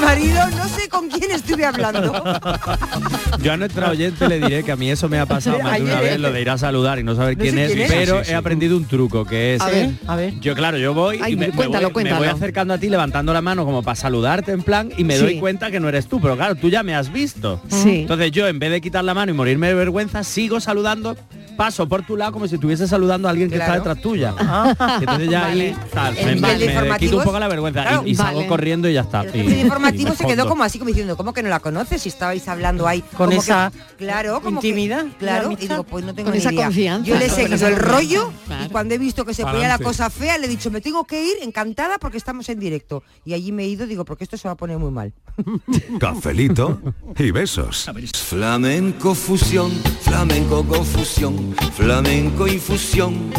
Marido, 0.00 0.48
no 0.56 0.68
sé 0.68 0.88
con 0.88 1.08
quién 1.08 1.30
estuve 1.30 1.64
hablando. 1.64 2.12
Yo 3.42 3.52
a 3.52 3.56
nuestra 3.56 3.90
oyente 3.90 4.28
le 4.28 4.38
diré 4.40 4.62
que 4.64 4.72
a 4.72 4.76
mí 4.76 4.90
eso 4.90 5.08
me 5.08 5.18
ha 5.18 5.26
pasado 5.26 5.58
más 5.62 5.76
de 5.78 5.82
una 5.84 6.00
vez, 6.00 6.18
lo 6.18 6.32
de 6.32 6.40
ir 6.40 6.50
a 6.50 6.58
saludar 6.58 6.98
y 6.98 7.04
no 7.04 7.14
saber 7.14 7.36
No 7.36 7.42
quién 7.42 7.58
es, 7.58 7.68
quién 7.72 7.82
es. 7.82 7.92
pero 7.92 8.18
Sí, 8.20 8.24
sí. 8.26 8.32
he 8.32 8.34
aprendido 8.34 8.76
un 8.76 8.84
truco 8.86 9.24
que 9.24 9.54
es... 9.54 9.60
A 9.60 9.68
ver, 9.70 9.90
a 10.06 10.16
ver. 10.16 10.40
Yo 10.40 10.54
claro, 10.54 10.78
yo 10.78 10.94
voy 10.94 11.20
Ay, 11.22 11.32
y 11.32 11.36
me, 11.36 11.48
me 11.48 11.52
cuéntalo, 11.54 11.90
voy, 11.90 12.04
me 12.04 12.12
voy 12.14 12.28
acercando 12.28 12.74
a 12.74 12.78
ti 12.78 12.88
levantando 12.88 13.32
la 13.32 13.40
mano 13.42 13.64
como 13.64 13.82
para 13.82 13.94
saludarte 13.94 14.52
en 14.52 14.62
plan 14.62 14.90
y 14.96 15.04
me 15.04 15.16
Sí. 15.16 15.22
doy 15.22 15.38
cuenta 15.40 15.70
que 15.70 15.80
no 15.80 15.88
eres 15.88 16.06
tú, 16.06 16.20
pero 16.20 16.36
claro, 16.36 16.54
tú 16.54 16.68
ya 16.70 16.82
me 16.82 16.94
has 16.94 17.12
visto. 17.12 17.60
Sí. 17.68 18.00
Entonces 18.00 18.30
yo 18.32 18.46
en 18.48 18.58
vez 18.58 18.70
de 18.70 18.80
quitar 18.80 19.04
la 19.04 19.14
mano 19.14 19.32
y 19.32 19.34
morirme 19.34 19.68
de 19.68 19.74
vergüenza, 19.74 20.24
sigo 20.24 20.60
saludando, 20.60 21.16
paso 21.56 21.88
por 21.88 22.02
tu 22.06 22.16
lado 22.16 22.32
como 22.32 22.46
si 22.48 22.54
estuviese 22.56 22.86
saludando 22.88 23.28
a 23.28 23.30
alguien 23.30 23.48
que 23.50 23.56
Claro. 23.56 23.74
está 23.74 23.84
detrás 23.90 24.02
tuya. 24.02 24.34
Ah. 24.38 24.74
Entonces 25.00 25.28
ya 25.30 25.40
Vale. 25.42 25.68
ahí 25.70 25.76
tal, 25.92 26.16
El 26.18 26.24
me, 26.26 26.34
me- 26.40 26.48
de 26.48 26.54
me 26.54 26.58
quito 26.58 26.64
un 26.64 26.70
informativos, 26.70 27.24
poco 27.24 27.38
la 27.38 27.48
vergüenza 27.48 27.80
y- 27.80 27.82
claro, 27.84 28.02
y, 28.06 28.14
salgo 28.14 28.36
vale. 28.38 28.48
corriendo 28.48 28.88
y 28.88 28.94
ya 28.94 29.00
está. 29.02 29.22
El 29.22 29.52
Y- 29.52 29.60
informativo 29.60 30.12
y 30.12 30.16
se 30.16 30.26
quedó 30.26 30.48
como 30.48 30.64
así, 30.64 30.78
como 30.78 30.88
diciendo, 30.88 31.16
¿cómo 31.16 31.32
que 31.32 31.42
no 31.42 31.48
la 31.48 31.60
conoces? 31.60 32.02
Si 32.02 32.08
estabais 32.08 32.46
hablando 32.48 32.86
ahí. 32.86 33.00
Con 33.00 33.10
como 33.28 33.30
que- 33.30 33.36
esa 33.38 33.72
claro, 33.98 34.40
como 34.42 34.60
que- 34.60 34.68
intimidad, 34.68 35.06
claro, 35.18 35.48
la 35.48 35.52
y 35.54 35.56
digo, 35.56 35.82
pues 35.84 36.04
no 36.04 36.14
tengo 36.14 36.26
Con 36.30 36.34
ni 36.34 36.38
esa 36.40 36.52
idea. 36.52 36.64
confianza. 36.66 37.06
Yo 37.06 37.16
le 37.18 37.26
he 37.26 37.30
seguido 37.30 37.66
el 37.68 37.76
rollo 37.76 38.32
claro. 38.46 38.64
y 38.64 38.68
cuando 38.68 38.94
he 38.94 38.98
visto 38.98 39.24
que 39.24 39.34
se 39.34 39.42
ponía 39.44 39.68
la 39.68 39.78
cosa 39.78 40.10
fea, 40.10 40.38
le 40.38 40.46
he 40.46 40.48
dicho, 40.48 40.70
me 40.70 40.80
tengo 40.80 41.04
que 41.04 41.22
ir 41.22 41.36
encantada 41.42 41.98
porque 41.98 42.16
estamos 42.16 42.48
en 42.48 42.58
directo. 42.60 43.02
Y 43.24 43.34
allí 43.34 43.52
me 43.52 43.64
he 43.64 43.68
ido, 43.68 43.86
digo, 43.86 44.04
porque 44.04 44.24
esto 44.24 44.36
se 44.36 44.48
va 44.48 44.52
a 44.52 44.56
poner 44.56 44.78
muy 44.78 44.90
mal. 44.90 45.12
Cafelito 45.98 46.80
y 47.18 47.30
besos. 47.30 47.88
Flamenco 48.14 49.14
fusión, 49.14 49.70
flamenco 50.02 50.64
confusión, 50.64 51.49
flamenco 51.74 52.46
infusión, 52.46 53.30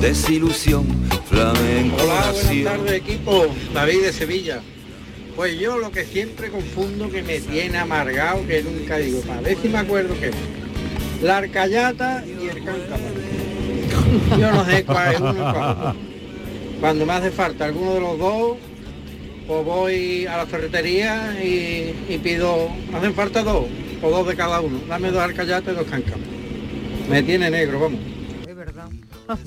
desilusión, 0.00 0.86
flamenco 1.28 1.96
Hola, 2.02 2.32
buenas 2.32 2.64
tardes 2.64 2.92
equipo, 2.92 3.46
David 3.74 4.02
de 4.02 4.12
Sevilla. 4.12 4.60
Pues 5.36 5.58
yo 5.58 5.78
lo 5.78 5.90
que 5.90 6.04
siempre 6.04 6.50
confundo 6.50 7.10
que 7.10 7.22
me 7.22 7.40
tiene 7.40 7.78
amargado, 7.78 8.46
que 8.46 8.62
nunca 8.62 8.98
digo, 8.98 9.20
para 9.20 9.40
ver 9.40 9.56
si 9.60 9.68
me 9.68 9.78
acuerdo 9.78 10.14
que 10.20 10.30
la 11.22 11.38
arcayata 11.38 12.24
y 12.26 12.48
el 12.48 12.64
cántaro. 12.64 13.02
Yo 14.38 14.52
no 14.52 14.64
sé 14.64 14.84
cuál 14.84 15.14
es 15.14 15.20
uno 15.20 15.52
cuál. 15.52 15.96
Cuando 16.80 17.06
me 17.06 17.12
hace 17.12 17.30
falta 17.30 17.64
alguno 17.64 17.94
de 17.94 18.00
los 18.00 18.18
dos, 18.18 18.56
pues 19.46 19.64
voy 19.64 20.26
a 20.26 20.36
la 20.36 20.46
ferretería 20.46 21.38
y, 21.42 21.94
y 22.08 22.18
pido, 22.22 22.68
me 22.90 22.98
hacen 22.98 23.14
falta 23.14 23.42
dos, 23.42 23.66
o 24.02 24.10
dos 24.10 24.26
de 24.26 24.36
cada 24.36 24.60
uno. 24.60 24.80
Dame 24.88 25.10
dos 25.10 25.22
arcayatas 25.22 25.72
y 25.72 25.76
dos 25.76 25.86
cáncaros. 25.86 26.41
Me 27.08 27.22
tiene 27.22 27.50
negro, 27.50 27.80
vamos. 27.80 28.00
Es 28.46 28.56
verdad. 28.56 28.88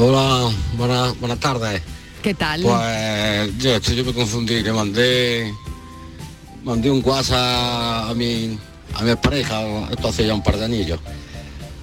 Hola, 0.00 0.50
buenas, 0.76 1.18
buenas 1.18 1.40
tardes. 1.40 1.82
¿Qué 2.22 2.32
tal? 2.32 2.62
Pues 2.62 3.58
yo, 3.58 3.74
esto 3.74 3.92
yo 3.92 4.04
me 4.04 4.14
confundí, 4.14 4.62
que 4.62 4.72
mandé 4.72 5.52
mandé 6.62 6.90
un 6.90 7.02
WhatsApp 7.04 8.10
a 8.10 8.14
mi 8.14 8.56
a 8.94 9.02
mi 9.02 9.14
pareja, 9.16 9.60
esto 9.90 10.08
hace 10.08 10.26
ya 10.26 10.34
un 10.34 10.42
par 10.42 10.56
de 10.56 10.64
anillos. 10.66 11.00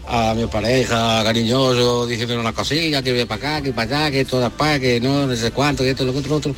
A 0.07 0.33
mi 0.33 0.45
pareja, 0.47 1.23
cariñoso, 1.23 2.05
diciendo 2.05 2.39
una 2.39 2.53
cosilla, 2.53 3.01
que 3.01 3.11
voy 3.11 3.25
para 3.25 3.55
acá, 3.55 3.61
que 3.63 3.73
para 3.73 4.03
allá, 4.03 4.11
que 4.11 4.23
todo 4.23 4.49
para 4.49 4.79
que 4.79 5.01
no, 5.01 5.27
no 5.27 5.35
sé 5.35 5.51
cuánto, 5.51 5.83
que 5.83 5.89
esto, 5.89 6.05
lo 6.05 6.11
otro, 6.11 6.29
lo 6.29 6.35
otro. 6.37 6.55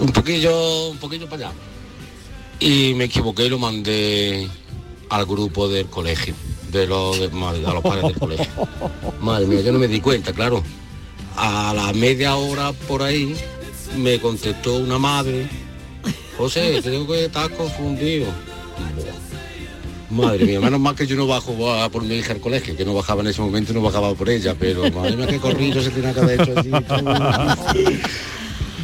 Un 0.00 0.12
poquillo, 0.12 0.90
un 0.90 0.98
poquillo 0.98 1.28
para 1.28 1.48
allá. 1.48 1.54
Y 2.64 2.94
me 2.94 3.04
equivoqué 3.04 3.44
y 3.44 3.48
lo 3.50 3.58
mandé 3.58 4.48
al 5.10 5.26
grupo 5.26 5.68
del 5.68 5.84
colegio, 5.86 6.34
de 6.72 6.86
los, 6.86 7.18
de- 7.20 7.26
a 7.66 7.72
los 7.74 7.82
padres 7.82 8.04
del 8.04 8.18
colegio. 8.18 8.46
Madre 9.20 9.46
mía, 9.46 9.60
yo 9.60 9.70
no 9.70 9.78
me 9.78 9.86
di 9.86 10.00
cuenta, 10.00 10.32
claro. 10.32 10.62
A 11.36 11.74
la 11.76 11.92
media 11.92 12.36
hora 12.36 12.72
por 12.72 13.02
ahí 13.02 13.36
me 13.98 14.18
contestó 14.18 14.76
una 14.76 14.98
madre, 14.98 15.46
José, 16.38 16.80
creo 16.82 17.06
que 17.06 17.26
estás 17.26 17.50
confundido. 17.50 18.28
Madre 20.08 20.46
mía, 20.46 20.58
menos 20.60 20.80
mal 20.80 20.94
que 20.94 21.06
yo 21.06 21.16
no 21.16 21.26
bajo 21.26 21.70
a 21.70 21.90
por 21.90 22.02
mi 22.02 22.14
hija 22.14 22.32
al 22.32 22.40
colegio, 22.40 22.74
que 22.76 22.84
no 22.86 22.94
bajaba 22.94 23.20
en 23.20 23.26
ese 23.26 23.42
momento 23.42 23.74
no 23.74 23.82
bajaba 23.82 24.14
por 24.14 24.30
ella, 24.30 24.54
pero 24.58 24.90
madre 24.90 25.16
mía, 25.16 25.26
qué 25.26 25.38
corrido 25.38 25.82
se 25.82 25.90
tenía 25.90 26.14
que 26.14 26.20
haber 26.20 26.40
hecho 26.40 26.58
así. 26.58 26.70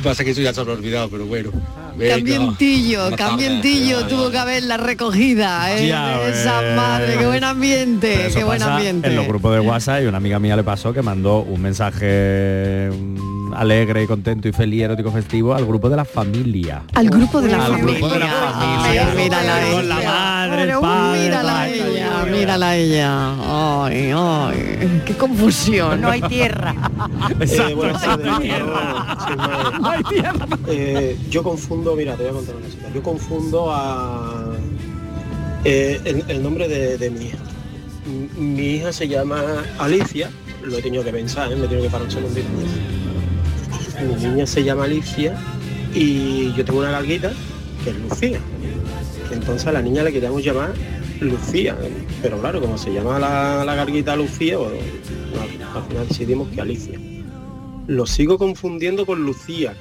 Pasa 0.03 0.23
que 0.25 0.31
eso 0.33 0.41
ya 0.43 0.53
se 0.53 0.63
lo 0.65 0.73
he 0.73 0.77
olvidado, 0.77 1.09
pero 1.09 1.25
bueno. 1.27 1.51
Venga, 1.97 2.15
Cambientillo. 2.17 3.17
Cambientillo 3.17 4.07
tuvo 4.07 4.31
que 4.31 4.39
haber 4.39 4.63
la 4.65 4.77
recogida, 4.77 5.77
¿eh? 5.77 5.89
Ya 5.89 6.21
esa 6.29 6.61
ves. 6.61 6.77
madre, 6.77 7.17
qué 7.19 7.27
buen 7.27 7.45
ambiente, 7.45 8.29
qué 8.35 8.45
buen 8.45 8.63
ambiente. 8.63 9.09
En 9.09 9.17
los 9.17 9.27
grupos 9.27 9.53
de 9.55 9.61
WhatsApp 9.61 10.03
y 10.03 10.07
una 10.07 10.19
amiga 10.19 10.39
mía 10.39 10.57
le 10.57 10.63
pasó 10.65 10.93
que 10.93 11.03
mandó 11.03 11.41
un 11.41 11.61
mensaje 11.63 12.91
mm, 12.93 13.55
alegre, 13.55 14.07
contento 14.07 14.49
y 14.49 14.53
feliz, 14.53 14.83
erótico 14.83 15.11
festivo 15.11 15.55
al 15.55 15.67
grupo 15.67 15.89
de 15.89 15.97
la 15.97 16.05
familia. 16.05 16.83
Al 16.95 17.09
grupo 17.11 17.41
de 17.41 17.49
la 17.51 17.65
Al 17.67 17.73
familia. 17.73 17.93
grupo 17.99 18.09
de 18.15 18.19
la 18.21 18.27
familia. 18.27 19.07
Ay, 19.11 19.17
mírala 19.23 19.61
Con 19.73 19.89
la 19.89 19.99
ella. 20.01 20.11
madre, 20.11 20.63
el 20.63 20.69
Pero 20.69 20.81
padre, 20.81 21.21
Mírala 21.23 21.61
ay, 21.61 21.73
ella, 21.75 22.00
mírala 22.41 22.77
ella. 22.77 23.85
Ay, 23.85 24.13
ay, 24.15 25.03
qué 25.07 25.15
confusión. 25.15 26.01
No 26.01 26.09
hay 26.11 26.23
tierra. 26.23 26.75
Exacto, 27.41 27.77
buenas 27.77 28.03
tardes, 28.03 28.27
no 28.27 28.33
hay 28.37 28.39
yo 28.39 28.49
tierra. 28.49 29.79
No 29.81 29.91
hay 29.91 30.03
tierra. 30.05 30.47
Eh, 30.69 31.19
yo 31.29 31.43
confundo, 31.43 31.95
mira, 31.97 32.15
te 32.17 32.23
voy 32.25 32.31
a 32.31 32.35
contar 32.35 32.57
una 32.57 32.67
cosa. 32.67 32.79
Yo 32.95 33.03
confundo 33.03 33.71
a, 33.73 34.53
Eh, 35.65 36.01
el, 36.05 36.25
el 36.29 36.43
nombre 36.43 36.69
de, 36.69 36.97
de 36.97 37.11
mi 37.11 37.27
hija. 37.27 37.39
Mi 38.37 38.67
hija 38.77 38.93
se 38.93 39.07
llama 39.07 39.43
Alicia, 39.79 40.31
lo 40.63 40.79
he 40.79 40.83
tenido 40.83 41.05
que 41.05 41.13
pensar, 41.13 41.53
¿eh? 41.53 41.57
me 41.57 41.67
he 41.67 41.69
tenido 41.69 41.85
que 41.85 41.91
parar 41.91 42.07
un 42.07 42.11
segundito. 42.11 42.49
Mi 44.01 44.15
niña 44.29 44.47
se 44.47 44.65
llama 44.65 44.85
Alicia 44.85 45.35
y 45.95 46.53
yo 46.55 46.65
tengo 46.65 46.79
una 46.81 46.91
galguita 46.91 47.31
que 47.85 47.91
es 47.91 47.97
Lucía. 47.97 48.41
Entonces 49.31 49.67
a 49.67 49.73
la 49.73 49.83
niña 49.83 50.03
le 50.03 50.13
queríamos 50.13 50.43
llamar 50.43 50.73
Lucía, 51.21 51.77
pero 52.23 52.39
claro, 52.41 52.61
como 52.61 52.79
se 52.79 52.93
llama 52.93 53.19
la, 53.19 53.65
la 53.65 53.75
garguita 53.75 54.17
Lucía, 54.17 54.57
pues, 54.59 54.73
al 55.75 55.83
final 55.85 56.09
decidimos 56.09 56.49
que 56.49 56.61
Alicia. 56.61 56.99
Lo 57.87 58.07
sigo 58.07 58.39
confundiendo 58.39 59.05
con 59.05 59.25
Lucía, 59.25 59.75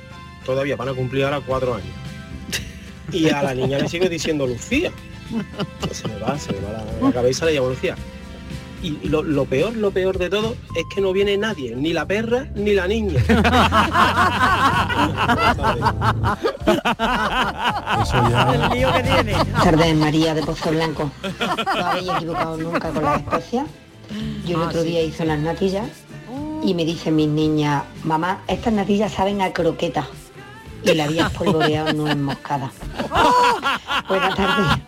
todavía 0.46 0.76
van 0.76 0.90
a 0.90 0.94
cumplir 0.94 1.24
ahora 1.24 1.42
cuatro 1.42 1.76
años. 1.76 1.94
Y 3.12 3.30
a 3.30 3.42
la 3.42 3.56
niña 3.56 3.80
le 3.80 3.88
sigo 3.88 4.08
diciendo 4.08 4.46
Lucía. 4.46 4.92
Se 5.92 6.08
me 6.08 6.20
va, 6.20 6.38
se 6.38 6.52
me 6.54 6.60
va 6.60 6.72
la, 6.72 6.86
la 7.02 7.12
cabeza, 7.12 7.46
le 7.46 7.54
llamo 7.54 7.70
Lucía. 7.70 7.96
Y 8.82 8.92
lo, 9.10 9.24
lo 9.24 9.46
peor, 9.46 9.76
lo 9.76 9.92
peor 9.92 10.18
de 10.18 10.30
todo 10.30 10.56
es 10.76 10.86
que 10.94 11.02
no 11.02 11.12
viene 11.12 11.38
nadie, 11.38 11.76
ni 11.76 11.92
la 11.92 12.06
perra 12.06 12.48
ni 12.56 12.74
la 12.74 12.88
niña. 12.88 13.20
El 18.54 18.70
lío 18.70 18.92
que 18.94 19.04
tiene. 19.04 19.34
Tardes, 19.64 19.96
María 19.96 20.34
de 20.34 20.44
Pozo 20.44 20.72
Blanco. 20.72 21.12
No 21.78 21.86
habéis 21.86 22.10
equivocado 22.10 22.58
nunca 22.58 22.90
con 22.90 23.04
las 23.04 23.20
especias. 23.22 23.66
Yo 24.46 24.58
el 24.58 24.64
Ah, 24.64 24.68
otro 24.68 24.82
sí. 24.82 24.88
día 24.90 25.02
hice 25.04 25.24
unas 25.24 25.40
natillas 25.40 25.88
y 26.64 26.74
me 26.74 26.84
dicen 26.86 27.16
mis 27.16 27.28
niñas, 27.28 27.84
mamá, 28.04 28.40
estas 28.48 28.74
natillas 28.74 29.12
saben 29.14 29.42
a 29.42 29.52
croqueta. 29.54 30.08
Y 30.84 30.94
la 30.94 31.06
había 31.06 31.28
espolvoreado 31.28 31.94
no 31.94 32.16
moscada. 32.16 32.72
Buenas 34.08 34.36
tardes. 34.36 34.80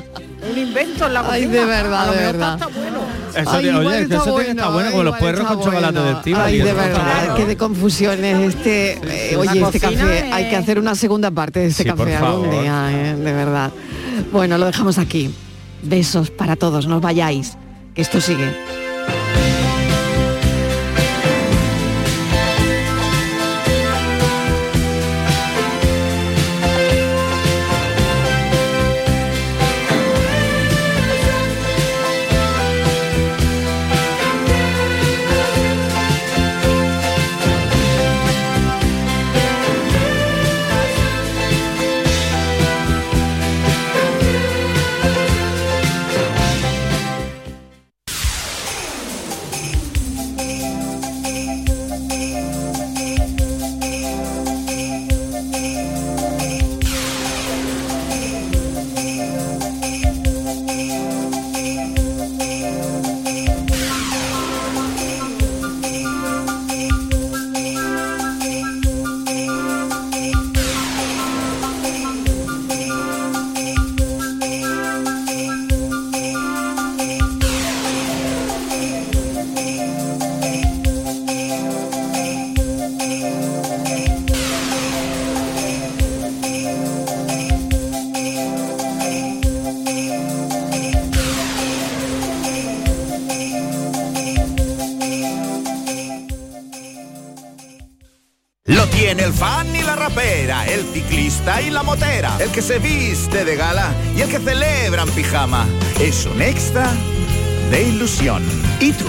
Un 0.51 0.57
invento 0.57 1.07
en 1.07 1.13
la 1.13 1.19
cocina. 1.23 1.33
Ay, 1.35 1.45
de 1.45 1.65
verdad, 1.65 2.11
de 2.11 2.17
verdad. 2.17 2.53
está 2.55 2.67
bueno. 2.67 2.99
Eso 3.35 3.51
Ay, 3.51 3.69
oye, 3.69 3.89
que 3.89 4.01
está 4.03 4.15
eso 4.15 4.23
tiene 4.25 4.43
que 4.43 4.49
estar 4.51 4.71
bueno 4.73 4.91
como 4.91 5.03
los 5.03 5.17
puerros 5.17 5.41
está 5.41 5.53
con 5.55 5.63
chocolate 5.63 5.93
bueno. 5.93 6.03
de 6.07 6.11
Estíbaliz, 6.17 6.45
Ay, 6.45 6.57
de 6.61 6.69
está 6.69 6.81
verdad, 6.83 7.15
bueno. 7.19 7.35
qué 7.35 7.45
de 7.45 7.57
confusiones 7.57 8.55
este, 8.55 8.91
eh, 9.31 9.35
oye, 9.37 9.61
este 9.61 9.79
café, 9.79 10.27
es- 10.27 10.33
hay 10.33 10.49
que 10.49 10.55
hacer 10.57 10.77
una 10.79 10.95
segunda 10.95 11.31
parte 11.31 11.59
de 11.61 11.67
este 11.67 11.83
Sí, 11.83 11.89
café 11.89 12.15
algún 12.17 12.51
día, 12.51 12.89
eh, 12.91 13.15
de 13.15 13.33
verdad. 13.33 13.71
Bueno, 14.33 14.57
lo 14.57 14.65
dejamos 14.65 14.97
aquí. 14.97 15.33
Besos 15.83 16.29
para 16.29 16.55
todos, 16.57 16.87
no 16.87 16.97
os 16.97 17.01
vayáis, 17.01 17.53
que 17.95 18.01
esto 18.01 18.19
sigue. 18.21 18.53
Tiene 99.11 99.27
el 99.27 99.33
fan 99.33 99.75
y 99.75 99.81
la 99.81 99.97
rapera, 99.97 100.65
el 100.67 100.85
ciclista 100.85 101.61
y 101.61 101.69
la 101.69 101.83
motera, 101.83 102.37
el 102.39 102.49
que 102.49 102.61
se 102.61 102.79
viste 102.79 103.43
de 103.43 103.57
gala 103.57 103.93
y 104.15 104.21
el 104.21 104.29
que 104.29 104.39
celebra 104.39 105.03
en 105.03 105.09
pijama. 105.09 105.67
Es 105.99 106.25
un 106.25 106.41
extra 106.41 106.89
de 107.69 107.89
ilusión. 107.89 108.41
¿Y 108.79 108.93
tú? 108.93 109.03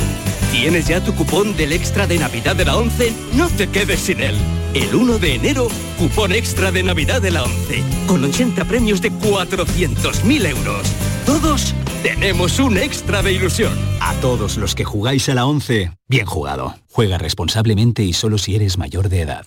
¿Tienes 0.51 0.89
ya 0.89 1.01
tu 1.05 1.15
cupón 1.15 1.57
del 1.57 1.73
extra 1.73 2.09
de 2.09 2.19
Navidad 2.19 2.57
de 2.57 2.65
la 2.65 2.79
11? 2.79 3.13
No 3.35 3.49
te 3.51 3.69
quedes 3.69 4.01
sin 4.01 4.21
él. 4.21 4.35
El 4.75 4.93
1 4.93 5.21
de 5.21 5.37
enero, 5.37 5.69
cupón 6.01 6.33
extra 6.33 6.73
de 6.73 6.83
Navidad 6.83 7.23
de 7.23 7.31
la 7.31 7.45
11, 7.45 7.85
con 8.09 8.25
80 8.25 8.65
premios 8.65 9.01
de 9.03 9.13
400.000 9.13 10.47
euros. 10.49 10.83
Todos 11.25 11.77
tenemos 12.03 12.59
un 12.59 12.77
extra 12.77 13.23
de 13.23 13.35
ilusión. 13.35 13.73
A 14.01 14.15
todos 14.15 14.57
los 14.57 14.75
que 14.75 14.83
jugáis 14.83 15.29
a 15.29 15.35
la 15.35 15.47
11, 15.47 15.93
bien 16.09 16.27
jugado. 16.27 16.75
Juega 16.91 17.19
responsablemente 17.19 18.03
y 18.03 18.13
solo 18.13 18.37
si 18.37 18.57
eres 18.57 18.79
mayor 18.79 19.09
de 19.09 19.21
edad. 19.21 19.47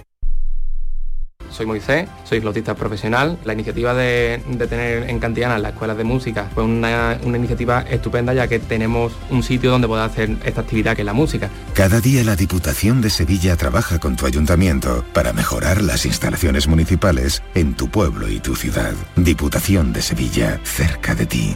Soy 1.61 1.67
Moisés, 1.67 2.09
soy 2.23 2.41
flautista 2.41 2.73
profesional. 2.73 3.37
La 3.45 3.53
iniciativa 3.53 3.93
de, 3.93 4.41
tener 4.67 5.07
en 5.07 5.19
Cantiana 5.19 5.59
las 5.59 5.73
escuelas 5.73 5.95
de 5.95 6.03
música 6.03 6.49
fue 6.55 6.63
una, 6.63 7.19
una 7.23 7.37
iniciativa 7.37 7.81
estupenda 7.81 8.33
ya 8.33 8.47
que 8.47 8.57
tenemos 8.57 9.13
un 9.29 9.43
sitio 9.43 9.69
donde 9.69 9.87
poder 9.87 10.05
hacer 10.05 10.37
esta 10.43 10.61
actividad 10.61 10.95
que 10.95 11.03
es 11.03 11.05
la 11.05 11.13
música. 11.13 11.51
Cada 11.75 12.01
día 12.01 12.23
la 12.23 12.35
Diputación 12.35 12.99
de 12.99 13.11
Sevilla 13.11 13.55
trabaja 13.57 13.99
con 13.99 14.15
tu 14.15 14.25
ayuntamiento 14.25 15.05
para 15.13 15.33
mejorar 15.33 15.83
las 15.83 16.07
instalaciones 16.07 16.67
municipales 16.67 17.43
en 17.53 17.75
tu 17.75 17.89
pueblo 17.89 18.27
y 18.27 18.39
tu 18.39 18.55
ciudad. 18.55 18.93
Diputación 19.15 19.93
de 19.93 20.01
Sevilla, 20.01 20.59
cerca 20.63 21.13
de 21.13 21.27
ti. 21.27 21.55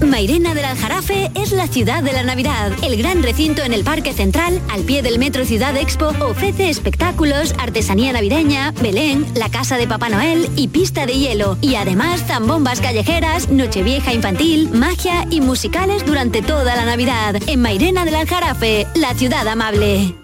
Mairena 0.00 0.54
del 0.54 0.64
Aljarafe 0.64 1.30
es 1.34 1.52
la 1.52 1.66
ciudad 1.66 2.02
de 2.02 2.12
la 2.12 2.22
Navidad. 2.22 2.72
El 2.82 2.96
gran 2.96 3.22
recinto 3.22 3.62
en 3.62 3.72
el 3.72 3.84
Parque 3.84 4.12
Central, 4.12 4.60
al 4.70 4.82
pie 4.82 5.02
del 5.02 5.18
Metro 5.18 5.44
Ciudad 5.44 5.76
Expo, 5.76 6.08
ofrece 6.20 6.68
espectáculos, 6.68 7.54
artesanía 7.58 8.12
navideña, 8.12 8.72
Belén, 8.82 9.26
la 9.34 9.48
casa 9.48 9.76
de 9.76 9.86
Papá 9.86 10.08
Noel 10.08 10.48
y 10.56 10.68
pista 10.68 11.06
de 11.06 11.14
hielo. 11.14 11.58
Y 11.60 11.76
además 11.76 12.24
zambombas 12.26 12.80
callejeras, 12.80 13.48
nochevieja 13.48 14.12
infantil, 14.12 14.70
magia 14.70 15.26
y 15.30 15.40
musicales 15.40 16.04
durante 16.04 16.42
toda 16.42 16.76
la 16.76 16.84
Navidad. 16.84 17.36
En 17.46 17.60
Mairena 17.60 18.04
del 18.04 18.16
Aljarafe, 18.16 18.86
la 18.94 19.14
ciudad 19.14 19.46
amable. 19.48 20.23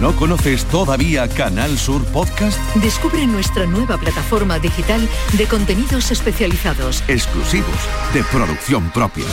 ¿No 0.00 0.14
conoces 0.14 0.64
todavía 0.66 1.26
Canal 1.26 1.78
Sur 1.78 2.04
Podcast? 2.06 2.58
Descubre 2.76 3.26
nuestra 3.26 3.64
nueva 3.64 3.96
plataforma 3.96 4.58
digital 4.58 5.08
de 5.32 5.46
contenidos 5.46 6.10
especializados, 6.10 7.02
Exclusivos, 7.08 7.78
de 8.12 8.22
producción 8.24 8.90
propia. 8.90 9.24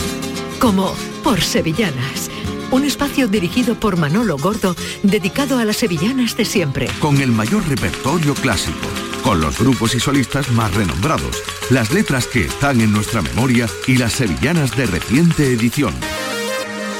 como 0.60 0.96
Por 1.22 1.42
Sevillanas, 1.42 2.30
un 2.72 2.86
espacio 2.86 3.28
dirigido 3.28 3.76
por 3.76 3.98
Manolo 3.98 4.38
Gordo 4.38 4.74
dedicado 5.04 5.60
a 5.60 5.66
las 5.66 5.78
sevillanas 5.78 6.38
de 6.38 6.46
siempre. 6.46 6.88
Con 7.02 7.20
el 7.22 7.32
mayor 7.34 7.68
repertorio 7.68 8.34
clásico, 8.34 8.88
con 9.22 9.42
los 9.42 9.60
grupos 9.60 9.94
y 9.96 10.00
solistas 10.00 10.50
más 10.52 10.74
renombrados, 10.74 11.44
las 11.72 11.92
letras 11.92 12.26
que 12.26 12.46
están 12.46 12.80
en 12.80 12.94
nuestra 12.94 13.22
memoria 13.22 13.68
y 13.86 13.98
las 13.98 14.14
sevillanas 14.14 14.76
de 14.78 14.86
reciente 14.86 15.46
edición. 15.48 15.94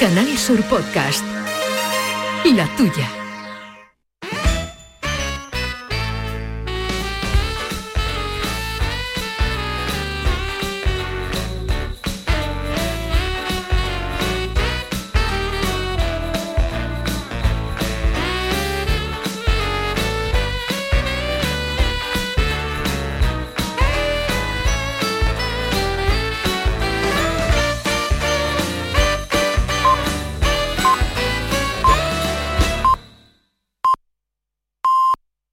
Canal 0.02 0.38
Sur 0.38 0.62
Podcast, 0.64 1.24
la 2.44 2.68
tuya. 2.76 3.23